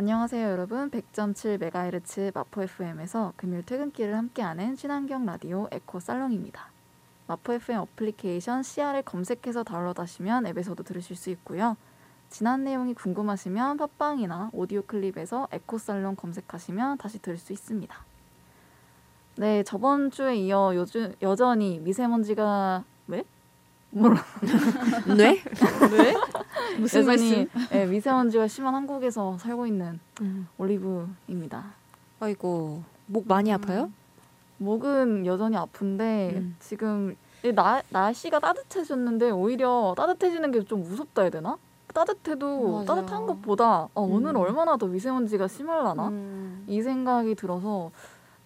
안녕하세요 0.00 0.48
여러분 0.48 0.90
100.7MHz 0.90 2.32
마포 2.32 2.62
FM에서 2.62 3.34
금요일 3.36 3.62
퇴근길을 3.62 4.16
함께하는 4.16 4.74
친환경 4.74 5.26
라디오 5.26 5.68
에코 5.70 6.00
살롱입니다. 6.00 6.70
마포 7.26 7.52
FM 7.52 7.80
어플리케이션 7.80 8.62
CR을 8.62 9.02
검색해서 9.02 9.62
다운로드하시면 9.62 10.46
앱에서도 10.46 10.82
들으실 10.84 11.16
수 11.16 11.28
있고요. 11.28 11.76
지난 12.30 12.64
내용이 12.64 12.94
궁금하시면 12.94 13.76
팟빵이나 13.76 14.48
오디오 14.54 14.80
클립에서 14.80 15.48
에코 15.52 15.76
살롱 15.76 16.16
검색하시면 16.16 16.96
다시 16.96 17.18
들을 17.18 17.36
수 17.36 17.52
있습니다. 17.52 17.94
네 19.36 19.62
저번 19.64 20.10
주에 20.10 20.34
이어 20.34 20.72
요즘 20.76 21.12
여전히 21.20 21.78
미세먼지가 21.78 22.84
왜? 22.84 22.89
뭐라? 23.90 24.22
네? 25.16 25.42
왜? 25.92 26.14
무슨 26.78 27.06
말씀? 27.06 27.48
네, 27.70 27.86
미세먼지가 27.86 28.46
심한 28.46 28.74
한국에서 28.74 29.36
살고 29.38 29.66
있는 29.66 29.98
음. 30.20 30.46
올리브입니다. 30.58 31.64
아이고 32.20 32.82
목 33.06 33.26
많이 33.26 33.52
아파요? 33.52 33.90
목은 34.58 35.26
여전히 35.26 35.56
아픈데 35.56 36.32
음. 36.36 36.56
지금 36.60 37.16
이 37.42 37.52
나, 37.52 37.82
날씨가 37.88 38.38
따뜻해졌는데 38.38 39.30
오히려 39.30 39.94
따뜻해지는 39.96 40.50
게 40.52 40.60
좀 40.64 40.82
무섭다 40.82 41.22
해야 41.22 41.30
되나? 41.30 41.56
따뜻해도 41.92 42.68
맞아요. 42.72 42.84
따뜻한 42.84 43.26
것보다 43.26 43.88
어, 43.94 44.02
오늘 44.02 44.30
음. 44.32 44.36
얼마나 44.36 44.76
더 44.76 44.86
미세먼지가 44.86 45.48
심할라나? 45.48 46.08
음. 46.08 46.64
이 46.68 46.80
생각이 46.82 47.34
들어서 47.34 47.90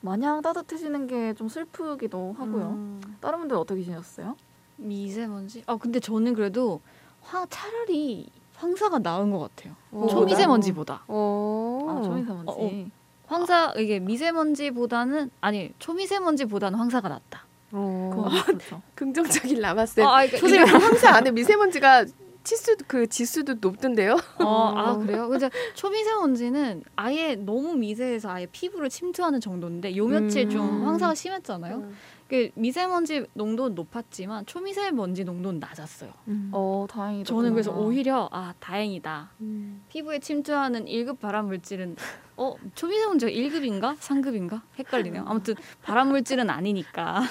마냥 0.00 0.40
따뜻해지는 0.40 1.06
게 1.06 1.34
좀 1.34 1.48
슬프기도 1.48 2.36
하고요. 2.38 2.64
음. 2.70 3.00
다른 3.20 3.40
분들 3.40 3.56
어떻게 3.56 3.82
지내셨어요? 3.82 4.36
미세먼지? 4.76 5.62
아 5.66 5.76
근데 5.76 6.00
저는 6.00 6.34
그래도 6.34 6.80
화 7.22 7.46
차라리 7.46 8.28
황사가 8.56 8.98
나은 9.00 9.30
것 9.30 9.38
같아요. 9.38 9.74
어. 9.90 10.06
초미세먼지보다. 10.08 11.04
어. 11.08 11.86
아, 11.88 12.02
초미세먼지. 12.02 12.44
어, 12.46 12.54
어. 12.58 12.86
황사 13.26 13.74
이게 13.78 13.98
미세먼지보다는 14.00 15.30
아니 15.40 15.72
초미세먼지보다는 15.78 16.78
황사가 16.78 17.08
낫다. 17.08 17.44
어. 17.72 18.28
그렇죠. 18.46 18.82
긍정적인 18.94 19.60
라마쌤. 19.60 20.06
아, 20.06 20.26
그러니까 20.26 20.38
근데 20.40 20.58
항상 20.58 21.14
안에 21.14 21.30
미세먼지가 21.32 22.04
치수 22.44 22.76
그 22.86 23.06
지수도 23.08 23.54
높던데요. 23.60 24.16
어, 24.38 24.72
아 24.76 24.96
그래요? 24.98 25.28
근데 25.28 25.50
초미세 25.74 26.12
먼지는 26.14 26.82
아예 26.94 27.34
너무 27.34 27.74
미세해서 27.74 28.30
아예 28.30 28.46
피부를 28.46 28.90
침투하는 28.90 29.40
정도인데 29.40 29.96
요 29.96 30.06
며칠 30.06 30.48
좀 30.50 30.82
음. 30.82 30.86
황사가 30.86 31.14
심했잖아요. 31.14 31.90
그 32.28 32.50
미세먼지 32.54 33.26
농도는 33.32 33.74
높았지만 33.74 34.46
초미세먼지 34.46 35.24
농도는 35.24 35.58
낮았어요. 35.60 36.10
음. 36.28 36.50
어, 36.52 36.86
다행이다. 36.88 37.28
저는 37.28 37.52
그래서. 37.52 37.72
오히려 37.72 38.28
아 38.30 38.52
다행이다. 38.60 39.30
음. 39.40 39.82
피부에 39.88 40.18
침투하는 40.18 40.84
1급 40.84 41.20
발암 41.20 41.46
물질은 41.46 41.96
어 42.36 42.54
초미세먼지가 42.74 43.30
1급인가 43.32 43.96
3급인가 43.96 44.60
헷갈리네요. 44.78 45.24
아무튼 45.26 45.54
발암 45.82 46.08
물질은 46.08 46.50
아니니까 46.50 47.22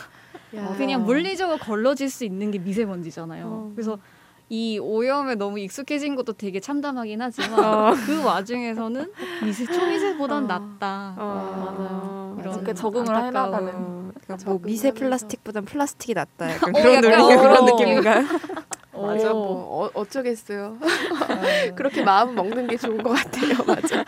야. 0.56 0.74
그냥 0.78 1.04
물리적으로 1.04 1.58
걸러질 1.58 2.10
수 2.10 2.26
있는 2.26 2.52
게 2.52 2.60
미세먼지잖아요. 2.60 3.46
어. 3.46 3.72
그래서 3.76 3.98
이 4.54 4.78
오염에 4.78 5.34
너무 5.34 5.58
익숙해진 5.58 6.16
것도 6.16 6.34
되게 6.34 6.60
참담하긴 6.60 7.20
하지만 7.24 7.96
그 8.06 8.24
와중에서는 8.24 9.12
미세 9.44 9.66
초미세보단 9.66 10.44
어. 10.44 10.48
낫다. 10.48 11.16
어, 11.18 11.58
맞아요. 11.58 12.38
이런 12.40 12.54
이렇게 12.58 12.74
적응을 12.76 13.18
해나가는. 13.24 13.74
어, 13.74 14.12
그러니까 14.24 14.52
뭐. 14.52 14.60
미세 14.62 14.92
플라스틱보단 14.92 15.66
플라스틱이 15.66 16.14
낫다. 16.14 16.52
약간 16.52 16.70
어, 16.76 16.80
그런 16.80 17.04
약간 17.04 17.38
그런 17.40 17.58
어. 17.58 17.66
느낌인가요? 17.66 18.26
맞아 18.94 19.34
뭐 19.34 19.86
어, 19.86 19.90
어쩌겠어요. 19.96 20.78
그렇게 21.74 22.04
마음 22.04 22.36
먹는 22.36 22.68
게 22.68 22.78
좋은 22.78 23.02
것 23.02 23.10
같아요. 23.10 23.56
맞아. 23.66 24.06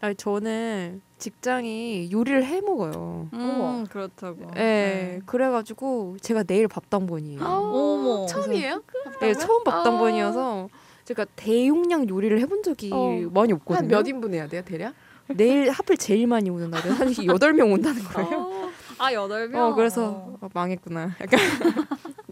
아니 0.00 0.14
저는 0.14 1.00
직장이 1.18 2.10
요리를 2.12 2.44
해 2.44 2.60
먹어요. 2.60 3.28
음, 3.32 3.86
그렇다고. 3.90 4.50
예, 4.56 5.20
그래가지고 5.26 6.16
제가 6.20 6.42
내일 6.42 6.68
밥당번이에요. 6.68 7.40
어머. 7.42 8.26
처음이에요? 8.26 8.82
네, 9.20 9.34
처음 9.34 9.60
아. 9.66 9.70
밥당번이어서 9.70 10.68
제가 11.04 11.24
대용량 11.36 12.08
요리를 12.08 12.38
해본 12.40 12.62
적이 12.62 12.90
어. 12.92 13.08
많이 13.32 13.52
없거든요. 13.52 13.76
한 13.78 13.88
몇 13.88 14.06
인분 14.08 14.34
해야 14.34 14.46
돼요, 14.48 14.62
대략? 14.64 14.94
내일 15.28 15.70
하필 15.70 15.96
제일 15.96 16.26
많이 16.26 16.50
오는 16.50 16.70
날에 16.70 16.90
한 16.90 17.14
여덟 17.26 17.52
명 17.54 17.72
온다는 17.72 18.02
거예요. 18.02 18.38
어. 18.38 18.70
아 18.98 19.12
여덟 19.12 19.48
명. 19.48 19.72
어, 19.72 19.74
그래서 19.74 20.36
어, 20.40 20.48
망했구나. 20.52 21.16
약간 21.20 21.40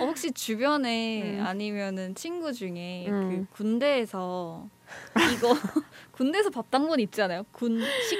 어, 0.00 0.04
혹시 0.06 0.30
주변에 0.32 1.38
음. 1.38 1.44
아니면은 1.46 2.14
친구 2.14 2.52
중에 2.52 3.06
음. 3.08 3.46
그 3.50 3.56
군대에서 3.56 4.66
이거 5.34 5.48
군대에서 6.12 6.50
밥 6.50 6.70
당번 6.70 7.00
있지 7.00 7.20
않아요? 7.22 7.44
군식 7.52 8.18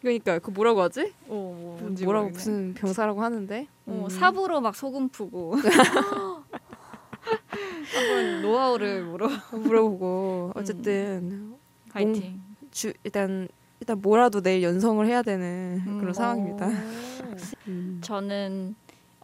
그러니까 0.00 0.38
그 0.40 0.50
뭐라고 0.50 0.80
하지? 0.82 1.12
어, 1.28 1.34
뭐, 1.58 1.78
뭔지 1.80 2.04
뭐라고 2.04 2.26
모르겠네. 2.26 2.38
무슨 2.38 2.74
병사라고 2.74 3.22
하는데 3.22 3.66
어, 3.86 4.04
음. 4.04 4.08
삽으로 4.08 4.60
막 4.60 4.74
소금 4.74 5.08
푸고 5.10 5.56
한번 7.94 8.42
노하우를 8.42 9.04
물어 9.04 9.28
물어보고 9.52 10.52
어쨌든 10.54 11.54
파이팅. 11.90 12.40
주 12.70 12.92
일단 13.04 13.48
일단 13.80 14.00
뭐라도 14.00 14.40
내일 14.40 14.62
연성을 14.62 15.04
해야 15.06 15.22
되는 15.22 15.82
음. 15.86 15.98
그런 16.00 16.14
상황입니다. 16.14 16.66
어. 16.66 16.70
음. 17.68 18.00
저는 18.02 18.74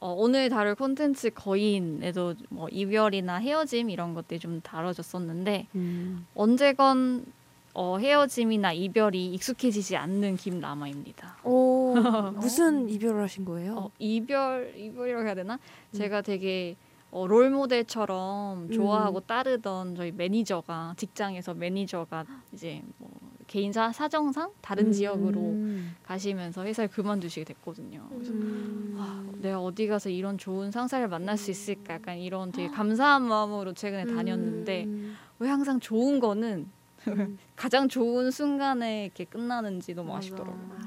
어, 0.00 0.14
오늘 0.16 0.48
다룰 0.48 0.74
콘텐츠 0.74 1.30
거인에도 1.30 2.34
뭐 2.50 2.68
이별이나 2.68 3.36
헤어짐 3.36 3.90
이런 3.90 4.14
것들이 4.14 4.38
좀 4.38 4.60
다뤄졌었는데 4.60 5.66
음. 5.74 6.26
언제건 6.34 7.26
어, 7.74 7.98
헤어짐이나 7.98 8.72
이별이 8.72 9.32
익숙해지지 9.34 9.96
않는 9.96 10.36
김남아입니다. 10.36 11.38
오 11.44 11.94
무슨 12.36 12.88
이별을 12.88 13.22
하신 13.22 13.44
거예요? 13.44 13.76
어, 13.76 13.90
이별 13.98 14.72
이별이라고 14.76 15.26
해야 15.26 15.34
되나? 15.34 15.54
음. 15.54 15.96
제가 15.96 16.22
되게 16.22 16.76
어, 17.10 17.26
롤 17.26 17.50
모델처럼 17.50 18.68
음. 18.68 18.72
좋아하고 18.72 19.20
따르던 19.20 19.96
저희 19.96 20.12
매니저가 20.12 20.94
직장에서 20.96 21.54
매니저가 21.54 22.24
이제 22.52 22.82
뭐 22.98 23.10
개인사 23.48 23.90
사정상 23.92 24.52
다른 24.60 24.92
지역으로 24.92 25.40
음. 25.40 25.96
가시면서 26.04 26.64
회사를 26.64 26.88
그만두시게 26.90 27.44
됐거든요. 27.44 28.06
그래서 28.10 28.32
음. 28.32 28.94
아, 28.98 29.24
내가 29.38 29.60
어디 29.60 29.88
가서 29.88 30.10
이런 30.10 30.38
좋은 30.38 30.70
상사를 30.70 31.06
만날 31.08 31.36
수 31.36 31.50
있을까? 31.50 31.94
약간 31.94 32.18
이런 32.18 32.52
되게 32.52 32.68
감사한 32.68 33.22
마음으로 33.22 33.72
최근에 33.72 34.04
다녔는데 34.14 34.84
음. 34.84 35.16
왜 35.40 35.48
항상 35.48 35.80
좋은 35.80 36.20
거는 36.20 36.68
음. 37.08 37.38
가장 37.56 37.88
좋은 37.88 38.30
순간에 38.30 39.06
이렇게 39.06 39.24
끝나는지 39.24 39.94
너무 39.94 40.08
맞아. 40.10 40.18
아쉽더라고요. 40.18 40.78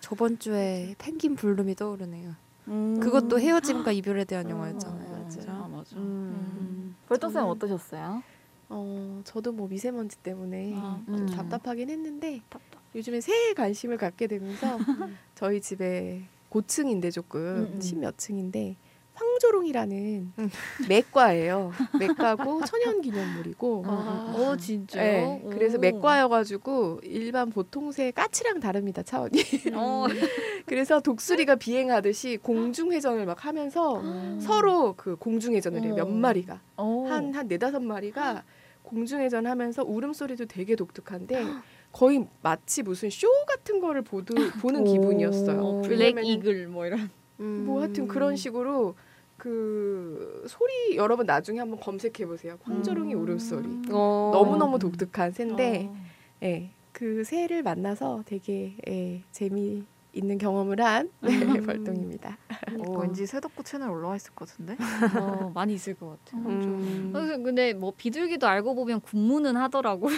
저번 0.00 0.38
주에 0.38 0.94
펭귄 0.98 1.36
블룸이 1.36 1.74
떠오르네요. 1.74 2.34
음. 2.68 2.98
그것도 2.98 3.38
헤어짐과 3.38 3.92
이별에 3.92 4.24
대한 4.24 4.48
영화였잖아요. 4.48 5.12
어, 5.14 5.22
맞아. 5.22 5.40
아, 5.52 5.68
맞아. 5.70 5.96
음. 5.96 6.96
벌떡쌤 7.08 7.42
저는- 7.42 7.48
어떠셨어요? 7.50 8.22
어, 8.68 9.20
저도 9.24 9.52
뭐 9.52 9.68
미세먼지 9.68 10.18
때문에 10.18 10.72
아, 10.74 11.00
좀 11.06 11.16
음. 11.16 11.26
답답하긴 11.26 11.88
했는데 11.90 12.40
답답. 12.50 12.80
요즘에 12.94 13.20
새해 13.20 13.52
관심을 13.54 13.96
갖게 13.96 14.26
되면서 14.26 14.78
저희 15.34 15.60
집에 15.60 16.22
고층인데 16.48 17.10
조금 17.10 17.40
음, 17.40 17.70
음. 17.74 17.80
십몇 17.80 18.18
층인데 18.18 18.76
황조롱이라는 19.16 20.32
음. 20.38 20.50
맥과예요. 20.88 21.72
맥과고 21.98 22.64
천연기념물이고 22.64 23.84
아. 23.86 24.34
어 24.36 24.56
진짜요? 24.56 25.02
네, 25.02 25.44
그래서 25.50 25.78
오. 25.78 25.80
맥과여가지고 25.80 27.00
일반 27.02 27.50
보통 27.50 27.92
새 27.92 28.10
까치랑 28.10 28.60
다릅니다 28.60 29.02
차원이. 29.02 29.40
어. 29.74 30.06
그래서 30.66 31.00
독수리가 31.00 31.56
비행하듯이 31.56 32.38
공중회전을 32.42 33.24
막 33.24 33.44
하면서 33.44 34.02
서로 34.40 34.94
그 34.96 35.16
공중회전을 35.16 35.82
해요. 35.82 35.94
몇 35.94 36.06
어. 36.06 36.10
마리가 36.10 36.60
오. 36.76 37.06
한한 37.06 37.48
네다섯 37.48 37.82
마리가 37.82 38.44
공중회전 38.82 39.46
하면서 39.46 39.82
울음소리도 39.82 40.46
되게 40.46 40.76
독특한데 40.76 41.42
거의 41.92 42.26
마치 42.42 42.82
무슨 42.82 43.08
쇼 43.08 43.26
같은 43.46 43.80
거를 43.80 44.02
보드, 44.02 44.34
보는 44.60 44.82
오. 44.82 44.84
기분이었어요. 44.84 45.60
어, 45.60 45.82
Black 45.82 46.16
Eagle 46.22 46.68
뭐 46.68 46.86
이런. 46.86 47.10
뭐 47.38 47.80
하여튼 47.80 48.08
그런 48.08 48.34
식으로 48.36 48.94
그 49.36 50.44
소리 50.48 50.96
여러분 50.96 51.26
나중에 51.26 51.58
한번 51.58 51.78
검색해 51.80 52.26
보세요. 52.26 52.58
황조롱이 52.62 53.14
음. 53.14 53.20
울음소리. 53.22 53.68
어. 53.90 54.30
너무 54.32 54.56
너무 54.56 54.78
독특한 54.78 55.32
새인데, 55.32 55.88
어. 55.90 55.96
예, 56.42 56.70
그 56.92 57.24
새를 57.24 57.62
만나서 57.62 58.22
되게 58.26 58.76
예, 58.88 59.22
재미 59.32 59.84
있는 60.12 60.38
경험을 60.38 60.80
한 60.80 61.10
네, 61.20 61.28
음. 61.60 61.66
벌동입니다. 61.66 62.38
어, 62.78 62.98
왠지 63.00 63.26
새덕구 63.26 63.62
채널 63.64 63.90
올라와 63.90 64.16
있을 64.16 64.32
것 64.34 64.48
같은데? 64.48 64.76
어, 65.18 65.50
많이 65.54 65.74
있을 65.74 65.94
것 65.94 66.16
같아요. 66.24 66.42
음. 66.48 67.10
그래서 67.12 67.36
근데 67.36 67.74
뭐 67.74 67.92
비둘기도 67.94 68.46
알고 68.46 68.74
보면 68.74 69.02
군무는 69.02 69.56
하더라고요. 69.56 70.16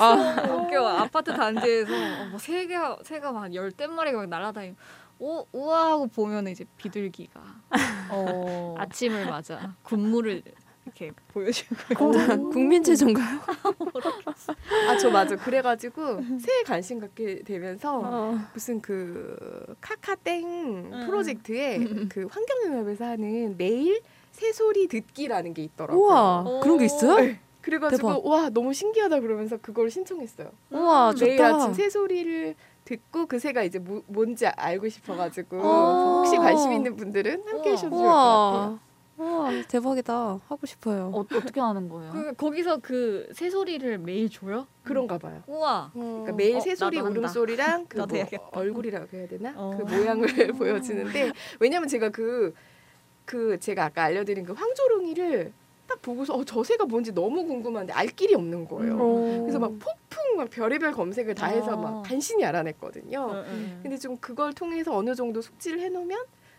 아, 0.00 0.04
웃겨 0.66 0.88
아파트 0.88 1.32
단지에서 1.32 1.92
어, 1.92 2.26
뭐 2.30 2.38
새가 2.40 2.98
새가 3.04 3.30
막 3.30 3.54
열댓 3.54 3.86
마리가 3.86 4.18
막 4.18 4.26
날아다니고 4.28 4.76
오 5.20 5.46
우와 5.52 5.90
하고 5.92 6.06
보면 6.06 6.48
이제 6.48 6.64
비둘기가 6.78 7.40
어. 8.10 8.74
아침을 8.78 9.26
맞아 9.26 9.74
군무를 9.82 10.42
이렇게 10.86 11.12
보여주고 11.28 11.76
국민 12.50 12.82
체조인가요? 12.82 13.38
아 14.88 14.96
저 14.96 15.10
맞아. 15.10 15.36
그래가지고 15.36 16.22
새해 16.40 16.62
관심 16.66 16.98
갖게 17.00 17.42
되면서 17.42 18.00
어. 18.02 18.38
무슨 18.54 18.80
그 18.80 19.76
카카땡 19.80 20.90
응. 20.92 21.06
프로젝트에 21.06 21.78
그 22.08 22.26
환경연합에서 22.30 23.04
하는 23.04 23.54
매일 23.58 24.00
새소리 24.32 24.88
듣기라는 24.88 25.52
게 25.54 25.62
있더라고요. 25.64 26.02
우와 26.02 26.60
그런 26.62 26.78
게 26.78 26.86
있어요? 26.86 27.16
네. 27.16 27.38
그래가지고 27.60 28.08
대박. 28.08 28.26
와 28.26 28.48
너무 28.48 28.72
신기하다 28.72 29.20
그러면서 29.20 29.58
그걸 29.58 29.90
신청했어요. 29.90 30.50
우와 30.70 31.12
매일 31.20 31.36
좋다. 31.36 31.54
아침 31.56 31.74
새소리를 31.74 32.54
듣고 32.90 33.26
그 33.26 33.38
새가 33.38 33.62
이제 33.62 33.78
뭐, 33.78 34.02
뭔지 34.08 34.46
알고 34.48 34.88
싶어가지고 34.88 35.60
어. 35.60 36.16
혹시 36.18 36.36
관심 36.36 36.72
있는 36.72 36.96
분들은 36.96 37.44
함께. 37.46 37.70
하셔도 37.70 37.96
좋을 37.96 38.02
것 38.02 38.12
같아요. 38.12 38.78
우와 39.16 39.30
우와 39.46 39.50
대박이다 39.68 40.40
하고 40.48 40.66
싶어요. 40.66 41.12
어, 41.14 41.20
어떻게 41.20 41.60
하는 41.60 41.88
거예요? 41.88 42.10
그, 42.10 42.32
거기서 42.34 42.78
그 42.78 43.28
새소리를 43.32 43.98
매일 43.98 44.28
줘요? 44.28 44.66
그런가 44.82 45.18
봐요. 45.18 45.40
우와. 45.46 45.90
그러니까 45.92 46.32
매일 46.32 46.56
어, 46.56 46.60
새소리. 46.60 46.98
울음소리랑 46.98 47.86
그 47.88 47.98
뭐. 47.98 48.50
얼굴이라고 48.52 49.06
해야 49.16 49.28
되나 49.28 49.52
어. 49.54 49.76
그 49.78 49.82
모양을 49.84 50.26
보여주는데 50.58 51.30
왜냐면 51.60 51.88
제가 51.88 52.08
그그 52.08 53.58
제가 53.60 53.84
아까 53.84 54.02
알려드린 54.04 54.44
그 54.44 54.52
황조롱이를 54.52 55.52
딱 55.86 56.02
보고서 56.02 56.34
어, 56.34 56.44
저 56.44 56.64
새가 56.64 56.86
뭔지 56.86 57.12
너무 57.12 57.44
궁금한데 57.44 57.92
알 57.92 58.08
길이 58.08 58.34
없는 58.34 58.66
거예요. 58.66 58.96
어. 58.98 59.38
그래서 59.42 59.60
막 59.60 59.70
폭풍 59.78 60.09
막 60.40 60.50
별의별 60.50 60.92
검색을 60.92 61.34
다 61.34 61.46
해서 61.46 61.72
아. 61.72 61.76
막 61.76 62.02
간신히 62.02 62.44
알아냈거든요. 62.44 63.44
근데 63.82 63.96
좀 63.98 64.16
그걸 64.18 64.52
통해서 64.52 64.96
어느 64.96 65.14
정도 65.14 65.40
숙지를 65.40 65.80
해놓으면 65.80 66.18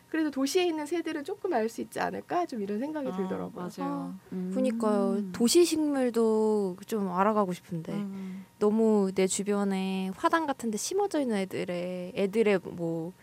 그래도 0.09 0.29
도시에 0.29 0.65
있는 0.67 0.85
새들은 0.85 1.23
조금 1.23 1.53
알 1.53 1.69
수 1.69 1.79
있지 1.81 1.99
않을까 1.99 2.45
좀 2.45 2.61
이런 2.61 2.79
생각이 2.79 3.07
아, 3.07 3.15
들더라고요. 3.15 3.69
맞아요. 3.77 4.13
음. 4.33 4.51
그니까요. 4.53 5.31
도시 5.31 5.63
식물도 5.63 6.75
좀 6.85 7.09
알아가고 7.11 7.53
싶은데 7.53 7.93
음. 7.93 8.45
너무 8.59 9.11
내 9.15 9.25
주변에 9.25 10.11
화단 10.15 10.45
같은데 10.45 10.77
심어져 10.77 11.21
있는 11.21 11.37
애들의 11.37 12.11
애들의 12.15 12.59
뭐 12.63 13.13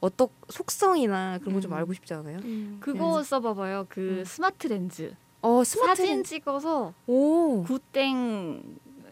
어떤 0.00 0.28
속성이나 0.50 1.38
그런 1.38 1.54
거좀 1.54 1.72
음. 1.72 1.76
알고 1.78 1.94
싶지 1.94 2.12
않아요? 2.14 2.38
그거 2.80 3.22
써봐봐요. 3.22 3.86
그 3.88 4.18
음. 4.20 4.24
스마트 4.24 4.66
렌즈. 4.66 5.14
어 5.40 5.62
스마트 5.64 6.02
사진 6.02 6.16
렌- 6.16 6.24
찍어서 6.24 6.92
오 7.06 7.62
굿땡 7.64 8.62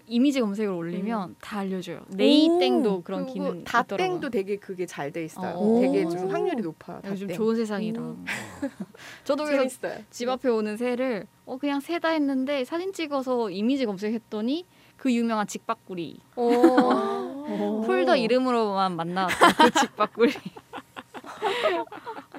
이미지 0.06 0.40
검색을 0.40 0.72
올리면 0.72 1.36
다 1.40 1.60
알려줘요. 1.60 2.00
네이땡도 2.08 3.02
그런 3.02 3.26
기능 3.26 3.64
다땡도. 3.64 4.30
되게 4.30 4.56
그게 4.56 4.86
잘 4.86 5.12
돼 5.12 5.24
있어요. 5.24 5.54
어. 5.56 5.80
되게 5.80 6.06
좀 6.08 6.28
확률이 6.30 6.62
높아요. 6.62 7.00
요즘 7.06 7.26
다땡. 7.28 7.36
좋은 7.36 7.56
세상이라. 7.56 8.00
음. 8.00 8.24
저도 9.24 9.44
그래서 9.44 9.58
재밌어요. 9.78 10.04
집 10.10 10.28
앞에 10.28 10.48
오는 10.48 10.76
새를 10.76 11.26
어 11.44 11.56
그냥 11.58 11.80
새다 11.80 12.10
했는데 12.10 12.64
사진 12.64 12.92
찍어서 12.92 13.50
이미지 13.50 13.86
검색했더니 13.86 14.64
그 14.96 15.12
유명한 15.12 15.46
직박구리 15.46 16.18
어. 16.36 16.46
폴더 17.86 18.16
이름으로만 18.16 18.96
만나왔던 18.96 19.50
그 19.56 19.70
직박구리 19.80 20.32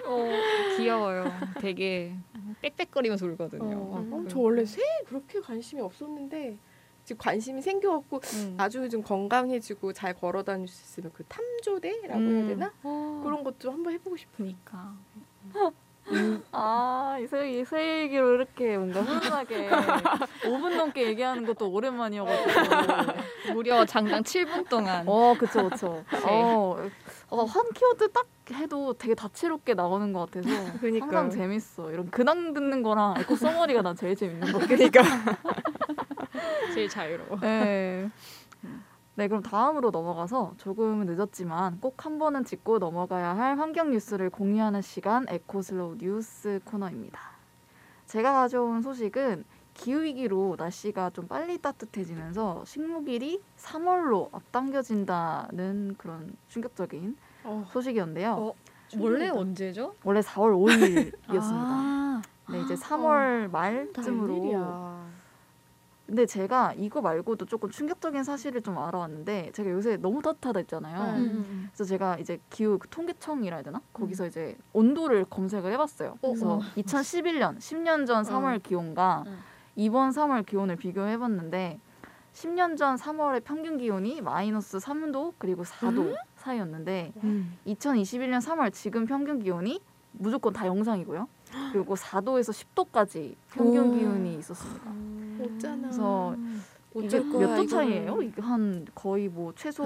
어, 0.06 0.28
귀여워요 0.78 1.32
되게 1.60 2.14
빽빽거리면서 2.62 3.26
울거든요 3.28 3.78
어. 3.78 4.06
어, 4.12 4.24
저 4.28 4.40
원래 4.40 4.66
새에 4.66 4.84
그렇게 5.08 5.40
관심이 5.40 5.82
없었는데 5.82 6.58
지금 7.08 7.20
관심이 7.20 7.62
생겨갖고 7.62 8.20
음. 8.34 8.56
나중에 8.58 8.90
좀 8.90 9.02
건강해지고 9.02 9.94
잘 9.94 10.14
걸어 10.14 10.44
다닐 10.44 10.68
수 10.68 10.84
있으면 10.84 11.10
그 11.14 11.24
탐조대라고 11.24 12.20
음. 12.20 12.36
해야 12.36 12.48
되나 12.48 12.74
어, 12.84 13.22
그런 13.24 13.46
것도 13.46 13.72
한번 13.72 13.94
해보고 13.94 14.18
싶어요. 14.18 14.36
그니까 14.46 14.94
아, 16.52 17.18
이 17.22 17.28
새, 17.28 17.50
이새 17.60 18.02
얘기로 18.02 18.34
이렇게 18.34 18.78
뭔가 18.78 19.02
훈훈하게 19.02 19.70
5분 20.44 20.76
넘게 20.76 21.08
얘기하는 21.08 21.46
것도 21.46 21.72
오랜만이어가지고. 21.72 22.52
무려 23.54 23.86
장장 23.86 24.24
7분 24.24 24.68
동안 24.68 25.06
어, 25.08 25.34
그쵸, 25.40 25.70
그쵸. 25.70 26.04
네. 26.12 26.42
어, 26.44 26.90
어, 27.30 27.44
한 27.46 27.72
키워드 27.74 28.12
딱 28.12 28.28
해도 28.52 28.94
되게 28.94 29.16
다채롭게 29.16 29.76
나오는 29.76 30.12
것 30.12 30.30
같아서 30.30 30.50
그러니까요. 30.80 31.20
항상 31.20 31.30
재밌어. 31.30 31.90
이런 31.92 32.10
근황 32.12 32.54
듣는 32.54 32.84
거랑 32.84 33.16
eco 33.20 33.38
summary가 33.38 33.82
난 33.82 33.96
제일 33.96 34.14
재밌는 34.18 34.52
거 34.52 34.60
같아요. 34.60 34.76
그러니까 34.90 35.02
제일 36.74 36.90
자유로워 36.90 37.40
네. 37.40 38.10
네, 39.16 39.28
그럼 39.28 39.42
다음으로 39.42 39.90
넘어가서 39.90 40.54
조금은 40.58 41.08
늦었지만 41.08 41.80
꼭 41.82 42.06
한 42.06 42.20
번은 42.20 42.46
짚고 42.46 42.78
넘어가야 42.78 43.36
할 43.36 43.58
환경 43.58 43.90
뉴스를 43.92 44.30
공유하는 44.30 44.82
시간 44.84 45.26
eco 45.28 45.57
slow 45.57 45.96
뉴스 45.98 46.60
코너입니다. 46.66 47.20
제가 48.06 48.32
가져온 48.34 48.82
소식은 48.84 49.44
기후 49.74 50.04
위기로 50.04 50.56
날씨가 50.58 51.10
좀 51.12 51.28
빨리 51.28 51.58
따뜻해지면서 51.60 52.64
식목일이 52.66 53.42
3월로 53.58 54.30
앞당겨진다는 54.34 55.96
그런 55.98 56.36
충격적인 56.48 57.18
어, 57.44 57.66
소식이었는데요. 57.72 58.34
어. 58.34 58.54
원래 58.98 59.30
언제죠? 59.30 59.96
원래 60.04 60.22
4월 60.22 60.56
5일이었습니다. 60.56 61.52
아, 61.52 62.22
네, 62.50 62.62
이제 62.62 62.76
3월 62.76 63.18
웬일이야. 63.42 63.48
말쯤으로 63.50 65.00
근데 66.08 66.26
제가 66.26 66.74
이거 66.78 67.02
말고도 67.02 67.46
조금 67.46 67.70
충격적인 67.70 68.24
사실을 68.24 68.62
좀 68.62 68.78
알아왔는데 68.78 69.52
제가 69.54 69.70
요새 69.70 69.98
너무 69.98 70.22
따뜻하다 70.22 70.60
했잖아요. 70.60 71.18
음. 71.18 71.70
그래서 71.70 71.84
제가 71.84 72.18
이제 72.18 72.40
기후 72.50 72.80
그 72.80 72.88
통계청이라 72.88 73.58
해야 73.58 73.64
되나? 73.64 73.82
거기서 73.92 74.26
이제 74.28 74.58
온도를 74.72 75.26
검색을 75.26 75.72
해봤어요. 75.74 76.18
그래서 76.22 76.56
어. 76.56 76.60
2011년, 76.78 77.58
10년 77.58 78.08
전 78.08 78.24
3월 78.24 78.64
기온과 78.64 79.26
음. 79.28 79.38
이번 79.76 80.12
3월 80.12 80.46
기온을 80.46 80.78
비교해봤는데 80.78 81.80
10년 82.32 82.78
전 82.78 82.96
3월의 82.96 83.44
평균 83.44 83.78
기온이 83.78 84.22
마이너스 84.22 84.78
3도 84.78 85.34
그리고 85.38 85.64
4도 85.64 86.16
사이였는데 86.38 87.12
음. 87.24 87.58
2021년 87.68 88.40
3월 88.40 88.72
지금 88.72 89.06
평균 89.06 89.40
기온이 89.40 89.82
무조건 90.14 90.54
다 90.54 90.68
영상이고요. 90.68 91.28
그리고 91.74 91.96
4도에서 91.96 92.52
10도까지 92.76 93.36
평균 93.52 93.90
오. 93.90 93.96
기온이 93.98 94.38
있었습니다. 94.40 94.92
어쩌나. 95.44 95.82
그래서 95.82 96.36
이게 96.96 97.06
어쩔 97.08 97.30
거야, 97.30 97.48
몇 97.48 97.56
도. 97.58 97.68
차이예요? 97.68 98.22
이게 98.24 98.42
한 98.42 98.86
거의 98.96 99.28
뭐 99.30 99.54
최소 99.56 99.84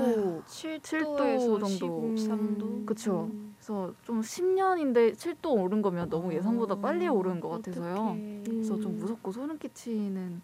7도에서 0.47 0.81
7도 0.81 1.59
정도. 1.59 2.01
13도 2.15 2.85
그쵸. 2.85 3.29
그래서 3.57 3.93
좀 4.03 4.21
10년인데 4.21 5.13
7도 5.15 5.51
오른 5.61 5.81
거면 5.81 6.09
너무 6.09 6.33
예상보다 6.33 6.75
빨리 6.75 7.07
오른 7.07 7.39
것 7.39 7.49
같아서요. 7.49 7.93
어떡해. 7.93 8.43
그래서 8.45 8.79
좀 8.79 8.97
무섭고 8.97 9.31
소름 9.31 9.57
끼치는 9.57 10.41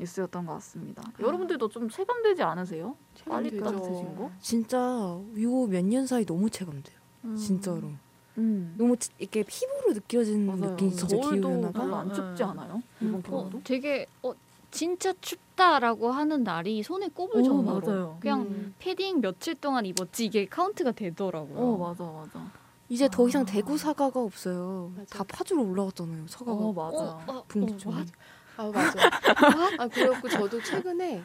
뉴스였던 0.00 0.46
것 0.46 0.54
같습니다. 0.54 1.02
여러분들도 1.20 1.68
좀 1.68 1.88
체감되지 1.88 2.42
않으세요? 2.42 2.96
빨리 3.28 3.50
되죠. 3.50 3.64
따뜻해진 3.64 4.16
거? 4.16 4.30
진짜 4.40 4.78
요 5.38 5.66
몇 5.68 5.84
년 5.84 6.06
사이 6.06 6.24
너무 6.24 6.48
체감돼요. 6.50 6.98
진짜로 7.36 7.90
음. 8.38 8.74
너무 8.78 8.96
치- 8.96 9.10
이렇게 9.18 9.42
피부로 9.42 9.92
느껴지는 9.92 10.46
맞아요. 10.46 10.70
느낌이 10.72 10.90
진짜 10.94 11.16
기후 11.16 11.20
겨울도 11.22 11.48
변화가 11.48 11.72
별로 11.80 11.96
안 11.96 12.08
네. 12.08 12.14
춥지 12.14 12.42
않아요? 12.42 12.82
이번 13.00 13.14
어, 13.16 13.22
겨울도? 13.22 13.60
되게 13.64 14.06
어 14.22 14.32
진짜 14.70 15.12
춥다라고 15.20 16.10
하는 16.12 16.44
날이 16.44 16.82
손에 16.82 17.08
꼽을 17.08 17.42
정도로 17.42 17.86
맞아요. 17.86 18.16
그냥 18.20 18.42
음. 18.42 18.74
패딩 18.78 19.20
며칠 19.20 19.54
동안 19.56 19.84
입었지 19.84 20.26
이게 20.26 20.46
카운트가 20.46 20.92
되더라고요. 20.92 21.58
어 21.58 21.76
맞아 21.76 22.04
맞아. 22.04 22.50
이제 22.88 23.08
더 23.10 23.28
이상 23.28 23.42
아. 23.42 23.44
대구 23.44 23.76
사과가 23.76 24.20
없어요. 24.20 24.92
맞아. 24.96 25.18
다 25.18 25.24
파주로 25.24 25.64
올라갔잖아요. 25.68 26.26
사과가. 26.28 26.52
어 26.52 26.72
맞아. 26.72 26.96
어, 26.96 27.20
어. 27.26 27.38
어, 27.38 27.44
이아 28.58 28.70
맞아. 28.70 28.98
아 29.78 29.88
그렇고 29.88 30.28
저도 30.28 30.60
최근에 30.62 31.22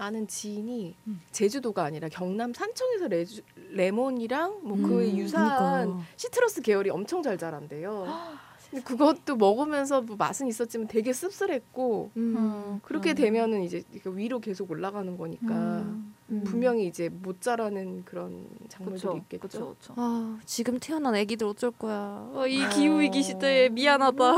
아는 0.00 0.26
지인이 0.26 0.96
음. 1.06 1.20
제주도가 1.30 1.84
아니라 1.84 2.08
경남 2.08 2.54
산청에서 2.54 3.08
레주, 3.08 3.42
레몬이랑 3.72 4.60
뭐 4.62 4.76
그에 4.78 5.10
음, 5.10 5.18
유사한 5.18 5.86
그러니까. 5.88 6.06
시트러스 6.16 6.62
계열이 6.62 6.90
엄청 6.90 7.22
잘 7.22 7.36
자란대요. 7.36 8.06
근데 8.70 8.84
그것도 8.84 9.36
먹으면서 9.36 10.00
뭐 10.00 10.16
맛은 10.16 10.46
있었지만 10.46 10.86
되게 10.86 11.12
씁쓸했고 11.12 12.12
음. 12.16 12.80
그렇게 12.82 13.10
음. 13.10 13.14
되면은 13.14 13.62
이제 13.62 13.82
위로 14.04 14.38
계속 14.38 14.70
올라가는 14.70 15.16
거니까 15.18 15.46
음. 15.48 16.14
음. 16.30 16.44
분명히 16.44 16.86
이제 16.86 17.08
못 17.08 17.40
자라는 17.40 18.04
그런 18.04 18.46
작물들이 18.68 19.00
그쵸 19.02 19.16
있겠죠. 19.18 19.48
그쵸 19.48 19.76
그쵸. 19.78 19.94
아 19.96 20.38
지금 20.46 20.78
태어난 20.78 21.14
아기들 21.16 21.46
어쩔 21.48 21.72
거야. 21.72 22.30
어, 22.32 22.46
이 22.46 22.62
아. 22.62 22.68
기후 22.68 23.00
위기 23.00 23.22
시대에 23.22 23.68
미안하다. 23.68 24.32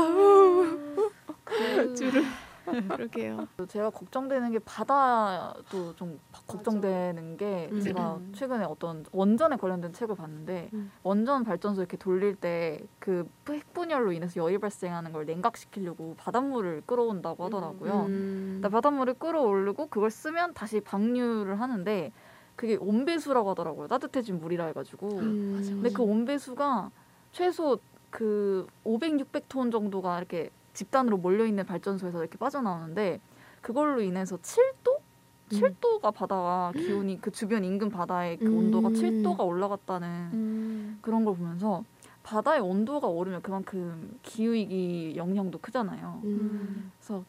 줄을 1.95 2.23
그러게요. 2.97 3.47
제가 3.67 3.89
걱정되는 3.89 4.51
게 4.51 4.59
바다도 4.59 5.95
좀 5.95 6.19
걱정되는 6.47 7.37
게 7.37 7.69
음. 7.71 7.79
제가 7.81 8.15
음. 8.15 8.31
최근에 8.33 8.65
어떤 8.65 9.05
원전에 9.11 9.57
관련된 9.57 9.93
책을 9.93 10.15
봤는데 10.15 10.69
음. 10.73 10.91
원전 11.03 11.43
발전소 11.43 11.81
이렇게 11.81 11.97
돌릴 11.97 12.35
때 12.35 12.79
그 12.99 13.29
핵분열로 13.49 14.13
인해서 14.13 14.39
열이 14.39 14.59
발생하는 14.59 15.11
걸 15.11 15.25
냉각시키려고 15.25 16.15
바닷물을 16.17 16.83
끌어온다고 16.85 17.45
하더라고요. 17.45 18.05
음. 18.05 18.59
근데 18.61 18.69
바닷물을 18.69 19.15
끌어올리고 19.15 19.87
그걸 19.87 20.09
쓰면 20.09 20.53
다시 20.53 20.79
방류를 20.79 21.59
하는데 21.59 22.11
그게 22.55 22.77
온배수라고 22.77 23.49
하더라고요. 23.49 23.87
따뜻해진 23.87 24.39
물이라 24.39 24.67
해가지고. 24.67 25.19
음. 25.19 25.61
근데 25.65 25.89
그 25.91 26.01
온배수가 26.01 26.91
최소 27.33 27.79
그 28.09 28.67
500, 28.85 29.13
600톤 29.17 29.71
정도가 29.71 30.17
이렇게 30.17 30.49
집단으로 30.73 31.17
몰려 31.17 31.45
있는 31.45 31.65
발전소에서 31.65 32.19
이렇게 32.19 32.37
빠져나오는데 32.37 33.19
그걸로 33.61 34.01
인해서 34.01 34.37
7도? 34.37 34.97
음. 34.97 35.49
7도가 35.49 36.13
바다가 36.13 36.71
기온이 36.75 37.19
그 37.21 37.31
주변 37.31 37.63
인근 37.63 37.89
바다의 37.89 38.37
그 38.37 38.45
음. 38.45 38.57
온도가 38.57 38.89
7도가 38.89 39.45
올라갔다는 39.45 40.07
음. 40.33 40.99
그런 41.01 41.25
걸 41.25 41.35
보면서 41.35 41.83
바다의 42.23 42.61
온도가 42.61 43.07
오르면 43.07 43.41
그만큼 43.41 44.17
기후위기 44.23 45.13
영향도 45.17 45.59
크잖아요. 45.59 46.21
음. 46.23 46.91
그래서 46.97 47.23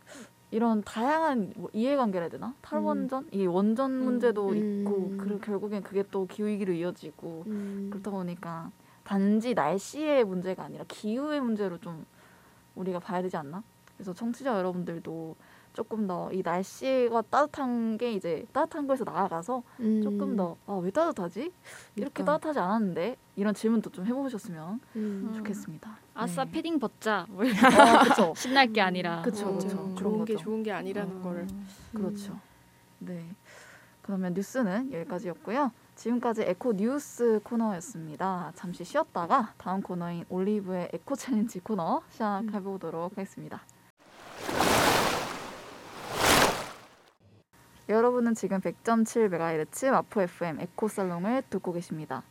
이런 0.50 0.82
다양한 0.84 1.52
뭐 1.56 1.68
이해관계라 1.72 2.22
해야 2.22 2.30
되나? 2.30 2.54
탈원전? 2.62 3.26
이 3.32 3.44
원전 3.44 3.90
문제도 3.90 4.50
음. 4.50 4.56
있고 4.56 5.16
그 5.18 5.40
결국엔 5.40 5.82
그게 5.82 6.04
또 6.12 6.26
기후위기로 6.26 6.72
이어지고 6.72 7.42
음. 7.48 7.88
그렇다 7.90 8.12
보니까 8.12 8.70
단지 9.02 9.54
날씨의 9.54 10.24
문제가 10.24 10.62
아니라 10.62 10.84
기후의 10.86 11.40
문제로 11.40 11.78
좀 11.78 12.06
우리가 12.74 12.98
봐야 12.98 13.22
되지 13.22 13.36
않나? 13.36 13.62
그래서 13.96 14.12
청취자 14.12 14.56
여러분들도 14.58 15.36
조금 15.72 16.06
더 16.06 16.30
이 16.32 16.40
날씨가 16.42 17.22
따뜻한 17.22 17.98
게 17.98 18.12
이제 18.12 18.44
따뜻한 18.52 18.86
거에서 18.86 19.02
나아가서 19.04 19.62
음. 19.80 20.02
조금 20.02 20.36
더 20.36 20.56
아 20.66 20.78
왜 20.78 20.90
따뜻하지? 20.90 21.40
이렇게 21.96 22.10
그러니까. 22.12 22.24
따뜻하지 22.24 22.58
않았는데 22.60 23.16
이런 23.36 23.54
질문도 23.54 23.90
좀 23.90 24.06
해보셨으면 24.06 24.80
음. 24.96 25.32
좋겠습니다. 25.36 25.98
아싸 26.14 26.44
네. 26.44 26.50
패딩 26.52 26.78
벗자. 26.78 27.26
뭐 27.28 27.44
이런 27.44 27.56
어, 27.56 28.02
그렇죠. 28.04 28.34
신날 28.38 28.72
게 28.72 28.80
아니라. 28.80 29.22
그쵸, 29.22 29.52
맞아. 29.52 29.66
그쵸. 29.66 29.78
음. 29.84 29.94
그런 29.96 30.12
좋은 30.12 30.24
게 30.24 30.34
거죠. 30.34 30.44
좋은 30.44 30.62
게 30.62 30.70
아니라는 30.72 31.22
거를 31.22 31.46
그렇죠. 31.92 32.38
네. 33.00 33.24
그러면 34.02 34.32
뉴스는 34.34 34.92
여기까지였고요. 34.92 35.72
지금까지 35.94 36.42
에코 36.42 36.72
뉴스 36.72 37.40
코너였습니다. 37.44 38.52
잠시 38.54 38.84
쉬었다가 38.84 39.54
다음 39.58 39.80
코너인 39.80 40.24
올리브의 40.28 40.90
에코 40.92 41.14
챌린지 41.14 41.60
코너 41.60 42.02
시작해 42.10 42.60
보도록 42.60 43.12
하겠습니다. 43.12 43.62
여러분은 47.88 48.34
지금 48.34 48.60
100.7MHz 48.60 49.90
마포 49.90 50.22
FM 50.22 50.60
에코 50.60 50.88
살롱을 50.88 51.44
듣고 51.50 51.72
계십니다. 51.72 52.22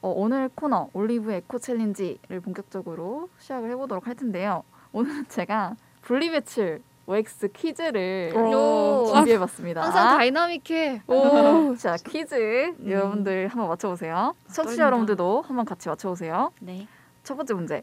어, 0.00 0.08
오늘 0.08 0.48
코너 0.48 0.90
올리브 0.92 1.32
에코 1.32 1.58
challenge를 1.58 2.40
본격적으로 2.40 3.28
시작을 3.38 3.70
해보도록 3.70 4.06
할 4.06 4.14
텐데요. 4.14 4.64
오늘은 4.92 5.26
제가 5.28 5.76
분리배출 6.02 6.82
OX 7.08 7.48
퀴즈를 7.54 8.34
오. 8.36 9.10
준비해봤습니다. 9.14 9.82
항상 9.82 10.18
dynamic해. 10.18 11.02
오. 11.06 11.74
자 11.80 11.96
퀴즈 11.96 12.34
음. 12.80 12.90
여러분들 12.90 13.48
한번 13.48 13.68
맞춰보세요. 13.68 14.34
청취자. 14.52 14.84
여러분들도 14.84 15.40
한번 15.40 15.64
같이 15.64 15.88
맞춰보세요. 15.88 16.52
네. 16.60 16.86
첫 17.24 17.36
번째 17.36 17.54
문제. 17.54 17.82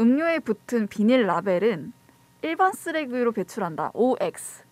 음료에 0.00 0.40
붙은 0.40 0.88
비닐 0.88 1.26
라벨은 1.26 1.92
일반 2.42 2.72
쓰레기로 2.72 3.30
배출한다. 3.30 3.92
OX. 3.94 4.64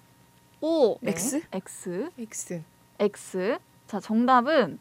오. 0.61 0.99
네. 1.01 1.13
X? 1.13 1.43
X. 1.53 2.11
X. 2.19 2.63
X. 2.99 3.59
자 3.87 4.01
정답은 4.01 4.81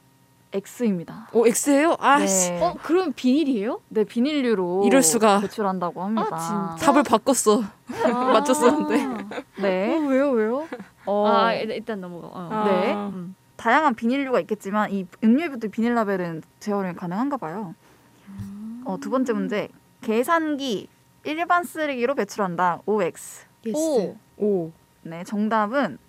X입니다. 0.54 1.30
오 1.34 1.46
X예요? 1.48 1.96
아 2.00 2.26
씨. 2.26 2.52
네. 2.52 2.62
어 2.62 2.76
그럼 2.84 3.14
비닐이에요? 3.14 3.80
네 3.90 4.04
비닐류로 4.04 4.84
이럴 4.86 5.02
수가. 5.02 5.40
배출한다고 5.40 6.04
합니다. 6.04 6.28
아, 6.32 6.76
진짜? 6.78 6.86
답을 6.92 7.04
바꿨어. 7.04 7.64
맞췄었는데. 8.34 9.36
네. 9.62 9.96
어, 9.96 10.00
왜요 10.08 10.32
왜요? 10.32 10.68
어, 11.06 11.26
아 11.28 11.54
일- 11.54 11.72
일단 11.72 12.02
넘어가. 12.02 12.28
어. 12.32 12.64
네. 12.66 12.94
음. 12.94 13.36
다양한 13.56 13.96
비닐류가 13.96 14.40
있겠지만 14.42 14.92
이 14.92 15.06
음료에 15.24 15.50
붙은 15.50 15.70
비닐 15.72 15.94
라벨은 15.94 16.42
재활용이 16.60 16.96
가능한가 16.96 17.38
봐요. 17.38 17.76
어, 18.86 18.98
두 19.00 19.10
번째 19.10 19.34
문제. 19.34 19.70
계산기 20.02 20.88
일반 21.26 21.64
쓰레기로 21.64 22.16
배출한다. 22.16 22.82
OX. 22.88 23.46
오. 23.76 24.16
오. 24.38 24.72
네, 25.04 25.24
정답은 25.24 26.00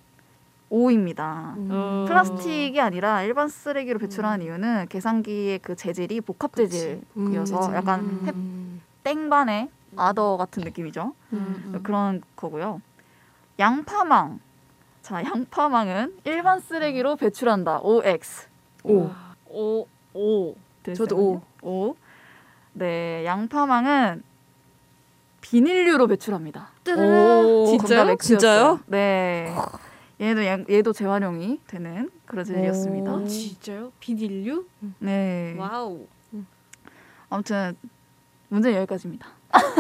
O입니다. 0.73 1.55
어. 1.69 2.07
플라스틱이 2.09 2.81
아니라 2.81 3.23
일반 3.23 3.49
쓰레기로 3.49 3.99
배출하는 3.99 4.43
이유는 4.43 4.87
계산기의 4.89 5.59
그 5.59 5.77
재질이 5.77 6.23
복합 6.23 6.55
재질이어서 6.55 7.69
음. 7.69 7.75
약간 7.75 8.01
음. 8.01 8.81
땡반의 9.05 9.69
아더 9.97 10.39
같은 10.39 10.63
느낌이죠. 10.63 11.13
음, 11.35 11.73
음. 11.75 11.81
그런 11.83 12.23
거고요. 12.37 12.81
양파망. 13.59 14.41
자, 15.03 15.23
양파망은 15.23 16.21
일반 16.25 16.59
쓰레기로 16.61 17.17
배출한다. 17.17 17.81
OX. 17.83 18.49
오. 18.85 19.11
오. 19.51 19.87
오. 20.15 20.55
저도 20.97 21.19
O. 21.19 21.43
O. 21.61 21.97
네, 22.73 23.27
양파망은 23.27 24.23
비닐류로 25.43 26.07
배출합니다. 26.07 26.71
오. 26.97 27.67
진짜요? 27.67 28.17
진짜요? 28.17 28.81
네. 28.87 29.55
얘도 30.21 30.45
얘- 30.45 30.65
얘도 30.71 30.93
재활용이 30.93 31.61
되는 31.67 32.11
그런. 32.27 32.45
오. 32.45 32.53
아, 33.25 33.25
진짜요? 33.27 33.93
비닐류? 34.01 34.67
네. 35.01 35.55
wow. 35.59 36.07
아무튼 37.29 37.77
문제 38.49 38.75
여기까지입니다. 38.77 39.27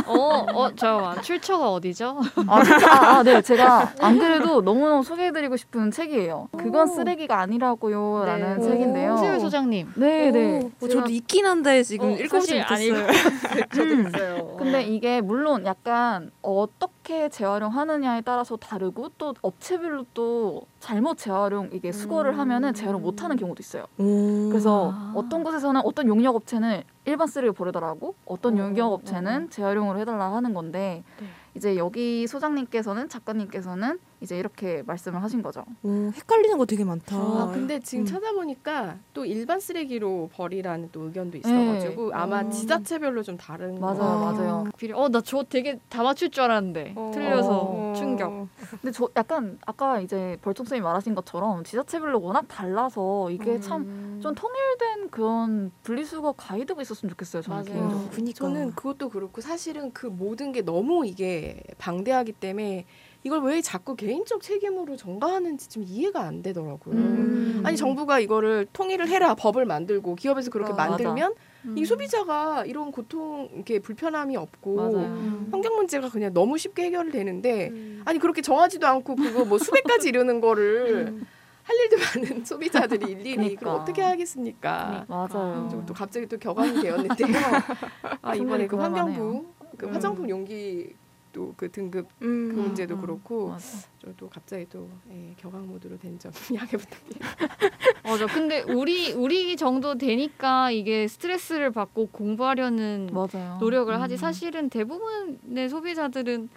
어, 0.06 0.46
어, 0.52 0.74
잠깐만. 0.74 1.22
출처가 1.22 1.70
어디죠? 1.72 2.20
아, 2.46 2.62
진짜? 2.62 2.92
아, 2.92 3.18
아, 3.18 3.22
네. 3.22 3.40
제가 3.40 3.94
안 4.00 4.18
그래도 4.18 4.60
너무너무 4.60 5.02
소개해드리고 5.02 5.56
싶은 5.56 5.90
책이에요. 5.90 6.48
그건 6.56 6.88
오. 6.88 6.92
쓰레기가 6.94 7.40
아니라고요. 7.40 8.24
라는 8.26 8.58
네. 8.58 8.62
책인데요. 8.68 9.10
홍수열 9.12 9.40
소장님. 9.40 9.92
네, 9.96 10.30
네. 10.30 10.70
오, 10.80 10.88
저도 10.88 11.10
있긴 11.10 11.46
한데 11.46 11.82
지금 11.82 12.12
어, 12.12 12.16
읽어보지 12.16 12.58
못했어요. 12.58 13.06
저도 13.74 13.90
음. 13.90 14.06
있어요. 14.08 14.56
근데 14.58 14.82
이게 14.82 15.20
물론 15.20 15.64
약간 15.64 16.30
어떻게 16.42 17.28
재활용하느냐에 17.28 18.20
따라서 18.22 18.56
다르고 18.56 19.10
또 19.18 19.34
업체별로 19.40 20.04
또 20.14 20.66
잘못 20.80 21.16
재활용 21.18 21.70
이게 21.72 21.92
수거를 21.92 22.34
음. 22.34 22.40
하면은 22.40 22.74
재활용 22.74 23.02
못하는 23.02 23.36
경우도 23.36 23.60
있어요. 23.60 23.86
오. 23.98 24.48
그래서 24.50 24.92
아. 24.94 25.12
어떤 25.16 25.42
곳에서는 25.42 25.80
어떤 25.84 26.08
용역 26.08 26.36
업체는 26.36 26.82
일반 27.04 27.26
쓰레기 27.26 27.52
버리더라고 27.54 28.14
어떤 28.24 28.54
어, 28.54 28.62
용역 28.62 28.92
업체는 28.92 29.44
어. 29.44 29.48
재활용을 29.48 29.98
해달라 29.98 30.32
하는 30.34 30.54
건데 30.54 31.02
네. 31.20 31.26
이제 31.54 31.76
여기 31.76 32.26
소장님께서는 32.26 33.08
작가님께서는 33.08 33.98
이제 34.22 34.38
이렇게 34.38 34.82
말씀을 34.86 35.20
하신 35.22 35.42
거죠. 35.42 35.64
오, 35.82 36.10
헷갈리는 36.14 36.56
거 36.56 36.64
되게 36.64 36.84
많다. 36.84 37.16
아, 37.16 37.50
근데 37.52 37.80
지금 37.80 38.04
음. 38.04 38.06
찾아보니까 38.06 38.98
또 39.12 39.24
일반 39.24 39.58
쓰레기로 39.58 40.30
버리라는 40.32 40.90
또 40.92 41.02
의견도 41.04 41.38
있어가지고 41.38 42.10
네. 42.10 42.14
아마 42.14 42.40
어. 42.42 42.48
지자체별로 42.48 43.22
좀 43.24 43.36
다른 43.36 43.80
맞아요, 43.80 43.98
거. 43.98 44.32
맞아요. 44.32 44.64
비닐. 44.78 44.94
어, 44.94 45.08
나 45.08 45.20
저 45.24 45.42
되게 45.44 45.78
다 45.88 46.02
맞출 46.02 46.30
줄 46.30 46.44
알았는데 46.44 46.92
어. 46.96 47.10
틀려서 47.14 47.58
어. 47.60 47.92
충격. 47.96 48.48
근데 48.80 48.90
저 48.92 49.08
약간 49.16 49.58
아까 49.66 50.00
이제 50.00 50.36
벌총 50.42 50.66
쌤이 50.66 50.80
말하신 50.80 51.14
것처럼 51.14 51.64
지자체별로 51.64 52.20
워낙 52.20 52.46
달라서 52.48 53.30
이게 53.30 53.58
참 53.60 53.82
음. 53.82 54.20
좀 54.22 54.34
통일된 54.34 55.10
그런 55.10 55.72
분리수거 55.82 56.32
가이드가 56.32 56.80
있었으면 56.82 57.10
좋겠어요. 57.10 57.42
저는 57.42 57.56
맞아요. 57.64 57.78
개인적으로. 57.78 58.06
어, 58.06 58.10
그니까. 58.12 58.38
저는 58.38 58.74
그것도 58.74 59.08
그렇고 59.08 59.40
사실은 59.40 59.92
그 59.92 60.06
모든 60.06 60.52
게 60.52 60.62
너무 60.62 61.04
이게 61.06 61.60
방대하기 61.78 62.32
때문에 62.32 62.84
이걸 63.24 63.42
왜 63.44 63.60
자꾸 63.60 63.94
개인적 63.94 64.42
책임으로 64.42 64.96
전가하는지 64.96 65.68
좀 65.68 65.84
이해가 65.86 66.22
안 66.22 66.42
되더라고요. 66.42 66.94
음. 66.94 67.62
아니 67.64 67.76
정부가 67.76 68.18
이거를 68.18 68.66
통일을 68.72 69.08
해라 69.08 69.34
법을 69.34 69.64
만들고 69.64 70.16
기업에서 70.16 70.50
그렇게 70.50 70.72
어, 70.72 70.76
맞아. 70.76 70.90
만들면 70.90 71.34
음. 71.66 71.78
이 71.78 71.84
소비자가 71.84 72.64
이런 72.64 72.90
고통 72.90 73.48
이렇게 73.54 73.78
불편함이 73.78 74.36
없고 74.36 74.74
맞아요. 74.74 74.96
음. 74.96 75.48
환경 75.52 75.76
문제가 75.76 76.08
그냥 76.10 76.34
너무 76.34 76.58
쉽게 76.58 76.84
해결되는데 76.84 77.68
음. 77.68 78.02
아니 78.04 78.18
그렇게 78.18 78.42
정하지도 78.42 78.86
않고 78.86 79.14
그거 79.14 79.44
뭐 79.44 79.58
수백 79.58 79.84
가지 79.84 80.08
이르는 80.08 80.40
거를 80.40 81.06
음. 81.08 81.26
할 81.62 81.76
일도 81.76 81.96
많은 81.96 82.44
소비자들이 82.44 83.12
일일이 83.12 83.34
그러니까. 83.36 83.60
그럼 83.60 83.80
어떻게 83.80 84.02
하겠습니까? 84.02 85.04
맞아요. 85.08 85.68
좀또 85.70 85.94
갑자기 85.94 86.26
또 86.26 86.36
격앙이 86.38 86.82
되었는데요. 86.82 87.28
아 88.20 88.34
이번에 88.34 88.66
그 88.66 88.76
환경부 88.76 89.46
그 89.78 89.86
음. 89.86 89.94
화장품 89.94 90.28
용기 90.28 90.92
또 91.32 91.54
그 91.56 91.70
등급 91.70 92.08
음. 92.22 92.48
그 92.54 92.60
문제도 92.60 92.94
음. 92.94 93.00
그렇고 93.00 93.48
맞아. 93.48 93.88
저또 94.04 94.28
갑자기 94.28 94.66
또 94.68 94.88
예, 95.10 95.34
격앙 95.38 95.66
모드로 95.66 95.98
된 95.98 96.18
점 96.18 96.30
양해 96.54 96.70
부탁드립니다. 96.70 97.28
맞아. 98.04 98.26
근데 98.26 98.60
우리 98.62 99.12
우리 99.12 99.56
정도 99.56 99.96
되니까 99.96 100.70
이게 100.70 101.08
스트레스를 101.08 101.70
받고 101.72 102.08
공부하려는 102.12 103.10
맞아요. 103.12 103.58
노력을 103.60 103.98
하지 104.00 104.14
음. 104.14 104.16
사실은 104.16 104.68
대부분의 104.70 105.68
소비자들은 105.68 106.48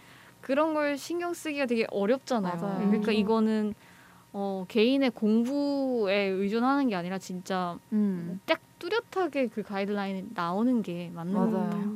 그런 0.41 0.73
걸 0.73 0.97
신경 0.97 1.33
쓰기가 1.33 1.65
되게 1.65 1.87
어렵잖아요. 1.89 2.55
맞아요. 2.61 2.87
그러니까 2.87 3.11
음. 3.11 3.15
이거는 3.15 3.73
어, 4.33 4.65
개인의 4.67 5.11
공부에 5.11 6.25
의존하는 6.25 6.89
게 6.89 6.95
아니라 6.95 7.17
진짜 7.17 7.79
음. 7.93 8.39
딱 8.45 8.59
뚜렷하게 8.79 9.47
그 9.47 9.63
가이드라인이 9.63 10.25
나오는 10.35 10.81
게 10.81 11.09
맞는 11.15 11.33
것 11.33 11.47
맞아요. 11.49 11.63
같아요. 11.69 11.91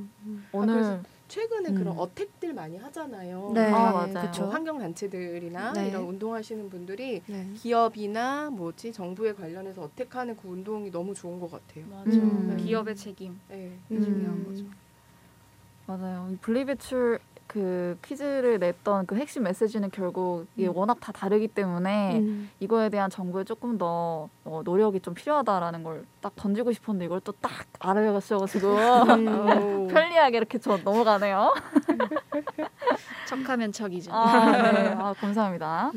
오늘 0.53 0.73
그래서 0.73 1.03
최근에 1.29 1.69
음. 1.69 1.75
그런 1.75 1.97
어택들 1.97 2.53
많이 2.53 2.75
하잖아요. 2.77 3.51
네, 3.53 3.71
아, 3.71 3.93
맞아요. 3.93 4.09
그쵸. 4.13 4.41
뭐 4.43 4.51
환경 4.51 4.79
단체들이나 4.79 5.71
네. 5.73 5.87
이런 5.87 6.03
운동하시는 6.03 6.69
분들이 6.69 7.21
네. 7.27 7.47
기업이나 7.55 8.49
뭐지 8.49 8.91
정부에 8.91 9.33
관련해서 9.33 9.83
어택하는 9.83 10.35
그 10.35 10.49
운동이 10.49 10.91
너무 10.91 11.13
좋은 11.13 11.39
것 11.39 11.49
같아요. 11.51 11.85
맞아. 11.87 12.07
음. 12.09 12.57
기업의 12.59 12.95
책임. 12.95 13.39
네, 13.47 13.77
음. 13.91 14.01
중요한 14.01 14.43
거죠. 14.43 14.65
맞아요. 15.85 16.29
이 16.31 16.35
분리배출 16.37 17.19
그 17.49 17.97
퀴즈를 18.03 18.59
냈던 18.59 19.07
그 19.07 19.15
핵심 19.15 19.41
메시지는 19.41 19.89
결국 19.89 20.45
이게 20.55 20.67
음. 20.67 20.77
워낙 20.77 20.99
다 21.01 21.11
다르기 21.11 21.47
때문에 21.47 22.19
음. 22.19 22.51
이거에 22.59 22.89
대한 22.89 23.09
정부에 23.09 23.43
조금 23.43 23.79
더 23.79 24.29
어, 24.45 24.61
노력이 24.63 24.99
좀 24.99 25.13
필요하다라는 25.15 25.83
걸 25.83 26.05
딱 26.21 26.35
던지고 26.35 26.73
싶었는데 26.73 27.05
이걸 27.05 27.21
또 27.21 27.31
딱 27.41 27.51
알아가셔가지고 27.79 28.67
음. 28.75 29.87
편리하게 29.89 30.37
이렇게 30.37 30.57
저 30.59 30.77
넘어가네요. 30.83 31.53
척하면 33.27 33.71
척이죠. 33.71 34.11
아, 34.13 34.51
네. 34.71 34.89
아, 34.89 35.13
감사합니다. 35.13 35.91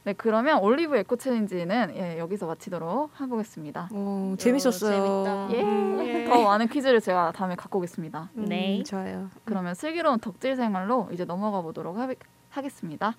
음. 0.00 0.04
네, 0.04 0.12
그러면 0.14 0.60
올리브 0.60 0.96
에코 0.96 1.16
challenge는 1.16 1.94
예, 1.94 2.18
여기서 2.18 2.46
마치도록 2.46 3.20
해보겠습니다. 3.20 3.90
어, 3.92 4.34
재밌었어요. 4.38 4.92
재밌다. 4.92 5.48
예. 5.52 5.62
음. 5.62 6.28
더 6.28 6.42
많은 6.42 6.68
퀴즈를 6.68 7.00
제가 7.00 7.32
다음에 7.32 7.54
갖고 7.54 7.78
오겠습니다. 7.78 8.30
음, 8.36 8.44
네. 8.46 8.82
좋아요. 8.82 9.28
그러면 9.44 9.74
슬기로운 9.74 10.18
덕질 10.20 10.56
생활로 10.56 11.08
이제 11.12 11.24
넘어가 11.24 11.60
보도록 11.60 11.98
하, 11.98 12.08
하겠습니다. 12.50 13.14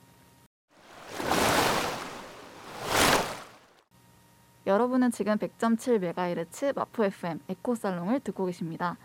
여러분은 4.65 5.11
지금 5.11 5.38
100.7MHz 5.38 6.75
마포 6.75 7.03
FM 7.05 7.39
에코 7.50 7.75
살롱을 7.75 8.21
듣고 8.21 8.45
계십니다. 8.45 8.97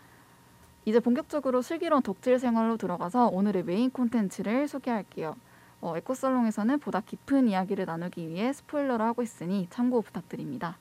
이제 0.85 1.00
본격적으로 1.00 1.62
슬기로운 1.62 2.02
덕질 2.02 2.38
생활로 2.38 2.76
들어가서 2.76 3.28
오늘의 3.28 3.64
메인 3.64 3.90
콘텐츠를 3.90 4.68
소개할게요. 4.68 5.35
어, 5.80 5.97
에코살롱에서는 5.97 6.78
보다 6.78 7.00
깊은 7.00 7.49
이야기를 7.49 7.87
나누기 7.87 8.28
위해 8.28 8.52
스포일러를 8.52 9.04
하고 9.04 9.23
있으니 9.23 9.68
참고 9.71 10.00
부탁드립니다. 10.02 10.78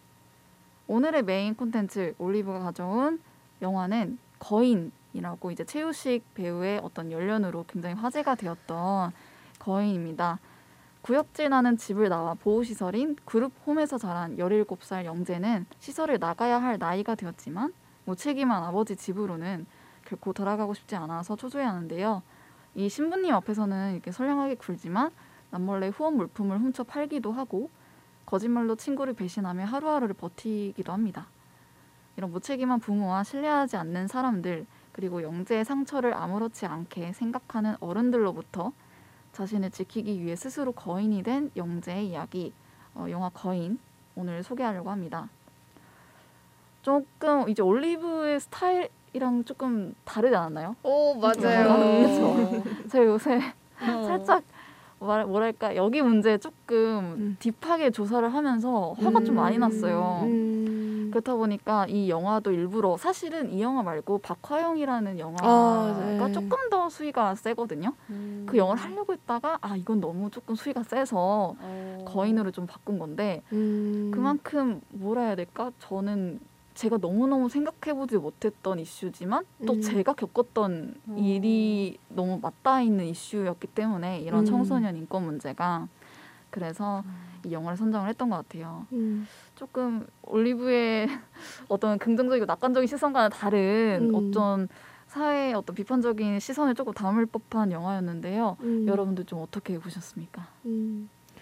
오늘의 0.88 1.24
메인 1.24 1.56
콘텐츠 1.56 2.14
올리브가 2.18 2.60
가져온 2.60 3.20
영화는 3.62 4.18
거인이라고 4.40 5.52
이제 5.52 5.64
최우식 5.66 6.34
배우의 6.34 6.80
어떤 6.84 7.12
열연으로 7.12 7.66
굉장히 7.68 7.96
화제가 7.96 8.36
되었던 8.36 9.12
거인입니다. 9.60 10.40
구역질 11.02 11.50
나는 11.50 11.78
집을 11.78 12.10
나와 12.10 12.34
보호시설인 12.34 13.16
그룹 13.26 13.52
홈에서 13.66 13.98
자란 13.98 14.38
17살 14.38 15.06
영재는 15.06 15.66
시설을 15.80 16.18
나가야 16.20 16.62
할 16.62 16.78
나이가 16.80 17.16
되었지만 17.16 17.74
무책임한 18.06 18.64
아버지 18.64 18.96
집으로는 18.96 19.66
결코 20.06 20.34
돌아가고 20.34 20.74
싶지 20.74 20.96
않아서 20.96 21.36
초조해하는데요. 21.36 22.24
이 22.76 22.90
신부님 22.90 23.34
앞에서는 23.34 23.94
이렇게 23.94 24.12
선량하게 24.12 24.56
굴지만 24.56 25.12
남몰래 25.52 25.88
후원 25.88 26.18
물품을 26.18 26.60
훔쳐 26.60 26.84
팔기도 26.84 27.32
하고 27.32 27.70
거짓말로 28.26 28.76
친구를 28.76 29.14
배신하며 29.14 29.66
하루하루를 29.66 30.16
버티기도 30.16 30.92
합니다. 30.92 31.28
이런 32.18 32.32
무책임한 32.32 32.80
부모와 32.80 33.24
신뢰하지 33.24 33.78
않는 33.78 34.08
사람들 34.08 34.66
그리고 34.92 35.22
영재의 35.22 35.66
상처를 35.66 36.14
아무렇지 36.14 36.66
않게 36.66 37.14
생각하는 37.14 37.76
어른들로부터 37.80 38.72
자신을 39.34 39.72
지키기 39.72 40.22
위해 40.22 40.36
스스로 40.36 40.72
거인이 40.72 41.22
된 41.24 41.52
영재의 41.56 42.08
이야기 42.08 42.54
어, 42.94 43.08
영화 43.10 43.30
거인 43.30 43.80
오늘 44.16 44.44
소개하려고 44.44 44.90
합니다. 44.90 45.30
조금 46.82 47.50
이제 47.50 47.62
올리브의 47.62 48.40
스타일 48.40 48.90
이랑 49.16 49.46
조금 49.46 49.96
다르지 50.04 50.36
않았나요? 50.36 50.76
오 50.84 51.18
그렇죠. 51.18 51.40
제가 52.92 53.06
요새 53.06 53.40
어. 53.82 54.04
살짝 54.08 54.44
말, 55.00 55.26
뭐랄까 55.26 55.76
여기 55.78 56.02
문제에 56.02 56.38
조금 56.38 56.78
음. 57.18 57.38
딥하게 57.40 57.92
조사를 57.92 58.34
하면서 58.34 58.94
화가 59.00 59.24
좀 59.24 59.36
많이 59.36 59.58
났어요. 59.58 60.22
음. 60.24 61.10
그렇다 61.12 61.36
보니까 61.36 61.86
이 61.88 62.10
영화도 62.10 62.52
일부러 62.52 62.98
사실은 62.98 63.54
이 63.54 63.62
영화 63.62 63.84
말고 63.84 64.18
박화영이라는 64.18 65.18
영화가 65.18 65.48
아, 65.48 66.18
네. 66.28 66.32
조금 66.34 66.70
더 66.70 66.90
수위가 66.90 67.36
세거든요. 67.36 67.94
음. 68.10 68.46
그 68.50 68.58
영화를 68.58 68.84
하려고 68.84 69.14
했다가 69.14 69.60
아 69.62 69.78
이건 69.78 70.02
너무 70.02 70.30
조금 70.30 70.56
수위가 70.56 70.84
세서 70.84 71.56
어. 71.58 72.06
거인으로 72.06 72.52
좀 72.52 72.68
바꾼 72.68 73.00
건데 73.00 73.44
음. 73.54 74.12
그만큼 74.14 74.82
뭐라 74.90 75.22
해야 75.22 75.36
될까? 75.36 75.72
저는 75.80 76.42
제가 76.76 76.98
너무너무 76.98 77.50
생각해보지 77.50 78.18
못했던 78.18 78.80
이슈지만 78.80 79.46
또 79.66 79.74
음. 79.74 79.82
제가 79.82 80.14
겪었던 80.14 80.96
어. 81.08 81.16
일이 81.18 81.98
너무 82.10 82.38
맞닿아 82.42 82.82
있는 82.82 83.06
이슈였기 83.06 83.68
때문에 83.68 84.20
이런 84.20 84.42
음. 84.42 84.46
청소년 84.46 84.96
인권 84.98 85.24
문제가 85.24 85.88
그래서 86.52 87.04
이 87.46 87.52
영화를 87.52 87.78
선정을 87.78 88.10
했던 88.10 88.30
것 88.30 88.38
같아요. 88.38 88.86
음. 88.92 89.26
조금 89.56 90.06
올리브의 90.24 91.08
어떤 91.70 91.98
긍정적이고 91.98 92.46
낙관적인 92.46 92.88
시선과는 92.88 93.30
다른 93.30 94.10
음. 94.10 94.16
어떤 94.16 94.68
사회의 95.08 95.54
어떤 95.54 95.76
비판적인 95.76 96.40
시선을 96.42 96.76
조금 96.76 96.94
담을 96.94 97.26
법한 97.26 97.72
영화였는데요. 97.72 98.58
음. 98.62 98.86
여러분들 98.86 99.26
좀 99.26 99.40
어떻게 99.42 99.80
보셨습니까? 99.80 100.46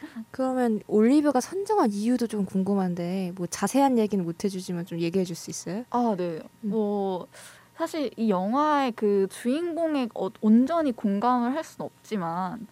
음. 0.03 0.25
그러면 0.31 0.81
올리브가 0.87 1.39
선정한 1.41 1.91
이유도 1.91 2.27
좀 2.27 2.45
궁금한데 2.45 3.33
뭐 3.35 3.47
자세한 3.47 3.97
얘기는 3.97 4.23
못 4.23 4.43
해주지만 4.43 4.85
좀 4.85 4.99
얘기해 4.99 5.25
줄 5.25 5.35
수 5.35 5.49
있어요? 5.49 5.83
아, 5.89 6.15
네. 6.17 6.39
음. 6.63 6.69
뭐 6.69 7.27
사실 7.75 8.11
이 8.17 8.29
영화의 8.29 8.91
그 8.93 9.27
주인공에 9.31 10.09
어, 10.15 10.29
온전히 10.41 10.91
공감을 10.91 11.55
할 11.55 11.63
수는 11.63 11.85
없지만 11.87 12.67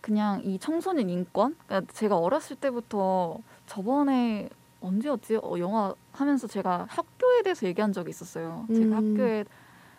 그냥 0.00 0.40
이 0.44 0.58
청소년 0.58 1.10
인권, 1.10 1.56
그러니까 1.66 1.92
제가 1.92 2.16
어렸을 2.16 2.56
때부터 2.56 3.38
저번에 3.66 4.48
언제였지? 4.80 5.36
어, 5.42 5.58
영화 5.58 5.92
하면서 6.12 6.46
제가 6.46 6.86
학교에 6.88 7.42
대해서 7.42 7.66
얘기한 7.66 7.92
적이 7.92 8.10
있었어요. 8.10 8.64
음. 8.70 8.74
제가 8.74 8.96
학교에 8.96 9.44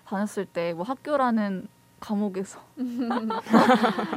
다녔을 0.05 0.45
때 0.45 0.73
뭐 0.73 0.84
학교라는 0.84 1.67
과목에서 1.99 2.59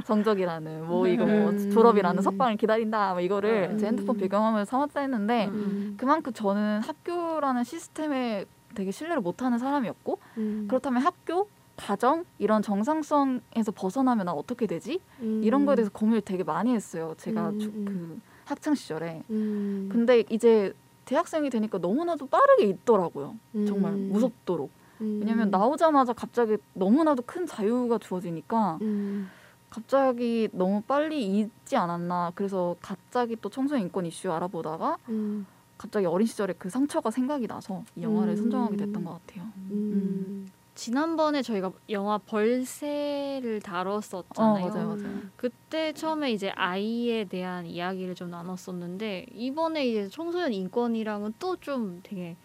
성적이라는 0.05 0.87
뭐 0.87 1.07
이거 1.07 1.25
뭐 1.27 1.51
음. 1.51 1.71
졸업이라는 1.71 2.23
석방을 2.23 2.57
기다린다 2.57 3.13
뭐 3.13 3.21
이거를 3.21 3.71
음. 3.73 3.79
제 3.79 3.87
핸드폰 3.87 4.17
배경화면을 4.17 4.67
삼았다 4.67 5.01
했는데 5.01 5.47
음. 5.49 5.95
그만큼 5.97 6.33
저는 6.33 6.81
학교라는 6.81 7.65
시스템에 7.65 8.45
되게 8.75 8.91
신뢰를 8.91 9.21
못하는 9.23 9.59
사람이었고 9.59 10.19
음. 10.39 10.67
그렇다면 10.69 11.03
학교, 11.03 11.49
가정 11.77 12.25
이런 12.39 12.63
정상성에서 12.63 13.73
벗어나면 13.75 14.27
난 14.27 14.35
어떻게 14.35 14.67
되지? 14.67 15.01
음. 15.21 15.43
이런 15.45 15.67
거에 15.67 15.77
대해서 15.77 15.91
고민을 15.93 16.23
되게 16.23 16.43
많이 16.45 16.73
했어요. 16.75 17.15
제가 17.19 17.51
음, 17.51 17.59
주- 17.59 17.69
음. 17.69 17.85
그 17.87 18.21
학창 18.45 18.75
시절에. 18.75 19.23
음. 19.31 19.89
근데 19.93 20.25
이제 20.31 20.73
대학생이 21.05 21.51
되니까 21.51 21.79
너무나도 21.79 22.27
빠르게 22.27 22.65
있더라고요. 22.67 23.35
정말 23.67 23.93
음. 23.93 24.09
무섭도록. 24.13 24.71
음. 25.03 25.19
왜냐면 25.21 25.51
나오자마자 25.51 26.13
갑자기 26.13 26.57
너무나도 26.75 27.23
큰 27.27 27.47
자유가 27.47 27.99
주어지니까 27.99 28.79
음. 28.83 29.29
갑자기 29.71 30.49
너무 30.53 30.83
빨리 30.83 31.25
잊지 31.27 31.77
않았나. 31.77 32.33
그래서 32.35 32.77
갑자기 32.81 33.37
또 33.41 33.49
청소년 33.49 33.85
인권 33.85 34.07
이슈 34.07 34.31
알아보다가 34.33 34.99
음. 35.09 35.47
갑자기 35.79 36.07
어린 36.07 36.27
시절에 36.27 36.55
그 36.59 36.69
상처가 36.71 37.11
생각이 37.11 37.47
나서 37.49 37.83
이 37.97 38.03
영화를 38.03 38.35
음. 38.35 38.37
선정하게 38.37 38.77
됐던 38.77 39.05
것 39.05 39.13
같아요. 39.27 39.49
음. 39.71 40.49
지난번에 40.75 41.43
저희가 41.43 41.71
영화 41.91 42.17
벌새를 42.19 43.57
어, 43.57 43.61
다뤘었잖아요. 43.61 44.69
맞아요, 44.69 44.89
맞아요. 44.89 45.21
그때 45.37 45.93
처음에 45.93 46.33
이제 46.33 46.51
아이에 46.51 47.25
대한 47.25 47.67
이야기를 47.67 48.15
좀 48.15 48.31
나눴었는데 48.31 49.27
이번에 49.35 49.87
이제 49.87 50.09
청소년 50.09 50.53
인권이랑은 50.53 51.35
또 51.39 51.57
좀 51.57 52.01
되게 52.03 52.37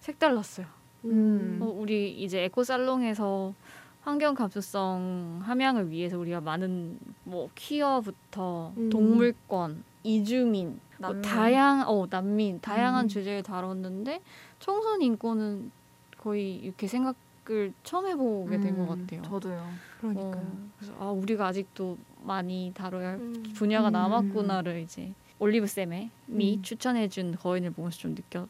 색달랐어요. 0.00 0.66
음. 1.10 1.58
어, 1.60 1.66
우리 1.66 2.12
이제 2.12 2.44
에코 2.44 2.64
살롱에서 2.64 3.54
환경 4.02 4.34
감수성 4.34 5.40
함양을 5.42 5.90
위해서 5.90 6.18
우리가 6.18 6.40
많은 6.40 6.98
뭐 7.24 7.48
퀴어부터 7.56 8.72
음. 8.76 8.90
동물권, 8.90 9.82
이주민, 10.04 10.78
뭐. 10.98 11.20
다양 11.22 11.82
어 11.88 12.06
난민 12.08 12.60
다양한 12.60 13.06
음. 13.06 13.08
주제를 13.08 13.42
다뤘는데 13.42 14.20
청소년 14.60 15.02
인권은 15.02 15.72
거의 16.18 16.54
이렇게 16.56 16.86
생각을 16.86 17.72
처음 17.82 18.06
해보게 18.06 18.60
된것 18.60 18.88
음, 18.88 19.06
같아요. 19.06 19.22
저도요. 19.22 19.68
그러니까요. 20.00 20.32
어, 20.36 20.70
그래서 20.78 20.94
아 21.00 21.10
우리가 21.10 21.46
아직도 21.46 21.98
많이 22.22 22.72
다뤄야 22.74 23.08
할 23.08 23.16
음. 23.16 23.42
분야가 23.54 23.88
음. 23.88 23.92
남았구나를 23.92 24.80
이제 24.82 25.12
올리브 25.38 25.66
쌤이 25.66 26.10
음. 26.28 26.62
추천해준 26.62 27.36
거인을 27.36 27.72
보면서 27.72 27.98
좀 27.98 28.14
느꼈 28.14 28.48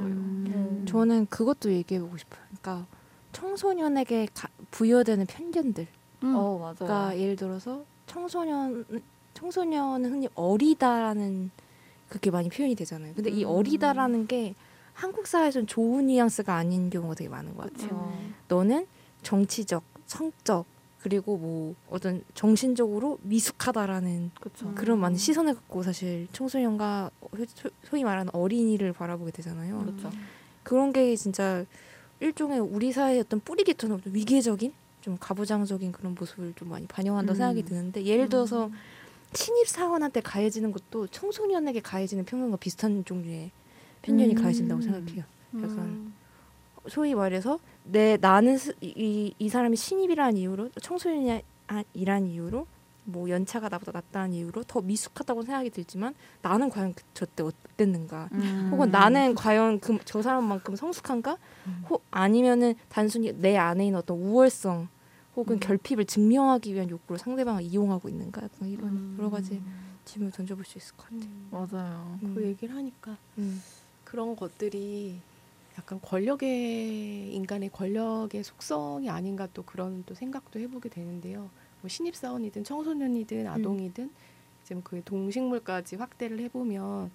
어요. 0.00 0.06
음. 0.06 0.84
저는 0.86 1.26
그것도 1.26 1.72
얘기해보고 1.72 2.16
싶어요. 2.16 2.40
그러니까 2.48 2.86
청소년에게 3.32 4.28
가- 4.34 4.48
부여되는 4.70 5.26
편견들. 5.26 5.86
음. 6.24 6.34
어 6.36 6.58
맞아요. 6.58 6.74
그러니까 6.78 7.18
예를 7.18 7.36
들어서 7.36 7.84
청소년 8.06 8.84
청소년은 9.34 10.10
흔히 10.12 10.28
어리다라는 10.34 11.50
그게 12.08 12.30
많이 12.30 12.48
표현이 12.48 12.74
되잖아요. 12.74 13.14
근데 13.14 13.30
이 13.30 13.44
음. 13.44 13.50
어리다라는 13.50 14.26
게 14.26 14.54
한국 14.92 15.26
사회에서는 15.26 15.66
좋은 15.66 16.06
뉘앙스가 16.06 16.54
아닌 16.54 16.90
경우가 16.90 17.14
되게 17.14 17.30
많은 17.30 17.56
것 17.56 17.72
같아요. 17.72 17.88
그렇죠. 17.88 18.18
너는 18.48 18.86
정치적, 19.22 19.82
성적 20.06 20.66
그리고 21.02 21.36
뭐 21.36 21.74
어떤 21.90 22.22
정신적으로 22.34 23.18
미숙하다라는. 23.22 24.30
음. 24.64 24.74
그런 24.74 25.00
많은 25.00 25.16
시선을 25.16 25.54
갖고 25.54 25.82
사실 25.82 26.28
청소년과 26.32 27.10
소- 27.54 27.70
소위 27.84 28.04
말하는 28.04 28.32
어린이를 28.34 28.92
바라보게 28.92 29.32
되잖아요. 29.32 29.80
그렇죠. 29.80 30.10
그런 30.62 30.92
게 30.92 31.14
진짜 31.16 31.64
일종의 32.20 32.60
우리 32.60 32.92
사회의 32.92 33.18
어떤 33.20 33.40
뿌리 33.40 33.64
깊은 33.64 34.00
위계적인 34.06 34.72
좀 35.00 35.16
가부장적인 35.18 35.90
그런 35.90 36.14
모습을 36.14 36.52
좀 36.54 36.68
많이 36.68 36.86
반영한다 36.86 37.32
고 37.32 37.34
음. 37.34 37.36
생각이 37.36 37.64
드는데 37.64 38.04
예를 38.04 38.28
들어서 38.28 38.70
신입 39.34 39.66
사원한테 39.66 40.20
가해지는 40.20 40.70
것도 40.70 41.08
청소년에게 41.08 41.80
가해지는 41.80 42.24
편견과 42.24 42.58
비슷한 42.58 43.04
종류의 43.04 43.50
편견이 44.02 44.34
음. 44.36 44.40
가해진다고 44.40 44.80
생각해요. 44.82 45.24
약간 45.56 45.78
음. 45.78 46.14
소위 46.88 47.14
말해서 47.14 47.58
내 47.84 48.16
나는 48.20 48.58
스- 48.58 48.74
이, 48.80 48.92
이, 48.96 49.34
이 49.38 49.48
사람이 49.48 49.76
신입이라는 49.76 50.36
이유로 50.36 50.70
청소년이란 50.80 52.26
이유로 52.26 52.66
뭐 53.04 53.28
연차가 53.28 53.68
나보다 53.68 53.92
낫다는 53.92 54.32
이유로 54.32 54.62
더 54.64 54.80
미숙하다고 54.80 55.42
생각이 55.42 55.70
들지만 55.70 56.14
나는 56.40 56.68
과연 56.70 56.94
그, 56.94 57.02
저때 57.14 57.42
어땠는가 57.42 58.28
음. 58.32 58.68
혹은 58.72 58.90
나는 58.90 59.34
과연 59.34 59.80
그, 59.80 59.98
저 60.04 60.22
사람만큼 60.22 60.76
성숙한가 60.76 61.36
음. 61.66 61.84
혹 61.90 62.04
아니면은 62.10 62.74
단순히 62.88 63.32
내 63.32 63.56
안에 63.56 63.86
있는 63.86 63.98
어떤 63.98 64.18
우월성 64.18 64.88
혹은 65.34 65.56
음. 65.56 65.60
결핍을 65.60 66.04
증명하기 66.04 66.74
위한 66.74 66.88
욕구로 66.90 67.18
상대방을 67.18 67.62
이용하고 67.62 68.08
있는가 68.08 68.42
이런 68.62 68.88
음. 68.88 69.16
여러 69.18 69.30
가지 69.30 69.60
질문을 70.04 70.32
던져볼 70.32 70.64
수 70.64 70.78
있을 70.78 70.94
것 70.96 71.06
같아요. 71.08 71.30
맞아요. 71.50 72.18
음. 72.22 72.34
그 72.34 72.44
얘기를 72.44 72.74
하니까 72.76 73.16
음. 73.38 73.60
그런 74.04 74.36
것들이 74.36 75.18
약간 75.78 76.00
권력의 76.02 77.34
인간의 77.34 77.70
권력의 77.70 78.44
속성이 78.44 79.08
아닌가 79.08 79.48
또 79.54 79.62
그런 79.62 80.04
또 80.04 80.14
생각도 80.14 80.58
해보게 80.60 80.88
되는데요. 80.88 81.48
뭐 81.80 81.88
신입 81.88 82.14
사원이든 82.14 82.64
청소년이든 82.64 83.46
아동이든 83.46 84.10
이제 84.62 84.74
뭐그 84.74 85.02
동식물까지 85.04 85.96
확대를 85.96 86.38
해보면 86.40 87.10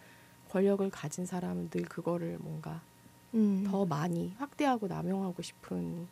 권력을 0.49 0.89
가진 0.89 1.25
사람은 1.25 1.69
늘 1.69 1.83
그거를 1.83 2.37
뭔가 2.39 2.81
음. 3.33 3.63
더 3.69 3.85
많이 3.85 4.33
확대하고 4.37 4.87
남용하고 4.87 5.41
싶은 5.41 6.07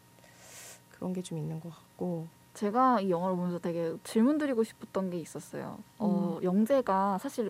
그런 0.91 1.13
게 1.13 1.21
좀 1.21 1.37
있는 1.37 1.59
것 1.59 1.69
같고 1.73 2.27
제가 2.53 3.01
이 3.01 3.09
영화를 3.09 3.35
보면서 3.35 3.59
되게 3.59 3.93
질문 4.03 4.37
드리고 4.37 4.63
싶었던 4.63 5.09
게 5.09 5.17
있었어요. 5.17 5.77
어, 5.99 6.39
영재가 6.41 7.17
사실 7.17 7.49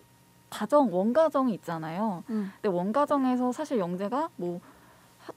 가정 0.50 0.92
원가정이 0.92 1.54
있잖아요. 1.56 2.24
음. 2.30 2.52
근데 2.62 2.76
원가정에서 2.76 3.52
사실 3.52 3.78
영재가 3.78 4.30
뭐 4.38 4.62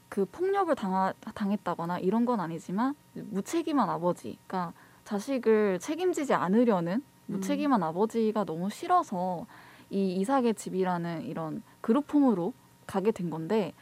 그 0.09 0.25
폭력을 0.25 0.75
당하, 0.75 1.13
당했다거나 1.35 1.99
이런 2.01 2.25
건 2.25 2.41
아니지만 2.41 2.95
무책임한 3.15 3.89
아버지, 3.89 4.39
그러니까 4.47 4.73
자식을 5.05 5.79
책임지지 5.81 6.35
않으려는 6.35 7.03
무책임한 7.27 7.83
아버지가 7.83 8.45
너무 8.45 8.71
싫어서 8.71 9.47
이 9.91 10.17
이삭의 10.17 10.55
집이라는 10.55 11.25
이런 11.25 11.63
그룹 11.81 12.13
홈으로 12.13 12.53
가게 12.87 13.11
된 13.11 13.31
건데 13.31 13.73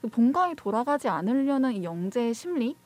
그 0.00 0.08
본가에 0.08 0.54
돌아가지 0.54 1.08
않으려는 1.08 1.72
이 1.72 1.84
영재의 1.84 2.32
심리 2.34 2.76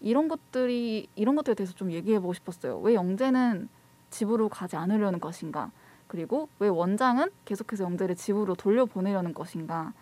이런 0.00 0.28
것들이 0.28 1.08
이런 1.14 1.36
것들에 1.36 1.54
대해서 1.54 1.72
좀 1.74 1.92
얘기해 1.92 2.18
보고 2.20 2.32
싶었어요. 2.32 2.78
왜 2.78 2.94
영재는 2.94 3.68
집으로 4.10 4.48
가지 4.48 4.76
않으려는 4.76 5.20
것인가? 5.20 5.70
그리고 6.06 6.48
왜 6.58 6.68
원장은 6.68 7.30
계속해서 7.44 7.84
영재를 7.84 8.16
집으로 8.16 8.54
돌려보내려는 8.54 9.34
것인가? 9.34 9.92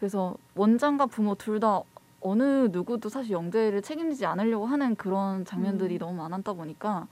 그래서 0.00 0.34
원장과 0.56 1.06
부모 1.06 1.34
둘 1.36 1.60
다 1.60 1.82
어느 2.22 2.68
누구도 2.72 3.08
사실 3.08 3.32
영재를 3.32 3.82
책임지지 3.82 4.26
않으려고 4.26 4.66
하는 4.66 4.94
그런 4.96 5.44
장면들이 5.44 5.96
음. 5.96 5.98
너무 5.98 6.14
많았다 6.22 6.52
보니까 6.54 7.06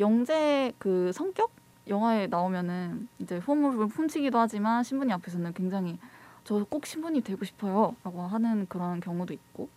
영재 0.00 0.72
그 0.78 1.12
성격 1.12 1.50
영화에 1.88 2.26
나오면은 2.28 3.08
이제 3.18 3.38
호흡을 3.38 3.86
훔치기도 3.86 4.38
하지만 4.38 4.82
신부님 4.82 5.12
앞에서는 5.14 5.52
굉장히 5.54 5.98
저 6.44 6.64
꼭 6.70 6.86
신부님 6.86 7.22
되고 7.22 7.44
싶어요라고 7.44 8.22
하는 8.22 8.66
그런 8.68 9.00
경우도 9.00 9.34
있고 9.34 9.68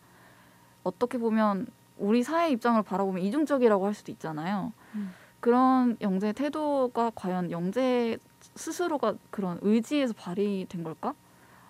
어떻게 0.84 1.18
보면 1.18 1.68
우리 1.98 2.24
사회 2.24 2.50
입장을 2.52 2.82
바라보면 2.82 3.22
이중적이라고 3.24 3.86
할 3.86 3.94
수도 3.94 4.12
있잖아요. 4.12 4.72
음. 4.96 5.14
그런 5.40 5.98
영재의 6.02 6.34
태도가 6.34 7.12
과연 7.16 7.52
영재 7.52 8.18
스스로가 8.56 9.16
그런 9.32 9.60
의지에서 9.62 10.14
발휘된 10.14 10.84
걸까? 10.84 11.14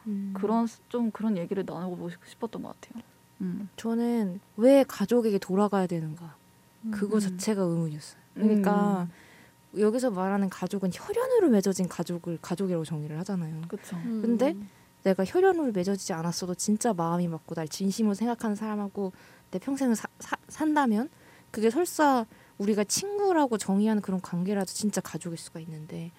음. 0.07 0.33
그런 0.35 0.67
좀 0.89 1.11
그런 1.11 1.37
얘기를 1.37 1.63
나누고 1.65 2.09
싶었던 2.27 2.61
것 2.63 2.79
같아요. 2.81 3.03
음. 3.41 3.69
저는 3.75 4.39
왜 4.57 4.83
가족에게 4.87 5.37
돌아가야 5.39 5.87
되는가 5.87 6.35
그거 6.91 7.17
음. 7.17 7.19
자체가 7.19 7.61
의문이었어요. 7.61 8.19
그러니까 8.33 9.07
여기서 9.77 10.11
말하는 10.11 10.49
가족은 10.49 10.89
혈연으로 10.93 11.49
맺어진 11.49 11.87
가족을 11.87 12.39
가족이라고 12.41 12.83
정의를 12.85 13.17
하잖아요. 13.19 13.61
그렇죠. 13.67 13.95
음. 13.97 14.21
근데 14.21 14.55
내가 15.03 15.23
혈연으로 15.25 15.71
맺어지지 15.71 16.13
않았어도 16.13 16.55
진짜 16.55 16.93
마음이 16.93 17.27
맞고 17.27 17.55
날 17.55 17.67
진심으로 17.67 18.13
생각하는 18.13 18.55
사람하고 18.55 19.11
내 19.51 19.59
평생을 19.59 19.95
사- 19.95 20.07
사- 20.19 20.37
산다면 20.47 21.09
그게 21.51 21.69
설사 21.69 22.25
우리가 22.57 22.83
친구라고 22.83 23.57
정의하는 23.57 24.01
그런 24.01 24.21
관계라도 24.21 24.67
진짜 24.71 25.01
가족일 25.01 25.37
수가 25.37 25.59
있는데 25.61 26.11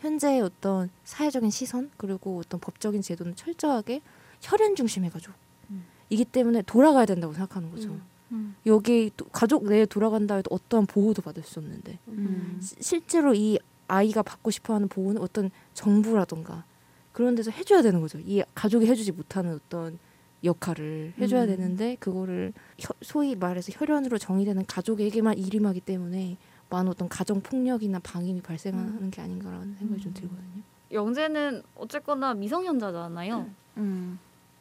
현재의 0.00 0.40
어떤 0.40 0.90
사회적인 1.04 1.50
시선 1.50 1.90
그리고 1.96 2.38
어떤 2.38 2.60
법적인 2.60 3.02
제도는 3.02 3.34
철저하게 3.36 4.00
혈연 4.40 4.74
가족 5.10 5.34
음. 5.70 5.84
이기 6.10 6.24
때문에 6.24 6.62
돌아가야 6.62 7.04
된다고 7.06 7.32
생각하는 7.32 7.70
거죠. 7.70 7.90
음. 7.90 8.02
음. 8.30 8.56
여기 8.66 9.10
또 9.16 9.24
가족 9.26 9.64
내에 9.66 9.86
돌아간다 9.86 10.36
해도 10.36 10.48
어떠한 10.54 10.86
보호도 10.86 11.22
받을 11.22 11.42
수 11.42 11.58
없는데 11.60 11.98
음. 12.08 12.58
시- 12.62 12.76
실제로 12.80 13.34
이 13.34 13.58
아이가 13.88 14.22
받고 14.22 14.50
싶어하는 14.50 14.88
보호는 14.88 15.20
어떤 15.20 15.50
정부라던가 15.74 16.64
그런 17.12 17.34
데서 17.34 17.50
해줘야 17.50 17.82
되는 17.82 18.00
거죠. 18.00 18.18
이 18.20 18.42
가족이 18.54 18.86
해주지 18.86 19.12
못하는 19.12 19.54
어떤 19.54 19.98
역할을 20.44 21.14
해줘야 21.18 21.42
음. 21.44 21.46
되는데 21.48 21.96
그거를 21.98 22.52
혀- 22.78 22.94
소위 23.02 23.34
말해서 23.34 23.72
혈연으로 23.74 24.18
정의되는 24.18 24.66
가족에게만 24.66 25.36
일임하기 25.38 25.80
때문에 25.80 26.36
많은 26.70 26.90
어떤 26.90 27.08
가정 27.08 27.40
폭력이나 27.40 27.98
방임이 28.00 28.42
발생하는 28.42 29.10
게 29.10 29.22
아닌가라는 29.22 29.74
생각이 29.76 30.02
좀 30.02 30.10
음. 30.10 30.14
들거든요. 30.14 30.62
영재는 30.92 31.62
어쨌거나 31.76 32.34
미성년자잖아요. 32.34 33.46
음. 33.78 34.18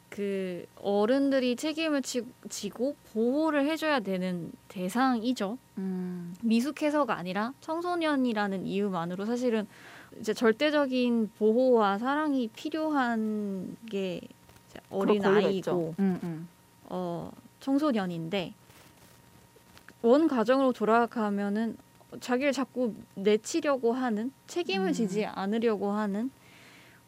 그 0.09 0.65
어른들이 0.77 1.55
책임을 1.55 2.01
지, 2.01 2.25
지고 2.49 2.95
보호를 3.13 3.65
해줘야 3.65 3.99
되는 3.99 4.51
대상이죠. 4.69 5.57
음. 5.77 6.33
미숙해서가 6.41 7.15
아니라 7.15 7.53
청소년이라는 7.61 8.65
이유만으로 8.65 9.25
사실은 9.25 9.67
이제 10.19 10.33
절대적인 10.33 11.31
보호와 11.37 11.97
사랑이 11.97 12.47
필요한 12.49 13.75
게 13.89 14.21
어린. 14.89 15.23
아이고 15.25 15.93
음, 15.99 16.19
음. 16.23 16.47
어, 16.85 17.31
청소년인데 17.59 18.53
원 20.01 20.27
가정으로 20.27 20.71
돌아가면은 20.71 21.77
자기를 22.19 22.53
자꾸 22.53 22.93
내치려고 23.15 23.93
하는 23.93 24.31
책임을 24.47 24.87
음. 24.87 24.93
지지 24.93 25.25
않으려고 25.25 25.91
하는 25.91 26.31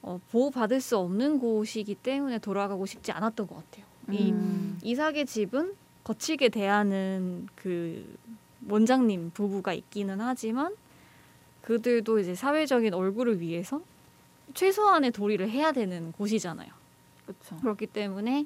어, 0.02 0.20
보호받을 0.32 0.80
수 0.82 0.98
없는 0.98 1.40
곳이기 1.40 1.96
때문에 1.96 2.40
돌아가고 2.40 2.86
싶지 2.86 3.12
않았던 3.12 3.48
것 3.48 3.56
같아요. 3.56 3.86
이 4.12 4.32
음. 4.32 4.80
이삭의 4.82 5.26
집은 5.26 5.74
거칠게 6.04 6.50
대하는 6.50 7.48
그 7.56 8.18
원장님 8.68 9.32
부부가 9.34 9.74
있기는 9.74 10.20
하지만 10.22 10.76
그들도 11.62 12.20
이제 12.20 12.34
사회적인 12.34 12.94
얼굴을 12.94 13.40
위해서 13.42 13.82
최소한의 14.54 15.12
도리를 15.12 15.48
해야 15.50 15.72
되는 15.72 16.12
곳이잖아요. 16.14 16.70
그렇죠. 17.26 17.58
그렇기 17.58 17.88
때문에 17.88 18.46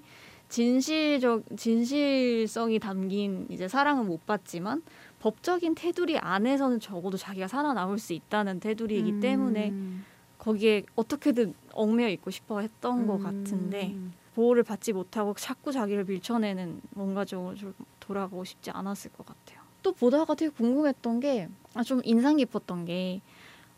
진실적 0.49 1.43
진실성이 1.57 2.79
담긴 2.79 3.47
이제 3.49 3.67
사랑은 3.67 4.05
못 4.05 4.25
받지만 4.25 4.83
법적인 5.23 5.75
테두리 5.75 6.17
안에서는 6.17 6.81
적어도 6.81 7.15
자기가 7.15 7.47
살아남을 7.47 7.97
수 7.97 8.11
있다는 8.11 8.59
테두리이기 8.59 9.21
때문에 9.21 9.69
음. 9.69 10.03
거기에 10.37 10.83
어떻게든 10.97 11.53
얽매여 11.71 12.09
있고 12.09 12.29
싶어 12.29 12.59
했던 12.59 13.07
것 13.07 13.19
같은데 13.23 13.93
음. 13.93 14.11
보호를 14.35 14.63
받지 14.63 14.91
못하고 14.91 15.33
자꾸 15.35 15.71
자기를 15.71 16.03
밀쳐내는 16.03 16.81
원가족으로 16.95 17.55
좀 17.55 17.73
돌아가고 18.01 18.43
싶지 18.43 18.71
않았을 18.71 19.13
것 19.13 19.25
같아요. 19.25 19.61
또 19.81 19.93
보다가 19.93 20.35
되게 20.35 20.51
궁금했던 20.51 21.21
게아좀 21.21 22.01
인상 22.03 22.35
깊었던 22.35 22.83
게 22.83 23.21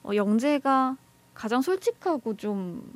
어, 0.02 0.16
영재가 0.16 0.98
가장 1.36 1.62
솔직하고 1.62 2.38
좀 2.38 2.92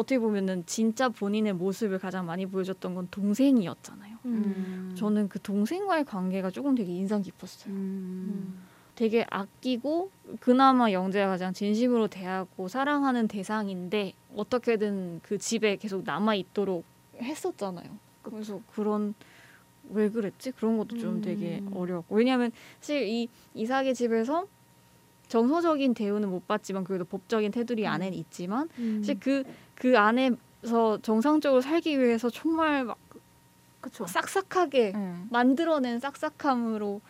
어떻게 0.00 0.18
보면은 0.18 0.64
진짜 0.64 1.10
본인의 1.10 1.52
모습을 1.52 1.98
가장 1.98 2.24
많이 2.24 2.46
보여줬던 2.46 2.94
건 2.94 3.08
동생이었잖아요. 3.10 4.16
음. 4.24 4.94
저는 4.96 5.28
그 5.28 5.38
동생과의 5.40 6.06
관계가 6.06 6.50
조금 6.50 6.74
되게 6.74 6.90
인상 6.92 7.20
깊었어요. 7.20 7.72
음. 7.72 8.58
되게 8.94 9.26
아끼고 9.30 10.10
그나마 10.40 10.90
영재가 10.92 11.28
가장 11.28 11.52
진심으로 11.52 12.08
대하고 12.08 12.68
사랑하는 12.68 13.28
대상인데 13.28 14.14
어떻게든 14.34 15.20
그 15.22 15.38
집에 15.38 15.76
계속 15.76 16.02
남아 16.04 16.34
있도록 16.34 16.84
했었잖아요. 17.20 17.86
그래서 18.22 18.60
그런 18.74 19.14
왜 19.90 20.08
그랬지? 20.08 20.52
그런 20.52 20.78
것도 20.78 20.98
좀 20.98 21.16
음. 21.16 21.22
되게 21.22 21.62
어려웠고 21.74 22.14
왜냐하면 22.16 22.52
사실 22.80 23.06
이 23.06 23.28
이삭의 23.54 23.94
집에서 23.94 24.46
정서적인 25.30 25.94
대우는 25.94 26.28
못 26.28 26.46
받지만 26.48 26.82
그래도 26.82 27.04
법적인 27.04 27.52
테두리 27.52 27.86
음. 27.86 27.92
안에는 27.92 28.18
있지만 28.18 28.68
음. 28.78 29.00
사실 29.00 29.20
그그 29.20 29.96
안에서 29.96 30.98
정상적으로 31.02 31.60
살기 31.60 31.98
위해서 32.00 32.28
정말 32.28 32.84
막 32.84 32.98
그쵸. 33.80 34.06
싹싹하게 34.06 34.92
네. 34.92 35.14
만들어낸 35.30 36.00
싹싹함으로 36.00 37.00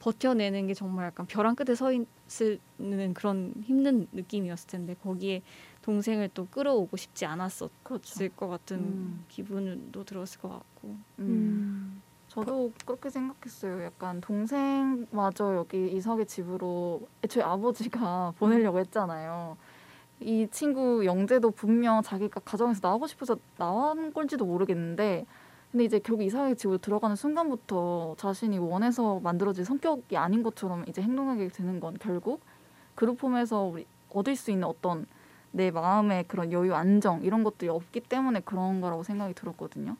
버텨내는 0.00 0.66
게 0.66 0.74
정말 0.74 1.06
약간 1.06 1.26
벼랑 1.26 1.54
끝에 1.54 1.74
서 1.76 1.92
있는 1.92 3.14
그런 3.14 3.54
힘든 3.64 4.08
느낌이었을 4.12 4.68
텐데 4.68 4.94
거기에 5.02 5.42
동생을 5.82 6.30
또 6.34 6.46
끌어오고 6.50 6.96
싶지 6.96 7.26
않았었을 7.26 7.70
그렇죠. 7.84 8.28
것 8.36 8.48
같은 8.48 8.76
음. 8.76 9.24
기분도 9.28 10.04
들었을 10.04 10.40
것 10.40 10.48
같고 10.48 10.96
음. 11.20 12.02
음. 12.38 12.44
저도 12.44 12.72
그렇게 12.84 13.10
생각했어요. 13.10 13.84
약간 13.84 14.20
동생마저 14.20 15.56
여기 15.56 15.90
이석의 15.92 16.26
집으로 16.26 17.02
애초에 17.24 17.42
아버지가 17.42 18.34
보내려고 18.38 18.78
했잖아요. 18.78 19.56
이 20.20 20.48
친구 20.50 21.04
영재도 21.04 21.52
분명 21.52 22.02
자기가 22.02 22.40
가정에서 22.40 22.80
나오고 22.82 23.06
싶어서 23.06 23.36
나온 23.56 24.12
건지도 24.12 24.44
모르겠는데 24.44 25.26
근데 25.70 25.84
이제 25.84 25.98
결국 25.98 26.24
이삭의 26.24 26.56
집으로 26.56 26.78
들어가는 26.78 27.14
순간부터 27.14 28.16
자신이 28.18 28.58
원해서 28.58 29.20
만들어진 29.20 29.64
성격이 29.64 30.16
아닌 30.16 30.42
것처럼 30.42 30.84
이제 30.88 31.02
행동하게 31.02 31.48
되는 31.48 31.78
건 31.78 31.96
결국 32.00 32.40
그룹 32.94 33.22
홈에서 33.22 33.64
우리 33.64 33.86
얻을 34.10 34.34
수 34.34 34.50
있는 34.50 34.66
어떤 34.66 35.06
내 35.52 35.70
마음의 35.70 36.24
그런 36.26 36.52
여유 36.52 36.74
안정 36.74 37.22
이런 37.22 37.44
것들이 37.44 37.68
없기 37.68 38.00
때문에 38.00 38.40
그런 38.40 38.80
거라고 38.80 39.02
생각이 39.02 39.34
들었거든요. 39.34 39.96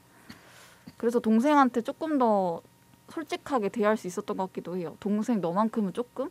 그래서 0.96 1.20
동생한테 1.20 1.82
조금 1.82 2.18
더 2.18 2.62
솔직하게 3.10 3.70
대할 3.70 3.96
수 3.96 4.06
있었던 4.06 4.36
것 4.36 4.46
같기도 4.48 4.76
해요. 4.76 4.96
동생 5.00 5.40
너만큼은 5.40 5.92
조금 5.92 6.30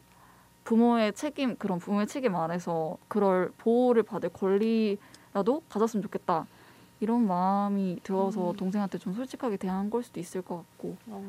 부모의 0.63 1.13
책임 1.13 1.55
그런 1.55 1.79
부모의 1.79 2.07
책임 2.07 2.35
아래서 2.35 2.97
그럴 3.07 3.51
보호를 3.57 4.03
받을 4.03 4.29
권리라도 4.29 5.61
가졌으면 5.69 6.03
좋겠다. 6.03 6.45
이런 6.99 7.27
마음이 7.27 7.99
들어서 8.03 8.51
음. 8.51 8.55
동생한테 8.55 8.97
좀 8.97 9.13
솔직하게 9.13 9.57
대한 9.57 9.89
걸 9.89 10.03
수도 10.03 10.19
있을 10.19 10.41
것 10.41 10.57
같고. 10.57 10.97
어, 11.07 11.23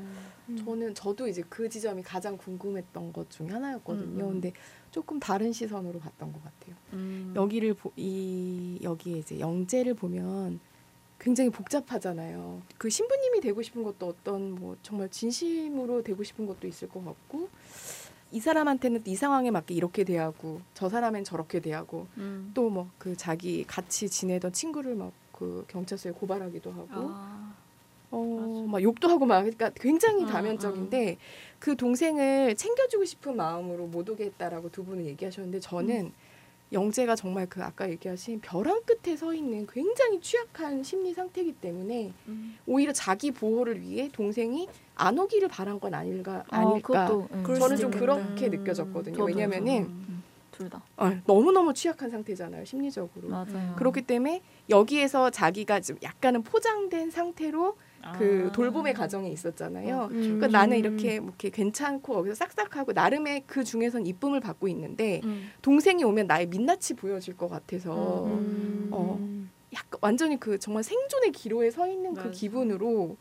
음. 0.48 0.56
저는 0.64 0.94
저도 0.94 1.28
이제 1.28 1.42
그 1.48 1.68
지점이 1.68 2.02
가장 2.02 2.38
궁금했던 2.38 3.12
것 3.12 3.30
중에 3.30 3.48
하나였거든요. 3.48 4.24
음, 4.24 4.28
음. 4.28 4.32
근데 4.32 4.52
조금 4.90 5.20
다른 5.20 5.52
시선으로 5.52 5.98
봤던 5.98 6.32
것 6.32 6.42
같아요. 6.42 6.74
음. 6.94 7.32
여기를 7.36 7.74
보, 7.74 7.92
이 7.96 8.78
여기에 8.82 9.18
이제 9.18 9.40
영재를 9.40 9.92
보면 9.92 10.58
굉장히 11.18 11.50
복잡하잖아요. 11.50 12.62
그 12.78 12.88
신부님이 12.88 13.40
되고 13.40 13.60
싶은 13.60 13.82
것도 13.82 14.06
어떤 14.06 14.52
뭐 14.52 14.76
정말 14.82 15.08
진심으로 15.08 16.02
되고 16.02 16.22
싶은 16.22 16.46
것도 16.46 16.66
있을 16.66 16.88
것 16.88 17.04
같고 17.04 17.48
이 18.30 18.40
사람한테는 18.40 19.02
이 19.06 19.16
상황에 19.16 19.50
맞게 19.50 19.74
이렇게 19.74 20.04
대하고 20.04 20.60
저 20.74 20.88
사람엔 20.88 21.24
저렇게 21.24 21.60
대하고 21.60 22.06
음. 22.18 22.50
또뭐 22.54 22.90
그 22.98 23.16
자기 23.16 23.64
같이 23.64 24.08
지내던 24.08 24.52
친구를 24.52 24.94
막 24.94 25.12
그 25.38 25.64
경찰서에 25.68 26.12
고발하기도 26.12 26.72
하고 26.72 26.86
아. 26.90 27.54
어, 28.10 28.66
막 28.68 28.82
욕도 28.82 29.08
하고 29.08 29.24
막 29.24 29.42
그러니까 29.42 29.70
굉장히 29.70 30.24
음, 30.24 30.26
다면적인데 30.26 31.16
그 31.60 31.76
동생을 31.76 32.56
챙겨주고 32.56 33.04
싶은 33.04 33.36
마음으로 33.36 33.86
못 33.86 34.08
오게 34.08 34.24
했다라고 34.24 34.70
두 34.70 34.84
분은 34.84 35.06
얘기하셨는데 35.06 35.60
저는 35.60 36.06
음. 36.06 36.12
영재가 36.72 37.16
정말 37.16 37.46
그 37.48 37.62
아까 37.62 37.88
얘기하신 37.88 38.40
벼랑 38.40 38.82
끝에 38.84 39.16
서 39.16 39.32
있는 39.32 39.66
굉장히 39.66 40.20
취약한 40.20 40.82
심리 40.82 41.14
상태이기 41.14 41.52
때문에 41.52 42.12
음. 42.28 42.56
오히려 42.66 42.92
자기 42.92 43.30
보호를 43.30 43.80
위해 43.80 44.10
동생이 44.12 44.68
안 44.94 45.18
오기를 45.18 45.48
바란 45.48 45.80
건 45.80 45.94
아닐까 45.94 46.44
아, 46.50 46.58
아닐까 46.58 47.08
예. 47.10 47.42
그럴 47.42 47.58
저는 47.58 47.76
좀 47.76 47.92
있겠다. 47.92 47.98
그렇게 48.00 48.46
음. 48.46 48.50
느껴졌거든요. 48.50 49.24
왜냐면은 49.24 49.84
음, 49.84 50.22
둘 50.50 50.68
다. 50.68 50.82
너무 51.26 51.52
너무 51.52 51.72
취약한 51.72 52.10
상태잖아요 52.10 52.64
심리적으로. 52.64 53.28
맞아요. 53.28 53.74
그렇기 53.76 54.02
때문에 54.02 54.42
여기에서 54.68 55.30
자기가 55.30 55.80
좀 55.80 55.96
약간은 56.02 56.42
포장된 56.42 57.10
상태로 57.10 57.76
그 58.16 58.46
아. 58.48 58.52
돌봄의 58.52 58.94
과정에 58.94 59.28
있었잖아요. 59.30 59.96
어, 59.96 60.08
그러니까 60.08 60.46
음. 60.46 60.50
나는 60.50 60.78
이렇게 60.78 61.20
뭐 61.20 61.30
이렇게 61.30 61.50
괜찮고 61.50 62.14
거기서 62.14 62.34
싹싹하고 62.34 62.92
나름의 62.92 63.44
그 63.46 63.64
중에선 63.64 64.06
이쁨을 64.06 64.40
받고 64.40 64.68
있는데 64.68 65.20
음. 65.24 65.50
동생이 65.62 66.04
오면 66.04 66.26
나의 66.26 66.46
민낯이 66.46 66.96
보여질 66.96 67.36
것 67.36 67.48
같아서 67.48 68.24
음. 68.26 68.88
어. 68.92 69.18
약간 69.74 69.98
완전히 70.00 70.40
그 70.40 70.58
정말 70.58 70.82
생존의 70.82 71.32
기로에 71.32 71.70
서 71.70 71.86
있는 71.86 72.14
그 72.14 72.20
맞아. 72.20 72.30
기분으로 72.30 73.16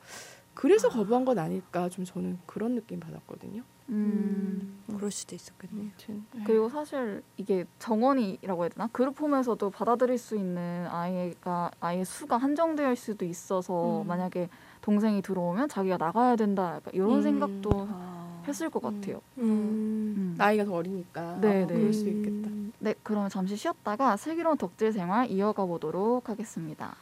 그래서 0.53 0.87
아. 0.87 0.91
거부한 0.91 1.25
건 1.25 1.39
아닐까 1.39 1.89
좀 1.89 2.05
저는 2.05 2.39
그런 2.45 2.75
느낌 2.75 2.99
받았거든요. 2.99 3.63
음. 3.89 4.83
그럴 4.87 5.11
수도 5.11 5.35
있었겠네요. 5.35 5.89
아무튼 5.89 6.25
그리고 6.45 6.69
사실 6.69 7.23
이게 7.37 7.65
정원이라고 7.79 8.63
해야 8.63 8.69
되나 8.69 8.87
그룹 8.91 9.19
홈에서도 9.19 9.69
받아들일 9.69 10.17
수 10.17 10.35
있는 10.35 10.87
아이가 10.87 11.71
아이의 11.79 12.05
수가 12.05 12.37
한정되어 12.37 12.91
있을 12.91 13.13
수도 13.13 13.25
있어서 13.25 14.01
음. 14.01 14.07
만약에 14.07 14.49
동생이 14.87 15.21
들어오면 15.21 15.67
자기가 15.67 15.97
나가야 15.97 16.37
된다 16.37 16.75
약간 16.77 16.93
이런 16.93 17.15
음. 17.15 17.21
생각도 17.21 17.87
아. 17.91 18.41
했을 18.47 18.69
것 18.69 18.81
음. 18.85 19.01
같아요. 19.01 19.21
음. 19.37 19.43
음. 19.43 20.35
나이가 20.37 20.63
더 20.63 20.75
어리니까 20.75 21.39
네, 21.41 21.63
어, 21.63 21.67
네. 21.67 21.73
그럴 21.73 21.91
수 21.91 22.07
있겠다. 22.07 22.49
네, 22.79 22.95
그러면 23.03 23.29
잠시 23.29 23.57
쉬었다가 23.57 24.15
슬기로운 24.15 24.55
덕질 24.55 24.93
생활 24.93 25.29
이어가 25.29 25.65
보도록 25.65 26.29
하겠습니다. 26.29 26.95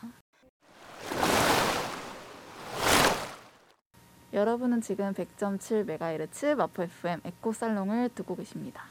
여러분은 4.34 4.82
지금 4.82 5.14
100.7MHz 5.14 6.56
마포 6.56 6.82
FM 6.82 7.20
에코 7.24 7.54
살롱을 7.54 8.10
듣고 8.16 8.36
계십니다. 8.36 8.82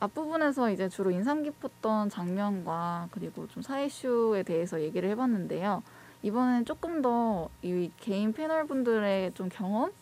앞부분에서 0.00 0.70
이제 0.70 0.88
주로 0.88 1.10
인상 1.10 1.42
깊었던 1.42 2.08
장면과 2.08 3.08
그리고 3.10 3.46
좀 3.48 3.62
사회 3.62 3.84
이슈에 3.84 4.44
대해서 4.44 4.80
얘기를 4.80 5.10
해봤는데요. 5.10 5.82
이번엔 6.22 6.64
조금 6.64 7.02
더 7.02 7.50
이 7.62 7.90
개인 7.98 8.32
패널분들의 8.32 9.32
좀 9.34 9.48
경험 9.48 9.92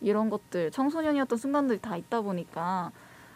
이런 0.00 0.30
것들 0.30 0.70
청소년이었던 0.70 1.38
순간들이 1.38 1.80
다 1.80 1.96
있다 1.96 2.20
보니까 2.20 2.92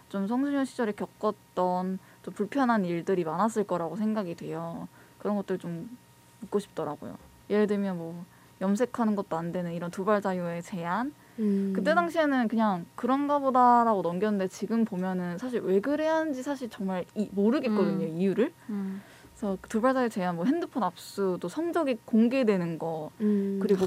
좀 0.09 0.27
청소년 0.27 0.64
시절에 0.64 0.92
겪었던 0.92 1.99
좀 2.23 2.35
불편한 2.35 2.85
일들이 2.85 3.25
많았을 3.25 3.64
거라고 3.64 3.97
생각이 3.97 4.35
돼요. 4.35 4.88
그런 5.18 5.37
것들 5.37 5.59
좀 5.59 5.97
묻고 6.40 6.59
싶더라고요. 6.59 7.16
예를 7.51 7.66
들면 7.66 7.97
뭐 7.97 8.25
염색하는 8.61 9.16
것도 9.16 9.37
안 9.37 9.53
되는 9.53 9.73
이런 9.73 9.90
두발 9.90 10.21
자유의 10.21 10.62
제한. 10.62 11.12
음. 11.38 11.73
그때 11.75 11.95
당시에는 11.95 12.47
그냥 12.49 12.85
그런가 12.95 13.38
보다라고 13.38 14.03
넘겼는데 14.03 14.49
지금 14.49 14.85
보면은 14.85 15.38
사실 15.38 15.61
왜 15.62 15.81
그래야 15.81 16.16
하는지 16.16 16.42
사실 16.42 16.68
정말 16.68 17.05
이, 17.14 17.29
모르겠거든요 17.33 18.07
음. 18.07 18.16
이유를. 18.18 18.53
음. 18.68 19.03
그래서 19.42 19.59
그 19.61 19.68
두발 19.68 19.92
자유 19.94 20.09
제한, 20.09 20.37
뭐 20.37 20.44
핸드폰 20.44 20.85
압수도 20.85 21.48
성적이 21.48 21.98
공개되는 22.05 22.78
거 22.78 23.11
음. 23.20 23.59
그리고 23.61 23.87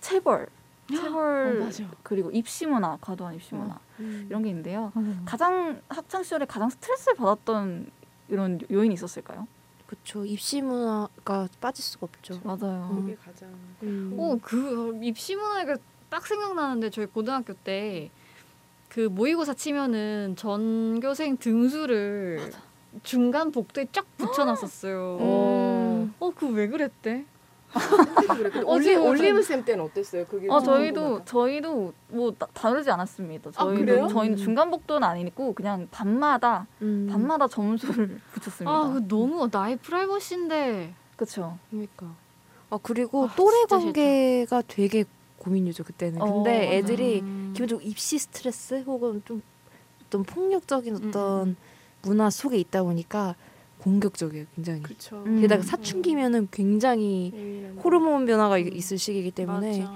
체벌, 0.00 0.48
체벌 0.88 1.60
어, 1.60 1.64
맞아. 1.64 1.84
그리고 2.02 2.30
입시 2.30 2.64
문화, 2.64 2.96
과도한 3.02 3.34
입시 3.34 3.54
문화 3.54 3.78
음. 4.00 4.24
이런 4.30 4.42
게 4.42 4.48
있는데요. 4.48 4.92
음. 4.96 5.22
가장 5.26 5.82
학창 5.90 6.22
시절에 6.22 6.46
가장 6.46 6.70
스트레스를 6.70 7.14
받았던 7.16 7.90
이런 8.28 8.58
요인이 8.70 8.94
있었을까요? 8.94 9.46
그렇죠. 9.86 10.24
입시 10.24 10.62
문화가 10.62 11.46
빠질 11.60 11.84
수가 11.84 12.06
없죠. 12.06 12.40
맞아요. 12.42 12.88
음. 12.92 13.02
그게 13.02 13.16
가장 13.16 13.50
음. 13.82 14.14
오, 14.16 14.38
그 14.38 14.98
입시 15.02 15.36
문화가 15.36 15.76
딱 16.08 16.26
생각나는데 16.26 16.88
저희 16.88 17.04
고등학교 17.04 17.52
때 17.52 18.10
그 18.88 19.00
모의고사 19.00 19.52
치면은 19.52 20.36
전교생 20.36 21.36
등수를 21.36 22.50
중간 23.02 23.50
복도에 23.52 23.86
쫙 23.92 24.04
붙여놨었어요. 24.16 25.18
음. 25.20 26.14
어, 26.18 26.30
그왜 26.30 26.68
그랬대? 26.68 27.24
어, 27.74 27.78
올리 28.66 28.94
올리브 28.94 29.42
쌤 29.42 29.64
때는 29.64 29.84
어땠어요? 29.84 30.24
그게 30.26 30.46
어좀 30.48 30.64
저희도. 30.64 31.24
저희도 31.24 31.92
뭐 32.08 32.32
다- 32.32 32.46
다르지 32.54 32.90
않았습니다. 32.90 33.50
아, 33.50 33.64
저희도 33.64 33.84
그래요? 33.84 34.08
저희는 34.08 34.38
음. 34.38 34.42
중간 34.42 34.70
복도는 34.70 35.06
아니고 35.06 35.52
그냥 35.52 35.86
반마다 35.90 36.66
음. 36.80 37.08
반마다 37.10 37.48
점수를 37.48 38.20
붙였습니다. 38.32 38.70
아, 38.70 38.92
그 38.92 39.06
너무 39.08 39.48
나의 39.52 39.76
프라이버시인데. 39.76 40.94
그렇죠. 41.16 41.58
그러니까 41.70 42.06
아 42.70 42.78
그리고 42.82 43.26
아, 43.26 43.34
또래 43.36 43.64
관계가 43.68 44.62
되게 44.68 45.04
고민이죠 45.38 45.84
그때는. 45.84 46.20
어, 46.22 46.32
근데 46.42 46.58
맞아. 46.58 46.72
애들이 46.72 47.20
음. 47.20 47.50
기본적으로 47.54 47.86
입시 47.86 48.18
스트레스 48.18 48.82
혹은 48.86 49.22
좀 49.26 49.42
어떤 50.06 50.22
폭력적인 50.22 50.96
음, 50.96 51.08
어떤 51.08 51.56
문화 52.06 52.30
속에 52.30 52.56
있다 52.58 52.82
보니까 52.84 53.34
공격적이에요 53.78 54.46
굉장히. 54.54 54.82
음. 55.12 55.40
게다가 55.40 55.62
사춘기면은 55.62 56.48
굉장히 56.50 57.32
예민한 57.34 57.78
호르몬 57.78 58.26
변화가 58.26 58.56
음. 58.56 58.72
있을 58.72 58.98
시기이기 58.98 59.32
때문에 59.32 59.80
맞아. 59.80 59.94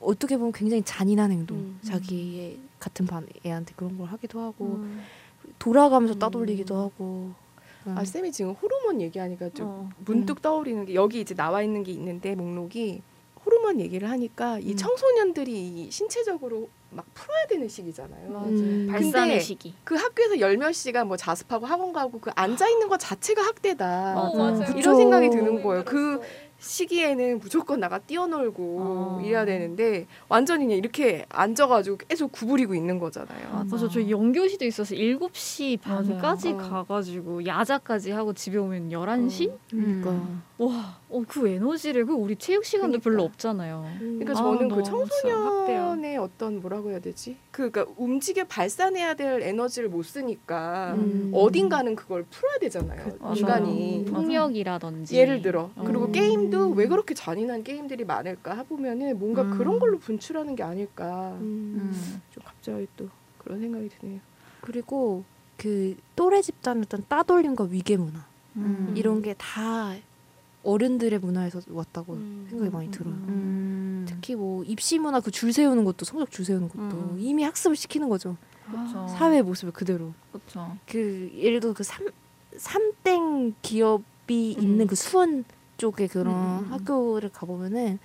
어떻게 0.00 0.36
보면 0.36 0.52
굉장히 0.52 0.82
잔인한 0.82 1.30
행동, 1.30 1.58
음. 1.58 1.78
자기의 1.82 2.58
같은 2.78 3.06
반 3.06 3.26
애한테 3.44 3.74
그런 3.76 3.98
걸 3.98 4.08
하기도 4.08 4.40
하고 4.40 4.64
음. 4.64 5.02
돌아가면서 5.58 6.14
음. 6.14 6.18
따돌리기도 6.18 6.76
하고. 6.76 7.32
음. 7.86 7.96
아 7.96 8.04
쌤이 8.04 8.30
지금 8.30 8.52
호르몬 8.52 9.00
얘기하니까 9.00 9.48
좀 9.50 9.66
어. 9.66 9.90
문득 10.04 10.42
떠오르는 10.42 10.84
게 10.84 10.94
여기 10.94 11.20
이제 11.20 11.34
나와 11.34 11.62
있는 11.62 11.82
게 11.82 11.92
있는데 11.92 12.34
목록이 12.34 13.00
호르몬 13.44 13.80
얘기를 13.80 14.10
하니까 14.10 14.58
이 14.58 14.72
음. 14.72 14.76
청소년들이 14.76 15.52
이 15.52 15.90
신체적으로 15.90 16.68
막 16.90 17.06
풀어야 17.14 17.46
되는 17.46 17.68
시기잖아요. 17.68 18.30
맞아. 18.30 18.46
음. 18.48 18.88
발산의 18.90 19.28
근데 19.28 19.40
시기. 19.40 19.74
그 19.84 19.94
학교에서 19.94 20.40
열몇 20.40 20.74
시간 20.74 21.06
뭐 21.08 21.16
자습하고 21.16 21.66
학원 21.66 21.92
가고 21.92 22.20
그 22.20 22.30
앉아 22.34 22.68
있는 22.68 22.88
것 22.88 22.98
자체가 22.98 23.42
학대다. 23.42 24.18
어, 24.20 24.36
맞아요. 24.36 24.76
이런. 24.76 24.96
생각이 24.96 25.30
드는 25.30 25.62
거예요. 25.62 25.84
그 25.84 26.20
시기에는 26.60 27.38
무조건 27.38 27.80
나가 27.80 27.98
뛰어놀고 27.98 28.76
어. 28.80 29.22
이래야 29.24 29.44
되는데 29.44 30.06
완전히 30.28 30.66
그냥 30.66 30.78
이렇게 30.78 31.24
앉아가지고 31.30 31.96
계속 32.08 32.30
구부리고 32.32 32.74
있는 32.74 32.98
거잖아요. 32.98 33.50
맞아. 33.52 33.76
맞아, 33.76 33.88
저 33.88 34.08
연교시도 34.08 34.64
있어서 34.66 34.94
7시 34.94 35.80
반까지 35.80 36.52
맞아요. 36.52 36.66
어. 36.66 36.70
가가지고 36.70 37.46
야자까지 37.46 38.10
하고 38.12 38.32
집에 38.34 38.58
오면 38.58 38.90
11시? 38.90 39.52
그러니까 39.70 40.10
와, 40.58 40.98
어, 41.08 41.22
그 41.26 41.48
에너지를 41.48 42.04
그 42.04 42.12
우리 42.12 42.36
체육 42.36 42.66
시간도 42.66 42.98
그러니까. 43.00 43.10
별로 43.10 43.22
없잖아요. 43.24 43.86
그러니까 43.98 44.32
아, 44.32 44.34
저는 44.34 44.58
그 44.58 44.64
너무 44.64 44.82
진짜 44.82 44.90
청소년의 44.90 46.18
어떤 46.18 46.60
뭐라고 46.60 46.90
해야 46.90 46.98
되지? 46.98 47.38
그 47.50 47.70
그러니까 47.70 47.94
움직여 47.96 48.44
발산해야 48.44 49.14
될 49.14 49.42
에너지를 49.42 49.88
못 49.88 50.02
쓰니까 50.02 50.94
음. 50.98 51.30
어딘가는 51.34 51.96
그걸 51.96 52.24
풀어야 52.30 52.58
되잖아요. 52.58 53.16
맞아요. 53.18 53.34
인간이 53.36 54.04
맞아요. 54.06 54.14
폭력이라든지 54.16 55.16
예를 55.16 55.40
들어 55.40 55.70
그리고 55.82 56.04
음. 56.06 56.12
게임도 56.50 56.70
왜 56.76 56.86
그렇게 56.86 57.14
잔인한 57.14 57.62
게임들이 57.64 58.04
많을까 58.04 58.62
보면은 58.64 59.18
뭔가 59.18 59.42
음. 59.42 59.56
그런 59.58 59.78
걸로 59.78 59.98
분출하는 59.98 60.56
게 60.56 60.62
아닐까. 60.62 61.36
음. 61.40 61.92
음. 61.92 62.20
좀 62.30 62.42
갑자기 62.44 62.86
또 62.96 63.08
그런 63.38 63.60
생각이 63.60 63.88
드네요. 64.00 64.20
그리고 64.60 65.24
그 65.56 65.96
또래 66.16 66.42
집단 66.42 66.80
어떤 66.80 67.04
따돌림과 67.08 67.64
위계 67.64 67.96
문화 67.96 68.24
음. 68.56 68.92
이런 68.96 69.22
게 69.22 69.34
다 69.38 69.94
어른들의 70.62 71.18
문화에서 71.20 71.62
왔다고 71.70 72.12
음. 72.14 72.46
생각이 72.50 72.70
많이 72.70 72.90
들어요. 72.90 73.14
음. 73.14 74.04
특히 74.06 74.34
뭐 74.34 74.62
입시 74.64 74.98
문화 74.98 75.20
그 75.20 75.30
줄 75.30 75.52
세우는 75.54 75.84
것도 75.84 76.04
성적 76.04 76.30
줄 76.30 76.44
세우는 76.44 76.68
것도 76.68 76.82
음. 76.82 77.16
이미 77.18 77.42
학습을 77.44 77.76
시키는 77.76 78.08
거죠. 78.10 78.36
그쵸. 78.66 79.06
사회의 79.08 79.42
모습을 79.42 79.72
그대로. 79.72 80.12
그쵸. 80.32 80.76
그 80.86 81.30
예를 81.34 81.60
들어 81.60 81.72
그 81.72 81.82
삼, 81.82 82.06
삼땡 82.56 83.54
기업이 83.62 84.56
음. 84.58 84.62
있는 84.62 84.86
그 84.86 84.94
수원 84.94 85.44
쪽에 85.80 86.06
그런 86.06 86.26
음, 86.26 86.32
음, 86.32 86.64
음. 86.66 86.72
학교를 86.72 87.30
가보면은 87.30 87.98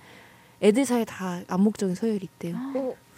애들 0.62 0.86
사이에 0.86 1.04
다 1.04 1.40
암묵적인 1.46 1.94
서열이 1.94 2.20
있대요. 2.22 2.56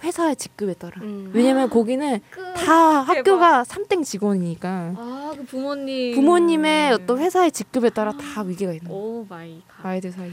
회사의 0.03 0.35
직급에 0.35 0.75
따라. 0.75 1.01
음. 1.03 1.31
왜냐면 1.33 1.71
거기는 1.71 2.21
그, 2.31 2.53
다 2.55 3.01
학교가 3.03 3.63
삼땡 3.65 4.03
직원이니까 4.03 4.95
아, 4.97 5.33
그 5.37 5.45
부모님. 5.45 6.15
부모님의 6.17 6.93
어떤 6.93 7.19
회사의 7.19 7.53
직급에 7.53 7.91
따라 7.91 8.13
다 8.13 8.43
위계가 8.43 8.73
있는. 8.73 8.91
oh 8.91 9.25
my 9.29 9.63
god. 9.69 9.87
아이들 9.87 10.11
사이에. 10.11 10.33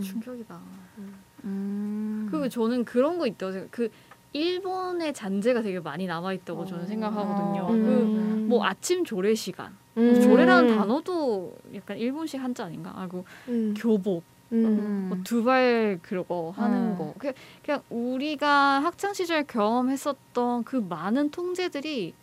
충격이다. 0.00 0.60
음. 1.44 2.28
그리고 2.30 2.48
저는 2.48 2.84
그런 2.84 3.18
거 3.18 3.26
있다고 3.26 3.52
생각. 3.52 3.70
그 3.72 3.90
일본의 4.32 5.14
잔재가 5.14 5.62
되게 5.62 5.80
많이 5.80 6.06
남아 6.06 6.32
있다고 6.34 6.66
저는 6.66 6.84
어. 6.84 6.86
생각하거든요. 6.86 7.68
음. 7.70 8.46
그뭐 8.48 8.64
아침 8.64 9.04
조례 9.04 9.34
시간. 9.34 9.76
음. 9.98 10.20
조례라는 10.22 10.76
단어도 10.76 11.56
약간 11.74 11.98
일본식 11.98 12.40
한자 12.40 12.64
아닌가? 12.64 12.92
아고 12.96 13.24
음. 13.48 13.74
교복, 13.76 14.22
음. 14.52 15.06
뭐 15.08 15.18
두발 15.24 15.98
그거 16.02 16.52
하는 16.56 16.92
음. 16.92 16.98
거. 16.98 17.14
그냥, 17.18 17.34
그냥 17.64 17.82
우리가 17.90 18.82
학창 18.82 19.12
시절 19.12 19.44
경험했었던 19.44 20.64
그 20.64 20.76
많은 20.76 21.30
통제들이 21.30 22.14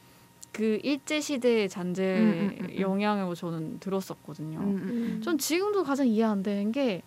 그 0.51 0.79
일제 0.83 1.19
시대의 1.19 1.67
잔재 1.67 2.17
음, 2.17 2.23
음, 2.23 2.57
음, 2.61 2.67
음. 2.69 2.79
영향을 2.79 3.35
저는 3.35 3.79
들었었거든요. 3.81 4.59
음, 4.59 4.65
음. 4.77 5.21
전 5.21 5.37
지금도 5.37 5.83
가장 5.83 6.07
이해 6.07 6.23
안 6.23 6.43
되는 6.43 6.71
게 6.71 7.01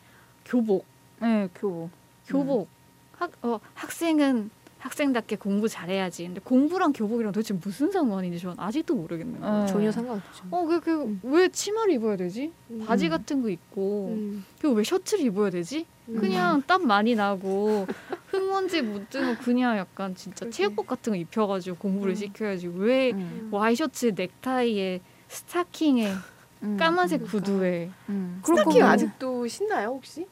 교복. 0.45 0.85
네, 1.21 1.49
교복. 1.55 1.91
교복. 2.27 2.69
학, 3.17 3.33
어, 3.43 3.59
학생은 3.75 4.51
학생답게 4.79 5.37
공부 5.37 5.69
잘해야지. 5.69 6.25
근데 6.25 6.41
공부랑 6.43 6.93
교복이랑 6.93 7.33
도대체 7.33 7.53
무슨 7.55 7.91
상관인지 7.91 8.39
저는 8.39 8.57
아직도 8.59 8.95
모르겠는 8.95 9.41
거예요. 9.41 9.61
네. 9.61 9.67
전혀 9.67 9.91
상관없죠. 9.93 10.45
어, 10.51 10.65
그, 10.67 10.81
그, 10.81 11.03
음. 11.03 11.21
왜 11.25 11.49
치마를 11.49 11.95
입어야 11.95 12.17
되지? 12.17 12.53
음. 12.71 12.85
바지 12.87 13.09
같은 13.09 13.43
거 13.43 13.49
입고, 13.49 14.09
음. 14.17 14.45
그리고 14.61 14.77
왜 14.77 14.85
셔츠를 14.85 15.25
입어야 15.25 15.51
되지? 15.51 15.87
음. 16.09 16.17
그냥 16.21 16.63
땀 16.67 16.87
많이 16.87 17.15
나고, 17.17 17.87
흙먼지 18.31 18.83
묻은 18.83 19.35
거 19.35 19.43
그냥 19.43 19.77
약간 19.79 20.15
진짜 20.15 20.41
그러게. 20.41 20.57
체육복 20.57 20.87
같은 20.87 21.13
거 21.13 21.17
입혀가지고 21.19 21.77
공부를 21.79 22.13
음. 22.13 22.15
시켜야지. 22.15 22.69
왜 22.75 23.11
음. 23.13 23.49
와이셔츠 23.51 24.13
넥타이에 24.17 25.01
스타킹에 25.27 26.13
음. 26.63 26.77
까만색 26.77 27.21
그러니까. 27.23 27.39
구두에 27.39 27.91
음. 28.09 28.41
스타킹 28.45 28.85
아직도 28.85 29.47
신나요 29.49 29.89
혹시? 29.89 30.27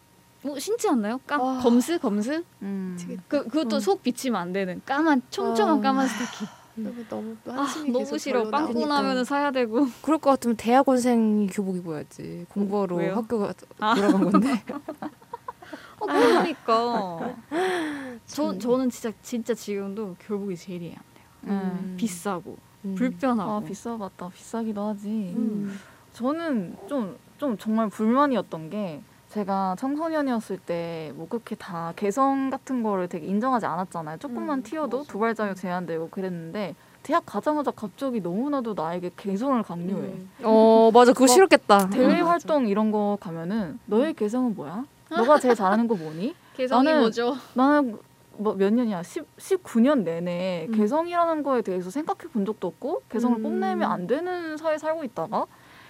뭐 0.47 0.59
신지 0.61 0.89
않나요? 0.89 1.19
까 1.27 1.39
와. 1.43 1.59
검스 1.59 1.99
검스? 1.99 2.45
음. 2.63 2.97
그 3.27 3.43
그것도 3.49 3.77
음. 3.77 3.81
속 3.81 4.03
비치면 4.03 4.41
안 4.41 4.53
되는 4.53 4.81
까만 4.87 5.23
촘촘한 5.29 5.79
아. 5.79 5.81
까만 5.81 6.07
스타킹. 6.07 6.47
너무 6.77 7.05
너무 7.09 7.37
또아 7.45 7.57
한심이 7.57 7.91
너무 7.91 8.19
싫어. 8.19 8.49
빵꾸. 8.49 8.87
나면은 8.87 9.25
사야 9.25 9.51
되고. 9.51 9.87
그럴 10.03 10.19
것 10.19 10.31
같으면 10.31 10.57
대학원생이 10.57 11.49
교복 11.49 11.77
입어야지. 11.77 12.47
공부하러 12.51 12.97
왜요? 12.97 13.17
학교가 13.17 13.55
아. 13.81 13.95
돌아간 13.95 14.31
건데. 14.31 14.63
어, 15.99 16.07
그러니까. 16.07 17.35
저 18.27 18.51
참. 18.53 18.59
저는 18.61 18.91
진짜 18.91 19.11
진짜 19.23 19.53
지금도 19.53 20.15
교복이 20.21 20.57
제일 20.57 20.83
이해 20.83 20.97
안 20.97 21.03
돼요. 21.15 21.27
음. 21.55 21.95
비싸고 21.97 22.57
음. 22.85 22.95
불편하고. 22.95 23.51
아 23.51 23.61
비싸봤다. 23.61 24.29
비싸기도 24.29 24.83
하지. 24.83 25.09
음. 25.09 25.77
저는 26.13 26.77
좀, 26.89 27.17
좀 27.37 27.59
정말 27.59 27.89
불만이었던 27.89 28.71
게 28.71 29.03
제가 29.40 29.77
청소년이었을 29.79 30.59
때 30.59 31.12
뭐 31.14 31.29
그렇게 31.29 31.55
다 31.55 31.92
개성 31.96 32.49
같은 32.51 32.83
거를 32.83 33.07
되게 33.09 33.27
인정하지 33.27 33.66
않았잖아요. 33.66 34.18
조금만 34.18 34.59
음, 34.61 34.62
튀어도 34.62 34.99
맞아. 34.99 35.12
두발 35.12 35.35
자유 35.35 35.55
제한되고 35.55 36.09
그랬는데 36.11 36.75
대학 37.03 37.25
가자마자 37.27 37.70
갑자기 37.70 38.20
너무나도 38.20 38.72
나에게 38.75 39.11
개성을 39.16 39.62
강요해. 39.62 39.92
음. 40.09 40.31
어 40.42 40.90
맞아 40.92 41.12
그거 41.12 41.27
뭐, 41.27 41.35
싫었겠다. 41.35 41.90
대외 41.90 42.20
맞아. 42.22 42.31
활동 42.31 42.66
이런 42.66 42.90
거 42.90 43.16
가면은 43.20 43.79
너의 43.87 44.14
개성은 44.14 44.55
뭐야? 44.57 44.85
너가 45.11 45.38
제일 45.38 45.55
잘하는 45.55 45.87
거 45.87 45.94
뭐니? 45.94 46.35
개성이 46.57 46.88
나는- 46.88 47.01
뭐죠? 47.01 47.37
나는 47.55 47.99
뭐몇 48.38 48.72
년이야? 48.75 49.03
10, 49.03 49.37
19년 49.37 50.03
내내 50.03 50.66
음. 50.68 50.75
개성이라는 50.75 51.42
거에 51.42 51.62
대해서 51.62 51.90
생각해 51.90 52.31
본 52.33 52.44
적도 52.46 52.66
없고 52.68 53.03
개성을 53.11 53.38
음. 53.38 53.42
뽐내면 53.42 53.90
안 53.90 54.07
되는 54.07 54.57
사회에 54.57 54.79
살고 54.79 55.05
있다가 55.05 55.46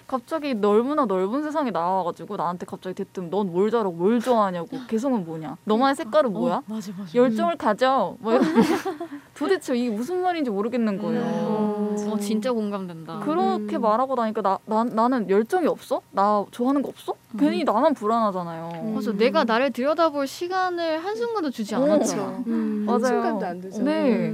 갑자기 0.07 0.53
넓으나 0.53 1.05
넓은 1.05 1.43
세상에 1.43 1.69
나와가지고 1.69 2.37
나한테 2.37 2.65
갑자기 2.65 2.93
대뜸 2.95 3.29
넌 3.29 3.47
뭘 3.51 3.69
잘하고 3.69 3.91
뭘 3.91 4.19
좋아하냐고 4.21 4.77
개성은 4.87 5.25
뭐냐? 5.25 5.57
너만의 5.65 5.95
색깔은 5.95 6.31
뭐야? 6.31 6.55
어, 6.55 6.63
맞아 6.65 6.91
맞아. 6.97 7.11
열정을 7.13 7.57
가져. 7.57 8.15
뭐 8.19 8.33
이런 8.33 8.45
도대체 9.35 9.75
이게 9.77 9.89
무슨 9.89 10.21
말인지 10.21 10.49
모르겠는 10.49 10.97
거예요. 10.97 11.21
음. 11.21 12.09
어 12.09 12.17
진짜 12.19 12.53
공감된다. 12.53 13.19
그렇게 13.19 13.75
음. 13.77 13.81
말하고 13.81 14.15
나니까 14.15 14.41
나, 14.41 14.59
나 14.65 14.83
나는 14.85 15.29
열정이 15.29 15.67
없어? 15.67 16.01
나 16.11 16.45
좋아하는 16.51 16.81
거 16.81 16.87
없어? 16.87 17.13
음. 17.33 17.37
괜히 17.37 17.63
나만 17.65 17.93
불안하잖아요. 17.93 18.93
맞아. 18.93 19.11
음. 19.11 19.17
내가 19.17 19.43
나를 19.43 19.71
들여다볼 19.71 20.25
시간을 20.25 21.03
한 21.03 21.15
순간도 21.17 21.49
주지 21.51 21.75
어. 21.75 21.83
않았잖아. 21.83 22.43
음. 22.47 22.85
맞아요. 22.85 22.99
순간도 23.05 23.45
안 23.45 23.61
되죠. 23.61 23.83
네. 23.83 24.33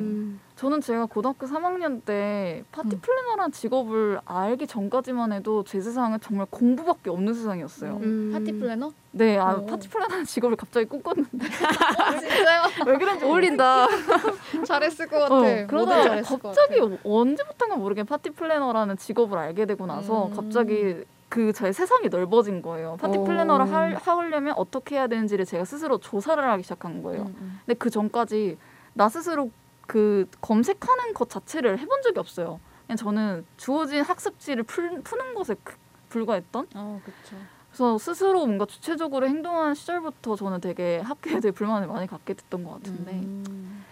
음. 0.63 0.69
저는 0.73 0.82
제가 0.82 1.06
고등학교 1.08 1.45
3학년 1.45 2.04
때 2.06 2.63
파티 2.71 2.95
음. 2.95 3.02
플래너란 3.02 3.52
직업을 3.52 4.19
알기 4.26 4.65
전까지만 4.65 5.34
해도 5.34 5.63
제 5.65 5.82
세상은 5.82 6.19
정말 6.21 6.47
공부밖에 6.49 7.10
없는 7.10 7.34
세상이었어요. 7.34 7.99
음. 8.02 8.32
파티 8.34 8.58
플래너? 8.58 8.91
네, 9.12 9.38
아, 9.38 9.52
어. 9.52 9.65
파티 9.65 9.89
플래너라는 9.89 10.26
직업을 10.26 10.56
갑자기 10.56 10.86
꿈꿨는데 10.88 11.45
어, 11.45 12.19
진짜요? 12.19 12.62
왜 12.88 12.97
그런지 12.97 13.26
어울린다. 13.26 13.88
잘했을 14.65 15.08
것 15.08 15.19
같아. 15.19 15.36
어, 15.36 15.67
것 15.67 16.41
갑자기 16.41 16.80
같아. 16.80 16.95
언제부턴가 17.04 17.76
모르게 17.76 18.04
파티 18.04 18.30
플래너라는 18.30 18.97
직업을 18.97 19.38
알게 19.38 19.65
되고 19.65 19.86
나서 19.86 20.28
음. 20.28 20.34
갑자기 20.34 21.04
그제 21.28 21.71
세상이 21.73 22.10
넓어진 22.10 22.62
거예요. 22.62 22.97
파티 23.02 23.17
어. 23.17 23.23
플래너를 23.23 23.71
할, 23.71 23.95
하려면 23.95 24.54
어떻게 24.56 24.95
해야 24.95 25.08
되는지를 25.08 25.45
제가 25.45 25.65
스스로 25.65 25.97
조사를 25.97 26.42
하기 26.42 26.63
시작한 26.63 27.04
거예요. 27.04 27.23
음, 27.23 27.35
음. 27.42 27.60
근데 27.65 27.77
그 27.77 27.90
전까지 27.90 28.58
나 28.94 29.10
스스로 29.10 29.50
그 29.94 30.27
검색하는 30.41 31.13
것 31.13 31.29
자체를 31.29 31.77
해본 31.77 32.02
적이 32.02 32.17
없어요. 32.19 32.60
그냥 32.87 32.98
저는 32.98 33.46
주어진 33.58 34.02
학습지를 34.02 34.63
풀, 34.63 34.89
푸는 35.04 35.35
것에 35.35 35.56
그- 35.63 35.75
불과했던. 36.10 36.67
어, 36.73 37.00
그렇죠. 37.06 37.37
그래서 37.69 37.98
스스로 38.00 38.48
뭔가 38.48 38.65
주체적으로 38.65 39.27
행동하는 39.27 39.75
시절부터 39.75 40.35
저는 40.35 40.62
되게 40.62 40.98
학교에 41.02 41.39
대해 41.39 41.52
불만을 41.52 41.87
많이 41.89 42.08
갖게 42.08 42.33
됐던 42.33 42.63
것 42.63 42.71
같은데 42.71 43.12
음. 43.13 43.83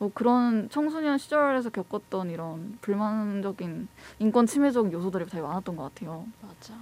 뭐 0.00 0.10
그런 0.12 0.68
청소년 0.70 1.18
시절에서 1.18 1.70
겪었던 1.70 2.30
이런 2.30 2.76
불만적인 2.80 3.86
인권 4.18 4.46
침해적인 4.46 4.92
요소들이 4.92 5.26
되게 5.26 5.40
많았던 5.40 5.76
것 5.76 5.84
같아요. 5.94 6.26
맞아. 6.42 6.74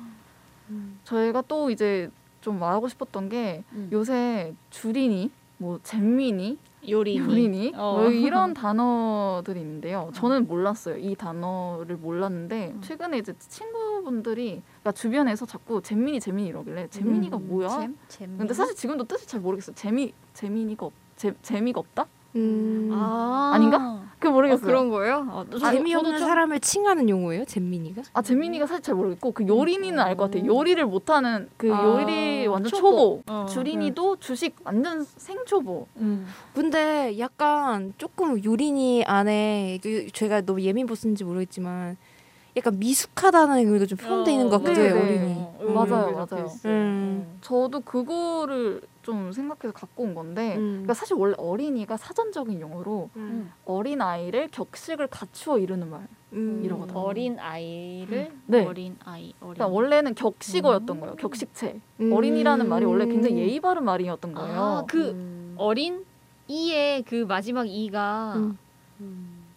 저희가 1.04 1.42
또 1.46 1.68
이제 1.70 2.10
좀 2.40 2.58
말하고 2.58 2.88
싶었던 2.88 3.28
게 3.28 3.64
음. 3.72 3.90
요새 3.92 4.54
주린이, 4.70 5.30
뭐 5.62 5.78
잼민이, 5.84 6.58
요리니. 6.88 7.18
요리니 7.18 7.72
어. 7.76 7.98
뭐 8.00 8.10
이런 8.10 8.52
단어들이 8.52 9.60
있는데요. 9.60 10.10
저는 10.12 10.48
몰랐어요. 10.48 10.96
이 10.96 11.14
단어를 11.14 11.96
몰랐는데 11.98 12.72
음. 12.74 12.80
최근에 12.80 13.18
이제 13.18 13.32
친구분들이 13.38 14.60
그러니까 14.80 14.90
주변에서 14.90 15.46
자꾸 15.46 15.80
재민이 15.80 16.18
재민이 16.18 16.48
이러길래 16.48 16.88
재민이가 16.88 17.36
음, 17.36 17.46
뭐야? 17.48 17.68
잼? 17.68 17.96
잼. 18.08 18.36
근데 18.36 18.52
사실 18.52 18.74
지금도 18.74 19.04
뜻을 19.04 19.28
잘 19.28 19.40
모르겠어요. 19.40 19.76
재미 19.76 20.12
재민이가 20.34 20.86
없 20.86 20.92
재, 21.14 21.32
재미가 21.42 21.78
없다? 21.78 22.06
음. 22.34 22.90
아. 22.92 23.52
아닌가? 23.54 24.01
그 24.22 24.28
어, 24.28 24.30
모르겠어요. 24.32 24.64
그런 24.64 24.88
거예요? 24.88 25.26
어, 25.30 25.44
저- 25.50 25.58
재미없는 25.72 26.18
좀- 26.18 26.28
사람을 26.28 26.60
칭하는 26.60 27.08
용어예요, 27.08 27.44
잼민이가? 27.44 28.02
아 28.12 28.22
재민이가 28.22 28.66
사실 28.66 28.82
잘 28.82 28.94
모르겠고 28.94 29.32
그 29.32 29.46
요린이는 29.46 29.98
알 29.98 30.16
것 30.16 30.24
같아요. 30.24 30.44
음. 30.44 30.46
요리를 30.46 30.84
못하는 30.86 31.48
그 31.56 31.74
아, 31.74 31.84
요리 31.84 32.46
완전 32.46 32.70
초보. 32.70 32.90
초보. 32.90 33.22
어. 33.26 33.46
주린이도 33.50 34.16
주식 34.16 34.54
완전 34.64 35.02
생초보. 35.04 35.88
음. 35.96 36.26
근데 36.54 37.18
약간 37.18 37.92
조금 37.98 38.42
요린이 38.44 39.04
안에 39.04 39.80
그 39.82 40.06
제가 40.12 40.42
너무 40.42 40.60
예민 40.62 40.86
보스인지 40.86 41.24
모르겠지만 41.24 41.96
약간 42.56 42.78
미숙하다는 42.78 43.56
의미도 43.58 43.86
좀 43.86 43.98
포함되어 43.98 44.32
있는 44.34 44.48
것 44.50 44.62
네, 44.62 44.68
같아요, 44.68 44.94
네. 44.94 45.00
어린이. 45.00 45.32
어, 45.34 45.64
맞아요, 45.74 46.08
음, 46.10 46.14
맞아요. 46.30 46.48
음. 46.66 47.38
저도 47.40 47.80
그거를 47.80 48.82
좀 49.02 49.32
생각해서 49.32 49.72
갖고 49.72 50.04
온 50.04 50.14
건데 50.14 50.54
음. 50.56 50.70
그러니까 50.72 50.94
사실 50.94 51.16
원래 51.16 51.34
어린이가 51.36 51.96
사전적인 51.96 52.60
용어로 52.60 53.10
음. 53.16 53.52
어린 53.64 54.00
아이를 54.00 54.48
격식을 54.50 55.08
갖추어 55.08 55.58
이루는 55.58 55.90
말. 55.90 56.06
음. 56.32 56.62
이러거든요. 56.64 56.98
어린 56.98 57.38
아이를 57.38 58.32
네. 58.46 58.64
어린 58.64 58.96
아이 59.04 59.34
어린 59.40 59.54
그러니까 59.54 59.66
원래는 59.66 60.14
격식어였던 60.14 61.00
거예요. 61.00 61.16
격식체. 61.16 61.80
음. 62.00 62.12
어린이라는 62.12 62.68
말이 62.68 62.84
원래 62.86 63.06
굉장히 63.06 63.36
예의 63.38 63.60
바른 63.60 63.84
말이었던 63.84 64.32
거예요. 64.32 64.60
아, 64.60 64.84
그 64.88 65.10
음. 65.10 65.54
어린 65.58 66.04
이의 66.48 67.02
그 67.02 67.24
마지막 67.28 67.68
이가 67.68 68.34
음. 68.36 68.58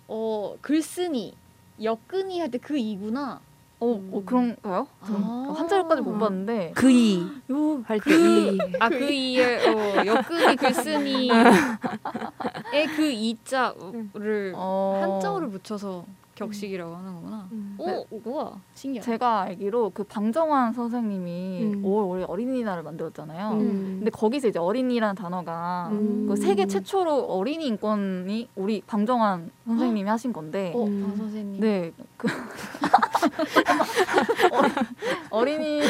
어 0.08 0.56
글쓴이 0.62 1.34
역근이 1.82 2.40
할 2.40 2.50
때 2.52 2.58
그 2.58 2.78
이구나. 2.78 3.40
어, 3.80 4.10
어 4.12 4.24
그런가요? 4.26 4.88
저는 5.06 5.22
아. 5.24 5.54
한자까지 5.58 6.02
못 6.02 6.18
봤는데 6.18 6.72
그이 6.76 7.26
요할때 7.50 8.12
이. 8.12 8.58
아그 8.80 9.12
이에 9.12 9.68
어, 9.68 10.06
역근이 10.06 10.56
글쓴이의 10.56 11.30
그 12.96 13.12
이자를 13.12 14.54
어, 14.56 15.00
한자어를 15.02 15.50
붙여서 15.50 16.06
격식이라고 16.36 16.94
하는 16.94 17.16
거구나. 17.16 17.48
음. 17.52 17.76
오, 17.80 17.86
네. 17.88 18.06
우와 18.12 18.60
신기하다. 18.76 19.06
제가 19.06 19.42
알기로 19.42 19.92
그 19.94 20.04
방정환 20.04 20.74
선생님이 20.74 21.64
음. 21.64 21.84
5월 21.84 22.10
원래 22.10 22.26
어린이날을 22.28 22.84
만들었잖아요. 22.84 23.52
음. 23.54 23.96
근데 24.00 24.12
거기서 24.12 24.50
이제 24.50 24.60
어린이라는 24.60 25.16
단어가 25.16 25.90
음. 25.92 26.28
그 26.28 26.36
세계 26.36 26.68
최초로 26.68 27.26
어린이 27.26 27.68
인권이 27.68 28.50
우리 28.56 28.82
방정환 28.86 29.50
선생님이 29.66 30.10
하신 30.10 30.34
건데 30.34 30.74
어, 30.76 30.84
음. 30.86 31.08
박 31.08 31.18
선생님. 31.18 31.62
네. 31.62 31.94
그 32.18 32.28
어린이 35.30 35.82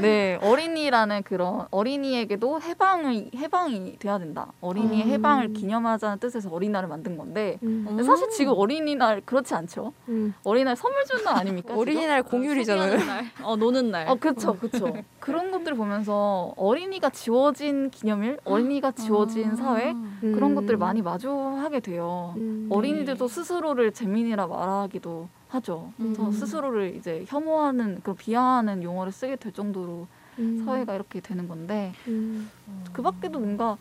네 0.00 0.38
어린이라는 0.42 1.22
그런 1.22 1.66
어린이에게도 1.70 2.60
해방이 2.62 3.30
해방이 3.36 3.98
돼야 3.98 4.18
된다 4.18 4.52
어린이의 4.60 5.04
음. 5.04 5.10
해방을 5.10 5.52
기념하자는 5.52 6.18
뜻에서 6.18 6.50
어린이날을 6.50 6.88
만든 6.88 7.16
건데 7.16 7.58
음. 7.62 7.84
근데 7.86 8.02
사실 8.02 8.28
지금 8.30 8.54
어린이날 8.56 9.20
그렇지 9.24 9.54
않죠 9.54 9.92
음. 10.08 10.34
어린이날 10.44 10.76
선물 10.76 11.04
주는 11.04 11.24
날 11.24 11.36
아닙니까? 11.36 11.74
어린이날 11.76 12.22
공휴일이잖아요. 12.22 12.98
날. 13.04 13.24
어 13.42 13.56
노는 13.56 13.90
날. 13.90 14.08
어 14.08 14.14
그렇죠 14.14 14.54
그렇죠 14.54 14.92
그런 15.18 15.50
것들 15.50 15.74
보면서 15.74 16.52
어린이가 16.56 17.10
지워진 17.10 17.90
기념일 17.90 18.38
어린이가 18.44 18.92
지워진 18.92 19.50
아. 19.50 19.54
사회 19.56 19.90
음. 19.92 20.32
그런 20.34 20.54
것들 20.54 20.76
많이 20.76 21.02
마주하게 21.02 21.80
돼요 21.80 22.34
음. 22.36 22.68
어린이들도 22.70 23.26
스스로를 23.28 23.92
재민이라 23.92 24.46
말하기도 24.46 25.28
하죠. 25.50 25.92
그래서 25.96 26.26
음. 26.26 26.32
스스로를 26.32 26.94
이제 26.96 27.24
혐오하는 27.28 28.00
그 28.02 28.14
비하하는 28.14 28.82
용어를 28.82 29.10
쓰게 29.12 29.36
될 29.36 29.52
정도로 29.52 30.06
음. 30.38 30.62
사회가 30.64 30.94
이렇게 30.94 31.20
되는 31.20 31.48
건데 31.48 31.92
음. 32.06 32.48
그 32.92 33.02
밖에도 33.02 33.40
뭔가 33.40 33.76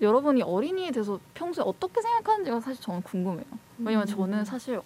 여러분이 0.00 0.42
어린이에 0.42 0.90
대해서 0.92 1.18
평소에 1.34 1.64
어떻게 1.66 2.00
생각하는지가 2.00 2.60
사실 2.60 2.80
저는 2.82 3.02
궁금해요. 3.02 3.44
왜냐면 3.78 4.06
저는 4.06 4.44
사실 4.44 4.80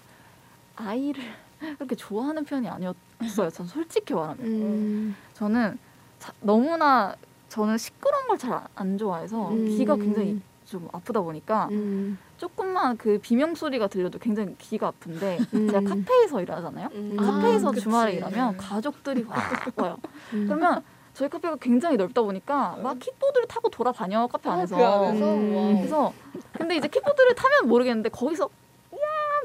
아이를 0.77 1.23
그렇게 1.79 1.95
좋아하는 1.95 2.45
편이 2.45 2.69
아니었어요. 2.69 3.51
전 3.53 3.67
솔직히 3.67 4.14
말하면 4.14 4.39
음. 4.47 5.17
저는 5.35 5.79
자- 6.19 6.33
너무나 6.41 7.14
저는 7.49 7.79
시끄러운 7.79 8.27
걸 8.29 8.37
잘 8.39 8.67
안 8.75 8.99
좋아해서 8.99 9.51
음. 9.51 9.67
귀가 9.67 9.97
굉장히 9.97 10.41
좀 10.64 10.89
아프다 10.93 11.21
보니까 11.21 11.69
음. 11.71 12.19
조금만 12.37 12.97
그 12.97 13.18
비명 13.20 13.55
소리가 13.55 13.87
들려도 13.89 14.18
굉장히 14.18 14.55
귀가 14.59 14.89
아픈데 14.89 15.39
음. 15.55 15.68
제가 15.68 15.80
카페에서 15.80 16.43
일하잖아요. 16.43 16.89
음. 16.93 17.16
카페에서 17.16 17.70
그치. 17.70 17.82
주말에 17.82 18.12
일하면 18.14 18.57
가족들이 18.57 19.24
와 19.28 19.37
와요. 19.76 19.97
음. 20.34 20.45
그러면 20.47 20.82
저희 21.14 21.30
카페가 21.30 21.57
굉장히 21.61 21.97
넓다 21.97 22.22
보니까 22.22 22.76
막 22.82 22.99
킥보드를 22.99 23.49
타고 23.49 23.70
돌아다녀 23.70 24.26
카페 24.26 24.51
안에서. 24.51 24.76
그 24.76 24.84
안에서 24.84 25.24
음. 25.34 25.57
와. 25.57 25.74
그래서 25.78 26.12
근데 26.53 26.76
이제 26.76 26.89
킥보드를 26.89 27.34
타면 27.34 27.68
모르겠는데 27.68 28.11
거기서 28.11 28.45
야 28.45 28.49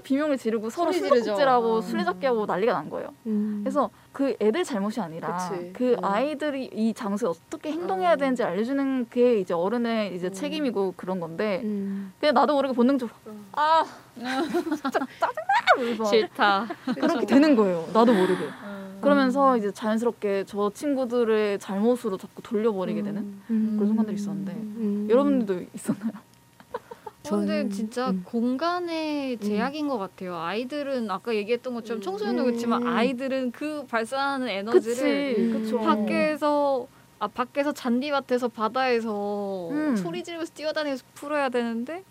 비명을 0.01 0.37
지르고 0.37 0.69
서로. 0.69 0.91
수도꼭지라고 0.91 1.77
아. 1.77 1.81
술래잡기 1.81 2.25
하고 2.25 2.45
난리가 2.45 2.73
난 2.73 2.89
거예요. 2.89 3.09
음. 3.27 3.61
그래서 3.63 3.89
그 4.11 4.35
애들 4.39 4.63
잘못이 4.63 4.99
아니라 4.99 5.37
그치. 5.49 5.73
그 5.73 5.93
음. 5.93 6.03
아이들이 6.03 6.69
이 6.73 6.93
장소에 6.93 7.29
어떻게 7.29 7.71
행동해야 7.71 8.13
음. 8.13 8.17
되는지 8.17 8.43
알려주는 8.43 9.07
게 9.09 9.39
이제 9.39 9.53
어른의 9.53 10.15
이제 10.15 10.27
음. 10.27 10.33
책임이고 10.33 10.93
그런 10.97 11.19
건데 11.19 11.61
음. 11.63 12.13
그냥 12.19 12.35
나도 12.35 12.53
모르게 12.55 12.73
본능적으로 12.73 13.15
음. 13.27 13.45
아 13.53 13.85
진짜 14.15 14.99
짜증나 15.19 16.05
싫다. 16.09 16.67
그렇게 16.95 17.25
되는 17.25 17.55
거예요. 17.55 17.85
나도 17.93 18.13
모르게. 18.13 18.43
음. 18.43 18.99
그러면서 19.01 19.57
이제 19.57 19.71
자연스럽게 19.71 20.43
저 20.45 20.69
친구들의 20.73 21.59
잘못으로 21.59 22.17
자꾸 22.17 22.41
돌려버리게 22.41 23.01
되는 23.01 23.41
음. 23.49 23.73
그런 23.75 23.87
순간들이 23.87 24.15
있었는데 24.15 24.51
음. 24.51 25.07
여러분들도 25.09 25.65
있었나요? 25.73 26.11
근데 27.27 27.63
저는- 27.65 27.71
진짜 27.71 28.09
음. 28.09 28.23
공간의 28.25 29.37
제약인 29.39 29.87
것 29.87 29.97
같아요. 29.97 30.35
아이들은 30.37 31.09
아까 31.11 31.35
얘기했던 31.35 31.73
것처럼 31.75 31.99
음. 31.99 32.01
청소년도 32.01 32.43
그렇지만 32.45 32.81
음. 32.81 32.87
아이들은 32.87 33.51
그 33.51 33.85
발산하는 33.87 34.47
에너지를 34.47 35.51
그치, 35.53 35.73
음. 35.75 35.81
밖에서 35.81 36.87
아 37.19 37.27
밖에서 37.27 37.71
잔디밭에서 37.71 38.47
바다에서 38.47 39.69
음. 39.69 39.95
소리 39.95 40.23
지르면서 40.23 40.51
뛰어다니면서 40.55 41.03
풀어야 41.13 41.49
되는데 41.49 42.03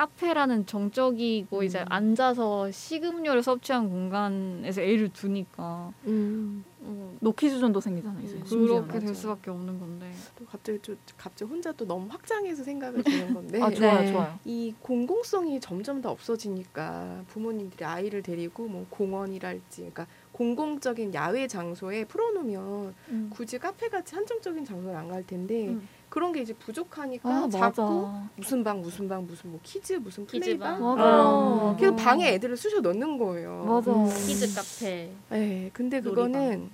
카페라는 0.00 0.64
정적이고 0.64 1.62
이제 1.62 1.80
음. 1.80 1.84
앉아서 1.90 2.70
식음료를 2.70 3.42
섭취한 3.42 3.90
공간에서 3.90 4.80
애를 4.80 5.10
두니까 5.12 5.92
음. 6.06 6.64
어, 6.80 7.14
no 7.20 7.30
kids 7.30 7.51
zone도 7.51 7.82
생기잖아요. 7.82 8.24
이제 8.24 8.36
음. 8.36 8.42
그렇게 8.66 8.92
될 8.92 9.08
맞아. 9.08 9.12
수밖에 9.12 9.50
없는 9.50 9.78
건데. 9.78 10.10
또 10.38 10.46
갑자기 10.46 10.78
좀 10.80 10.96
갑자기 11.18 11.50
혼자 11.50 11.70
또 11.72 11.86
너무 11.86 12.06
확장해서 12.08 12.64
생각을 12.64 13.02
드는 13.02 13.34
건데 13.34 13.60
아 13.60 13.70
좋아요, 13.70 14.00
네. 14.00 14.12
좋아요. 14.12 14.38
이 14.46 14.74
공공성이 14.80 15.60
점점 15.60 16.00
더 16.00 16.10
없어지니까 16.10 17.24
부모님들이 17.28 17.84
아이를 17.84 18.22
데리고 18.22 18.66
뭐 18.68 18.86
공원이랄지 18.88 19.80
그러니까 19.80 20.06
공공적인 20.32 21.12
야외 21.12 21.46
장소에 21.46 22.06
풀어놓으면 22.06 22.94
음. 23.10 23.30
굳이 23.30 23.58
카페 23.58 23.90
같이 23.90 24.14
한정적인 24.14 24.64
장소는 24.64 24.96
안갈 24.96 25.26
텐데 25.26 25.68
음. 25.68 25.86
그런 26.10 26.32
게 26.32 26.42
이제 26.42 26.52
부족하니까 26.52 27.28
아 27.28 27.48
자꾸 27.48 27.82
맞아. 27.82 28.28
무슨 28.36 28.64
방 28.64 28.80
무슨 28.82 29.08
방 29.08 29.26
무슨 29.26 29.50
뭐 29.52 29.60
kids 29.62 29.92
무슨 29.94 30.26
kids방. 30.26 30.40
플레이방 30.78 30.96
맞아. 30.96 31.28
어. 31.28 31.76
그래서 31.78 31.92
맞아. 31.94 32.04
방에 32.04 32.28
애들을 32.34 32.56
쑤셔 32.56 32.80
넣는 32.80 33.16
거예요. 33.16 33.64
맞아. 33.66 33.92
음. 33.92 34.06
키즈 34.26 34.52
카페. 34.54 35.10
예, 35.32 35.70
근데 35.72 36.00
놀이방. 36.00 36.32
그거는 36.32 36.70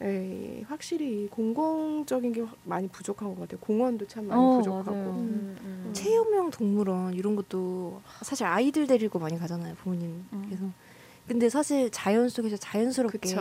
예, 0.00 0.62
확실히 0.68 1.26
공공적인 1.28 2.32
게 2.32 2.46
많이 2.62 2.86
부족한 2.86 3.34
것 3.34 3.40
같아요. 3.40 3.58
공원도 3.58 4.06
참 4.06 4.28
많이 4.28 4.40
어, 4.40 4.58
부족하고. 4.58 4.90
맞아요. 4.92 5.10
음, 5.10 5.56
음. 5.60 5.90
체험형 5.92 6.50
동물원 6.52 7.14
이런 7.14 7.34
것도 7.34 8.00
사실 8.22 8.46
아이들 8.46 8.86
데리고 8.86 9.18
많이 9.18 9.36
가잖아요 9.36 9.74
부모님. 9.74 10.24
음. 10.32 10.42
그래서 10.46 10.64
근데 11.26 11.48
사실 11.48 11.90
자연 11.90 12.28
속에서 12.28 12.56
자연스럽게 12.56 13.18
그쵸. 13.18 13.34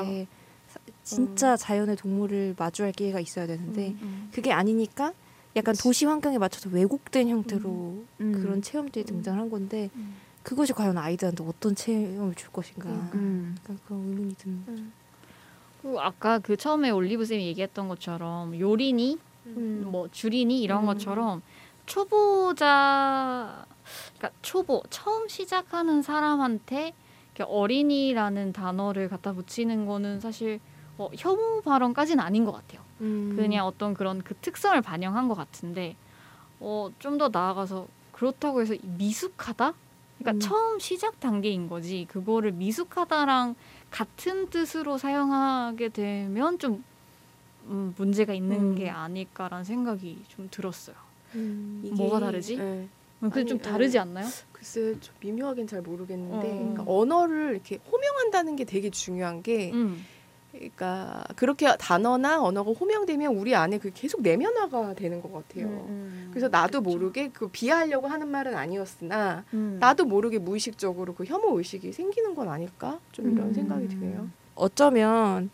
사- 0.67 0.79
진짜 1.03 1.55
자연의 1.55 1.95
동물을 1.95 2.55
마주할 2.57 2.91
기회가 2.91 3.19
있어야 3.19 3.45
되는데 3.45 3.89
음. 4.01 4.29
그게 4.33 4.51
아니니까 4.51 5.13
약간 5.55 5.73
그치. 5.73 5.83
도시 5.83 6.05
환경에 6.05 6.37
맞춰서 6.37 6.69
왜곡된 6.69 7.29
형태로 7.29 8.03
음. 8.21 8.31
그런 8.31 8.61
체험들이 8.61 9.05
등장한 9.05 9.49
건데 9.49 9.89
음. 9.95 10.15
그것이 10.43 10.73
과연 10.73 10.97
아이들한테 10.97 11.43
어떤 11.43 11.75
체험을 11.75 12.35
줄 12.35 12.51
것인가 12.51 12.89
음. 12.89 13.55
약간 13.59 13.79
그런 13.85 14.01
의문이 14.01 14.35
드는 14.35 14.63
음. 14.67 14.93
그리고 15.81 15.99
아까 15.99 16.39
그 16.39 16.55
처음에 16.55 16.89
올리브 16.89 17.25
쌤이 17.25 17.47
얘기했던 17.47 17.87
것처럼 17.87 18.57
요리니 18.57 19.17
음. 19.47 19.83
뭐 19.87 20.09
줄이니 20.11 20.61
이런 20.61 20.83
음. 20.83 20.85
것처럼 20.85 21.41
초보자 21.85 23.65
그러니까 24.17 24.31
초보 24.41 24.83
처음 24.89 25.27
시작하는 25.27 26.01
사람한테 26.01 26.93
이렇게 27.35 27.43
어린이라는 27.43 28.53
단어를 28.53 29.09
갖다 29.09 29.33
붙이는 29.33 29.85
거는 29.85 30.19
사실 30.19 30.59
어, 30.97 31.09
혐오 31.15 31.61
발언까지는 31.61 32.23
아닌 32.23 32.45
것 32.45 32.51
같아요. 32.51 32.86
음. 33.01 33.33
그냥 33.35 33.65
어떤 33.65 33.93
그런 33.93 34.21
그 34.21 34.33
특성을 34.35 34.79
반영한 34.81 35.27
것 35.27 35.35
같은데 35.35 35.95
어, 36.59 36.89
좀 36.99 37.17
더 37.17 37.29
나아가서 37.29 37.87
그렇다고 38.11 38.61
해서 38.61 38.75
미숙하다? 38.81 39.73
그러니까 40.17 40.31
음. 40.31 40.39
처음 40.39 40.79
시작 40.79 41.19
단계인 41.19 41.69
거지 41.69 42.05
그거를 42.09 42.51
미숙하다랑 42.51 43.55
같은 43.91 44.49
뜻으로 44.49 44.97
사용하게 44.97 45.89
되면 45.89 46.57
좀 46.57 46.83
음, 47.67 47.93
문제가 47.97 48.33
있는 48.33 48.71
음. 48.71 48.75
게 48.75 48.89
아닐까라는 48.89 49.63
생각이 49.65 50.23
좀 50.29 50.47
들었어요. 50.49 50.95
음. 51.35 51.81
이게, 51.83 51.93
뭐가 51.95 52.19
다르지? 52.19 52.57
예, 52.57 52.87
그게 53.19 53.45
좀 53.45 53.59
아니, 53.61 53.69
다르지 53.69 53.99
않나요? 53.99 54.25
글쎄 54.51 54.95
좀 54.99 55.13
미묘하긴 55.19 55.67
잘 55.67 55.81
모르겠는데 55.81 56.47
어. 56.47 56.57
그러니까 56.57 56.83
언어를 56.87 57.51
이렇게 57.51 57.79
호명한다는 57.91 58.55
게 58.55 58.63
되게 58.63 58.89
중요한 58.89 59.43
게 59.43 59.71
음. 59.73 60.03
그러니까 60.57 61.23
그렇게 61.35 61.67
단어나 61.77 62.41
언어가 62.41 62.71
호명되면 62.71 63.35
우리 63.35 63.55
안에 63.55 63.77
그 63.77 63.91
계속 63.93 64.21
내면화가 64.21 64.95
되는 64.95 65.21
것 65.21 65.31
같아요. 65.31 65.67
음, 65.67 66.27
그래서 66.31 66.47
나도 66.47 66.81
모르게 66.81 67.29
그 67.29 67.47
비하하려고 67.47 68.07
하는 68.07 68.27
말은 68.27 68.55
아니었으나 68.55 69.43
음. 69.53 69.77
나도 69.79 70.05
모르게 70.05 70.39
무의식적으로 70.39 71.13
그 71.13 71.25
혐오 71.25 71.57
의식이 71.57 71.93
생기는 71.93 72.35
건 72.35 72.49
아닐까 72.49 72.99
좀 73.11 73.31
이런 73.31 73.47
음. 73.47 73.53
생각이 73.53 73.87
드네요. 73.87 74.27
어쩌면 74.55 75.49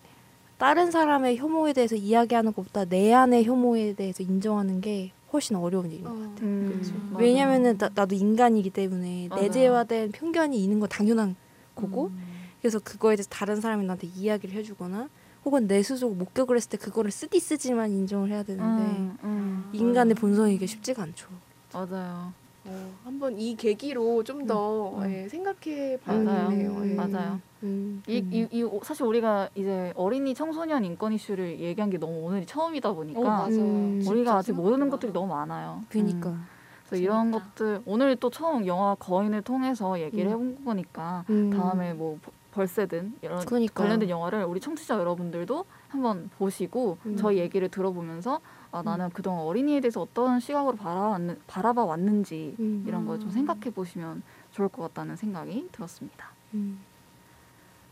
다른 0.58 0.92
사람의 0.92 1.38
혐오에 1.38 1.74
대해서 1.74 1.96
이야기하는 1.96 2.54
것보다 2.54 2.86
내 2.86 3.14
안의 3.14 3.44
혐오에 3.46 3.94
대해서 3.94 4.24
인정하는 4.24 4.82
게 4.82 5.12
훨씬 5.34 5.56
어려운 5.56 5.92
일인 5.92 6.04
것 6.04 6.12
같아요. 6.12 6.36
음, 6.42 6.66
그렇죠. 6.70 7.22
왜냐면은 7.22 7.78
나, 7.78 7.90
나도 7.94 8.16
인간이기 8.16 8.70
때문에. 8.70 9.30
내재화된 9.36 10.12
편견이 10.12 10.64
있는 10.64 10.80
건 10.80 10.88
당연한 10.90 11.36
거고 11.76 12.08
음. 12.08 12.33
그래서 12.64 12.80
그거에 12.80 13.18
대해서 13.18 13.30
다른 13.30 13.60
사람이 13.60 13.86
나한테 13.86 14.08
이야기를 14.08 14.56
해주거나 14.56 15.10
혹은 15.44 15.68
내 15.68 15.84
스스로 15.84 16.12
목격을 16.12 16.56
했을 16.56 16.70
때 16.70 16.78
그거를 16.78 17.12
쓰디 17.12 17.38
쓰지만 17.42 17.92
인정을 17.92 18.30
해야 18.30 18.42
되는데 18.42 18.84
음, 18.84 19.18
음, 19.26 19.70
인간의 19.74 20.16
본성이 20.16 20.56
이게 20.56 20.66
쉽지가 20.66 21.04
않죠. 21.04 21.28
맞아요. 21.74 22.32
어, 22.66 22.94
한번 23.04 23.38
이 23.38 23.58
계기로 23.58 24.24
좀더 24.24 25.00
음. 25.00 25.12
예, 25.12 25.28
생각해 25.28 25.98
맞아요. 26.06 26.24
봐야겠네요. 26.26 26.86
예. 26.90 26.94
맞아요. 26.96 27.42
음, 27.64 28.02
이, 28.08 28.24
이, 28.32 28.48
이 28.50 28.70
사실 28.84 29.04
우리가 29.04 29.50
이제 29.56 29.92
어린이 29.98 30.34
청소년 30.34 30.86
인권 30.86 31.12
이슈를 31.12 31.60
얘기한 31.60 31.90
게 31.90 31.98
너무 31.98 32.26
오늘이 32.26 32.46
처음이다 32.46 32.94
보니까 32.94 33.20
어, 33.20 33.24
맞아요. 33.24 33.50
음. 33.60 34.02
우리가 34.08 34.38
아직 34.38 34.54
모르는. 34.54 34.90
것들이 34.90 35.12
너무 35.12 35.28
많아요. 35.34 35.84
그니까. 35.90 36.30
음. 36.30 36.46
그래서 36.88 37.04
이런. 37.04 37.32
것들 37.32 37.82
오늘 37.86 38.16
또 38.16 38.30
처음 38.30 38.66
영화 38.66 38.96
거인을 38.96 39.42
통해서 39.42 40.00
얘기를 40.00 40.28
음. 40.28 40.32
해본 40.32 40.64
거니까 40.64 41.26
음. 41.30 41.50
다음에 41.50 41.92
뭐 41.94 42.18
버- 42.22 42.32
벌새든 42.54 43.16
이런 43.22 43.46
그니까. 43.46 43.84
관련된 43.84 44.10
영화를 44.10 44.44
우리 44.46 44.60
청취자 44.60 44.98
여러분들도 45.00 45.66
한번 45.90 46.30
보시고 46.38 46.98
음. 47.06 47.18
저희 47.18 47.40
얘기를 47.40 47.68
들어보면서 47.70 48.40
아 48.72 48.82
나는 48.84 49.10
그동안 49.10 49.42
어린이에 49.42 49.82
대해서 49.82 50.02
어떤 50.02 50.40
시각으로 50.40 50.76
바라왔는, 50.78 51.40
바라봐 51.48 51.84
왔는지 51.84 52.56
음. 52.60 52.86
이런 52.88 53.06
걸좀 53.06 53.30
음. 53.30 53.32
생각해 53.32 53.72
보시면 53.72 54.24
좋을 54.52 54.70
것 54.70 54.84
같다는 54.84 55.16
생각이 55.16 55.70
들었습니다. 55.72 56.32
음. 56.54 56.80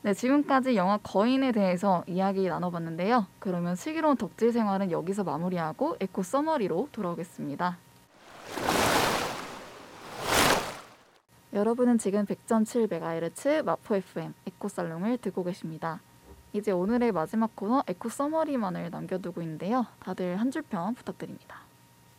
네, 0.04 0.14
지금까지 0.16 0.76
영화 0.76 0.98
거인에 0.98 1.52
대해서 1.52 2.04
이야기 2.08 2.48
나눠봤는데요. 2.48 3.28
그러면 3.38 3.76
슬기로운 3.76 4.18
덕질 4.18 4.52
생활은 4.52 4.90
여기서 4.90 5.24
마무리하고 5.24 5.98
에코 6.00 6.24
서머리로 6.24 6.90
돌아오겠습니다. 6.92 7.78
여러분은 11.54 11.98
지금 11.98 12.26
100.7MHz 12.26 13.64
마포 13.64 13.96
FM 13.96 14.34
에코 14.48 14.68
살롱을 14.70 15.18
듣고 15.18 15.44
계십니다. 15.44 16.00
이제 16.54 16.72
오늘의 16.72 17.12
마지막 17.12 17.56
코너 17.56 17.84
에코 17.88 18.10
summary만을 18.10 18.90
남겨두고 18.90 19.42
있는데요. 19.42 19.86
다들 20.00 20.38
한 20.40 20.50
줄 20.52 20.62
평 20.64 20.94
부탁드립니다. 20.94 21.58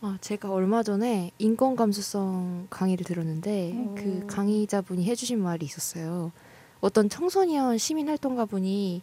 아, 0.01 0.17
제가 0.21 0.51
얼마 0.51 0.83
전에 0.83 1.31
인권 1.39 1.75
감수성 1.75 2.67
강의를 2.69 3.05
들었는데 3.05 3.73
오. 3.75 3.95
그 3.95 4.27
강의자분이 4.27 5.05
해주신 5.05 5.41
말이 5.41 5.65
있었어요. 5.65 6.31
어떤 6.81 7.09
청소년 7.09 7.77
시민 7.77 8.09
활동가분이 8.09 9.01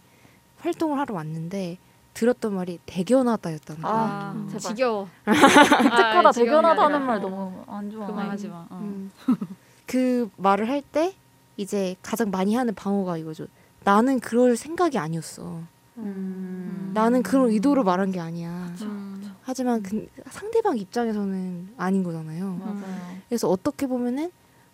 활동을 0.59 0.99
하러 0.99 1.15
왔는데 1.15 1.79
들었던 2.13 2.55
말이 2.55 2.79
대견하다였다는 2.87 3.83
거예요. 3.83 3.97
아, 3.97 4.35
아, 4.37 4.47
제발. 4.49 4.61
지겨워. 4.61 5.09
기특하다 5.25 6.29
아, 6.29 6.33
대견하다는. 6.33 7.03
말 7.07 7.17
어. 7.17 7.21
너무 7.21 7.65
안 7.67 7.91
좋아. 7.91 8.07
그만하지 8.07 8.49
마. 8.49 8.67
어. 8.69 8.79
음. 8.83 9.11
그 9.91 10.31
말을 10.37 10.69
할 10.69 10.83
때 10.83 11.15
이제 11.57 11.97
가장 12.01 12.31
많이 12.31 12.55
하는 12.55 12.75
방어가 12.75 13.17
이거죠. 13.17 13.47
나는 13.83 14.21
그럴 14.21 14.57
생각이 14.57 14.97
아니었어. 14.99 15.63
음. 15.99 16.93
나는 16.95 17.25
그런 17.25 17.51
의도로 17.51 17.83
말한 17.83 18.13
게 18.13 18.21
아니야. 18.21 18.73
음. 18.83 19.33
하지만 19.43 19.83
그 19.83 20.07
상대방 20.31 20.79
입장에서는 20.79 21.71
아닌 21.77 22.05
거잖아요. 22.05 22.55
맞아요. 22.65 22.85
그래서 23.29 23.49
어떻게 23.49 23.89
보면은 23.89 24.31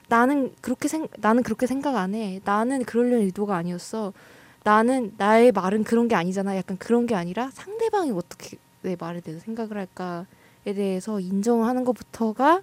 나는 0.09 0.53
그렇게 0.61 0.87
생 0.87 1.09
나는 1.17 1.43
그렇게 1.43 1.67
생각 1.67 1.97
안 1.97 2.15
해. 2.15 2.41
나는 2.45 2.85
그러려는 2.85 3.21
의도가 3.23 3.57
아니었어. 3.57 4.13
나는 4.65 5.15
나의 5.17 5.51
말은 5.53 5.85
그런 5.85 6.09
게 6.09 6.15
아니잖아. 6.15 6.57
약간 6.59 6.77
그런 6.77 7.07
게 7.07 7.15
아니라 7.15 7.51
상대방이 7.55 8.11
어떻게 8.11 8.59
내 8.83 8.97
말에 9.01 9.21
대해서 9.21 9.43
생각을 9.45 9.79
할까에 9.79 10.75
대해서 10.75 11.21
인정하는 11.21 11.85
것부터가 11.85 12.61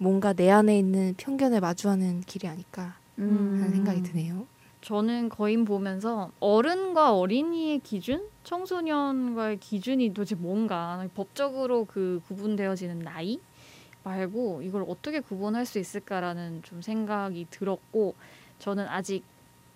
뭔가 0.00 0.32
내 0.32 0.50
안에 0.50 0.78
있는 0.78 1.14
편견을 1.18 1.60
마주하는 1.60 2.22
길이 2.22 2.48
아닐까 2.48 2.96
음. 3.18 3.58
하는 3.60 3.74
생각이 3.74 4.02
드네요. 4.02 4.46
저는 4.80 5.28
거인 5.28 5.66
보면서 5.66 6.30
어른과 6.40 7.14
어린이의 7.14 7.80
기준, 7.80 8.26
청소년과의 8.44 9.58
기준이 9.58 10.14
도대체 10.14 10.36
뭔가 10.36 11.06
법적으로 11.14 11.84
그 11.84 12.22
구분되어지는 12.28 13.00
나이 13.00 13.40
말고 14.02 14.62
이걸 14.62 14.86
어떻게 14.88 15.20
구분할 15.20 15.66
수 15.66 15.78
있을까라는 15.78 16.62
좀 16.62 16.80
생각이 16.80 17.48
들었고 17.50 18.14
저는 18.58 18.88
아직 18.88 19.22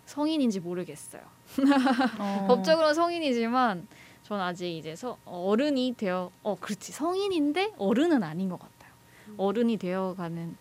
성인인지 0.07 0.61
모르겠어요. 0.61 1.21
어. 2.19 2.47
법적으로는 2.49 2.95
성인이지만 2.95 3.87
저는 4.23 4.43
아직 4.43 4.75
이제 4.75 4.97
서, 4.97 5.19
어른이 5.27 5.97
되어 5.99 6.31
어 6.43 6.57
그렇지 6.59 6.93
성인인데 6.93 7.75
어른은 7.77 8.23
아닌 8.23 8.49
것 8.49 8.59
같아요. 8.59 8.74
어른이 9.37 9.77
되어가는 9.77 10.57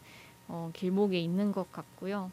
어, 0.47 0.69
길목에 0.74 1.19
있는 1.19 1.51
것 1.51 1.71
같고요. 1.71 2.32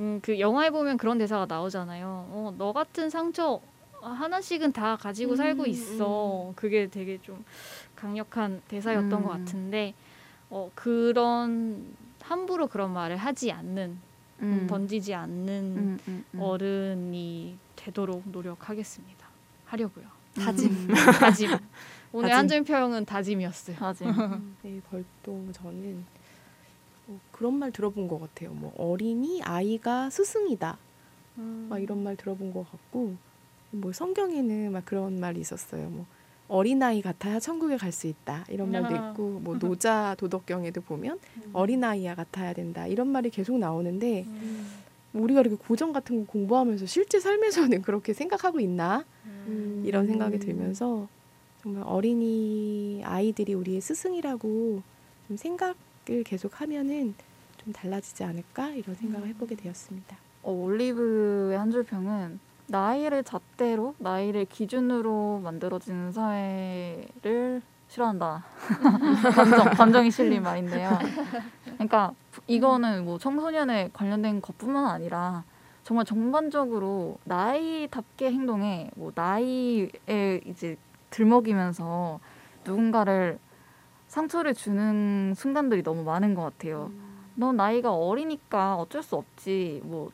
음, 0.00 0.20
그 0.22 0.38
영화에 0.38 0.70
보면 0.70 0.96
그런 0.96 1.18
대사가 1.18 1.46
나오잖아요. 1.46 2.06
어, 2.06 2.54
너 2.56 2.72
같은 2.72 3.10
상처 3.10 3.60
하나씩은 4.00 4.72
다 4.72 4.96
가지고 4.96 5.34
살고 5.36 5.64
음, 5.64 5.68
있어. 5.68 6.52
그게 6.54 6.88
되게 6.88 7.18
좀 7.20 7.44
강력한 7.96 8.62
대사였던 8.68 9.12
음. 9.12 9.22
것 9.24 9.28
같은데 9.30 9.94
어, 10.50 10.70
그런 10.74 11.94
함부로 12.22 12.66
그런 12.68 12.92
말을 12.92 13.16
하지 13.16 13.50
않는 13.50 13.98
음. 14.40 14.66
던지지 14.68 15.14
않는 15.14 15.48
음, 15.76 15.98
음, 16.06 16.24
음. 16.34 16.40
어른이 16.40 17.56
되도록 17.76 18.22
노력하겠습니다. 18.26 19.26
하려고요. 19.66 20.06
다짐. 20.36 20.70
음. 20.70 20.88
다짐. 21.20 21.50
오늘 22.12 22.30
다짐. 22.30 22.38
한줄평은 22.38 23.04
다짐이었어요. 23.04 23.76
다짐. 23.76 24.08
네, 24.62 24.80
벌동 24.90 25.52
저는 25.52 26.04
어, 27.08 27.18
그런 27.32 27.54
말 27.54 27.70
들어본 27.70 28.08
것 28.08 28.20
같아요. 28.20 28.50
뭐 28.52 28.72
어린이 28.76 29.42
아이가 29.42 30.10
스승이다. 30.10 30.78
막 31.68 31.78
이런 31.78 32.02
말 32.02 32.16
들어본 32.16 32.52
것 32.52 32.68
같고 32.70 33.14
뭐 33.70 33.92
성경에는 33.92 34.72
막 34.72 34.84
그런 34.84 35.20
말이 35.20 35.40
있었어요. 35.40 35.88
뭐 35.88 36.04
어린 36.48 36.82
아이 36.82 37.02
같아야 37.02 37.38
천국에 37.38 37.76
갈 37.76 37.92
수 37.92 38.06
있다 38.06 38.44
이런 38.48 38.70
말도 38.72 38.88
아. 38.96 39.10
있고 39.10 39.38
뭐 39.40 39.58
노자 39.60 40.14
도덕경에도 40.18 40.80
보면 40.80 41.18
음. 41.36 41.50
어린 41.52 41.84
아이야 41.84 42.14
같아야 42.14 42.54
된다 42.54 42.86
이런 42.86 43.08
말이 43.08 43.28
계속 43.28 43.58
나오는데 43.58 44.24
음. 44.26 44.66
우리가 45.12 45.40
이렇게 45.40 45.56
고전 45.56 45.92
같은 45.92 46.24
거 46.26 46.32
공부하면서 46.32 46.86
실제 46.86 47.20
삶에서는 47.20 47.82
그렇게 47.82 48.14
생각하고 48.14 48.60
있나 48.60 49.04
음. 49.26 49.82
이런 49.86 50.06
생각이 50.06 50.38
들면서 50.38 51.06
정말 51.62 51.82
어린이 51.86 53.02
아이들이 53.04 53.54
우리의 53.54 53.80
스승이라고 53.80 54.82
좀 55.26 55.36
생각을 55.36 56.22
계속 56.24 56.60
하면은 56.60 57.14
좀 57.58 57.72
달라지지 57.72 58.24
않을까 58.24 58.70
이런 58.70 58.94
생각을 58.94 59.28
해보게 59.28 59.56
되었습니다. 59.56 60.16
어, 60.42 60.52
올리브의 60.52 61.58
한 61.58 61.70
줄 61.70 61.82
평은 61.84 62.38
나이를 62.68 63.24
잣대로 63.24 63.94
나이를 63.98 64.44
기준으로 64.44 65.40
만들어지는 65.42 66.12
사회를 66.12 67.62
싫어한다. 67.88 68.44
감정, 69.34 69.70
감정이 69.70 70.10
실린 70.10 70.42
말인데요. 70.42 70.98
그러니까 71.64 72.12
이거는 72.46 73.04
뭐 73.06 73.18
청소년에 73.18 73.90
관련된 73.94 74.42
것뿐만 74.42 74.84
아니라 74.86 75.44
정말 75.82 76.04
전반적으로 76.04 77.16
나이답게 77.24 78.30
행동에 78.30 78.90
뭐 78.96 79.10
나이에 79.14 79.88
이제 80.44 80.76
들먹이면서 81.10 82.20
누군가를 82.64 83.38
상처를 84.08 84.54
주는 84.54 85.34
순간들이 85.36 85.82
너무 85.82 86.02
많은 86.02 86.34
것 86.34 86.42
같아요. 86.42 86.90
넌 87.34 87.56
나이가 87.56 87.92
어리니까 87.94 88.76
어쩔 88.76 89.02
수 89.02 89.16
없지. 89.16 89.82
뭐 89.84 90.10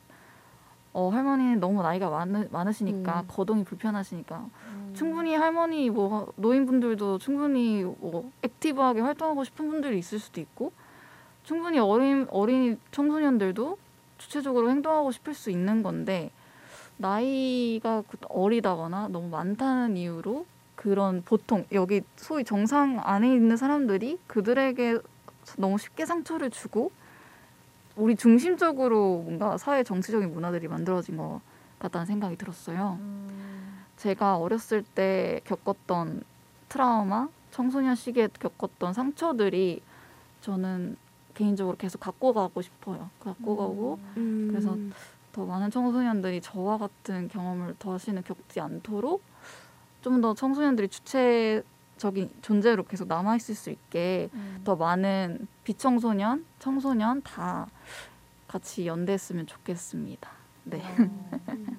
어, 0.93 1.09
할머니는 1.09 1.59
너무 1.59 1.83
나이가 1.83 2.09
많으, 2.09 2.47
많으시니까 2.53 3.21
음. 3.23 3.25
거동이 3.29 3.65
불편하시니까 3.65 4.47
충분히 4.95 5.35
할머니 5.35 5.91
뭐 5.91 6.33
노인분들도 6.37 7.19
충분히 7.19 7.83
뭐 7.83 8.31
액티브하게 8.43 9.01
활동하고 9.01 9.43
싶은 9.43 9.69
분들이 9.69 9.99
있을 9.99 10.21
수도 10.21 10.41
있고 10.41 10.73
충분히 11.43 11.81
어린 11.81 12.29
어린 12.31 12.79
청소년들도 12.93 13.77
주체적으로 14.19 14.71
행동하고 14.71 15.11
싶을 15.11 15.35
수 15.35 15.51
있는 15.51 15.83
건데 15.83 16.31
나이가 16.97 18.03
그- 18.09 18.17
어리다거나 18.29 19.09
너무 19.09 19.29
많다는 19.31 19.97
이유로 19.97 20.47
그런 20.85 21.23
보통 21.23 21.65
여기 21.73 22.03
소위 22.15 22.45
정상 22.45 23.01
안에 23.03 23.33
있는 23.33 23.57
사람들이 23.57 24.19
그들에게 24.27 24.99
너무 25.57 25.79
쉽게 25.79 26.05
상처를 26.05 26.51
주고 26.51 26.93
우리 27.97 28.15
중심적으로 28.17 29.23
뭔가 29.23 29.57
사회 29.57 29.83
정치적인 29.83 30.35
문화들이 30.35 30.69
만들어진 30.69 31.17
것 31.17 31.41
같다는 31.79 32.05
생각이 32.05 32.37
들었어요. 32.37 32.99
제가 33.97 34.37
어렸을 34.37 34.83
때 34.83 35.41
겪었던 35.45 36.23
트라우마, 36.69 37.29
청소년 37.51 37.95
시기에 37.95 38.29
겪었던 38.39 38.93
상처들이 38.93 39.81
저는 40.43 40.99
개인적으로 41.33 41.79
계속 41.79 41.99
갖고 41.99 42.35
가고 42.35 42.61
싶어요. 42.61 43.09
갖고 43.21 43.57
가고 43.57 43.99
음. 44.19 44.49
그래서 44.51 44.77
더 45.33 45.47
많은 45.47 45.71
청소년들이 45.71 46.43
저와 46.43 46.77
같은 46.77 47.29
경험을 47.29 47.75
다시는 47.79 48.23
겪지 48.23 48.61
않도록 48.61 49.23
좀 50.05 50.21
더 50.21 50.35
청소년들이 50.35 50.89
주체적인 50.89 52.31
존재로 52.43 52.85
계속 52.85 53.09
남아 53.09 53.37
있을 53.37 53.55
수 53.55 53.71
있게 53.71 54.29
더 54.63 54.77
많은 54.77 55.49
비청소년, 55.65 56.45
청소년 56.59 57.23
다 57.23 57.67
같이 58.47 58.87
연대했으면 58.87 59.47
좋겠습니다. 59.47 60.31
네. 60.65 60.83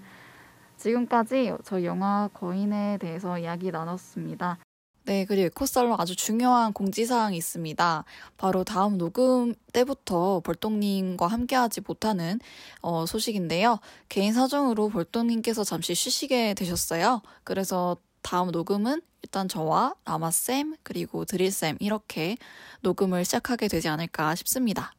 지금까지 0.77 1.53
저희 1.63 1.85
영화 1.85 2.29
거인에 2.33 2.97
대해서 2.97 3.37
이야기 3.37 3.71
나눴습니다. 3.71 4.57
네, 5.05 5.25
그리고 5.25 5.45
에코살롱 5.45 5.97
아주 5.99 6.15
중요한 6.15 6.73
공지사항이 6.73 7.37
있습니다. 7.37 8.05
바로 8.37 8.63
다음 8.63 8.97
녹음 8.97 9.53
때부터 9.71 10.41
벌똥님과 10.43 11.27
함께하지 11.27 11.81
못하는 11.81 12.39
어, 12.81 13.05
소식인데요. 13.05 13.77
개인 14.09 14.33
사정으로 14.33 14.89
벌똥님께서 14.89 15.63
잠시 15.63 15.93
쉬시게 15.93 16.55
되셨어요. 16.55 17.21
그래서 17.43 17.97
다음 18.25 18.49
녹음은 18.49 19.03
일단 19.21 19.47
저와 19.47 19.93
라마쌤 20.03 20.77
그리고 20.81 21.25
드릴쌤 21.25 21.77
이렇게 21.79 22.37
녹음을 22.81 23.23
시작하게 23.23 23.67
되지 23.67 23.87
않을까 23.87 24.33
싶습니다. 24.33 24.93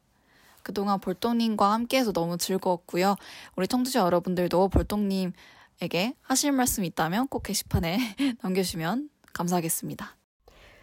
그동안 0.63 1.01
벌똥님과 1.01 1.73
함께해서 1.73 2.13
너무 2.13 2.37
즐거웠고요. 2.37 3.17
우리 3.57 3.67
청취자 3.67 3.99
여러분들도 3.99 4.69
벌똥님에게 4.69 6.13
하실 6.21 6.53
말씀 6.53 6.85
있다면 6.85 7.27
꼭 7.27 7.43
게시판에 7.43 7.97
남겨주시면 8.43 9.09
감사하겠습니다. 9.33 10.15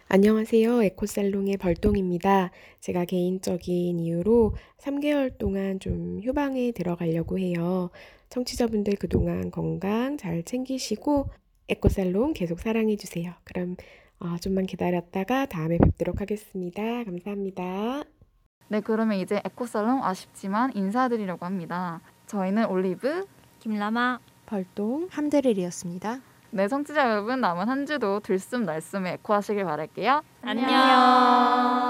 안녕하세요. 0.07 0.83
에코살롱의 0.83 1.57
벌동입니다. 1.57 2.51
제가 2.79 3.05
개인적인 3.05 3.99
이유로 3.99 4.53
3개월 4.77 5.35
동안 5.39 5.79
좀 5.79 6.21
휴방에 6.21 6.73
들어가려고 6.73 7.39
해요. 7.39 7.89
청취자분들 8.29 8.97
그동안 8.97 9.49
건강 9.49 10.17
잘 10.17 10.43
챙기시고 10.43 11.31
에코살롱 11.69 12.33
계속 12.33 12.59
사랑해주세요. 12.59 13.33
그럼 13.43 13.75
어, 14.19 14.37
좀만 14.37 14.65
기다렸다가 14.65 15.45
다음에 15.45 15.77
뵙도록 15.77 16.21
하겠습니다. 16.21 17.03
감사합니다. 17.03 18.03
네, 18.67 18.81
그러면 18.81 19.17
이제 19.17 19.41
에코살롱 19.43 20.03
아쉽지만 20.03 20.71
인사드리려고 20.75 21.45
합니다. 21.45 22.01
저희는 22.27 22.65
올리브. 22.65 23.25
김라마 23.59 24.19
벌동 24.45 25.07
함드릴이었습니다. 25.11 26.21
네, 26.51 26.67
청취자 26.67 27.09
여러분 27.09 27.41
남은 27.41 27.67
한 27.67 27.85
주도 27.85 28.19
들숨 28.19 28.63
날숨에 28.63 29.13
에코하시길 29.13 29.65
바랄게요. 29.65 30.21
안녕. 30.41 31.84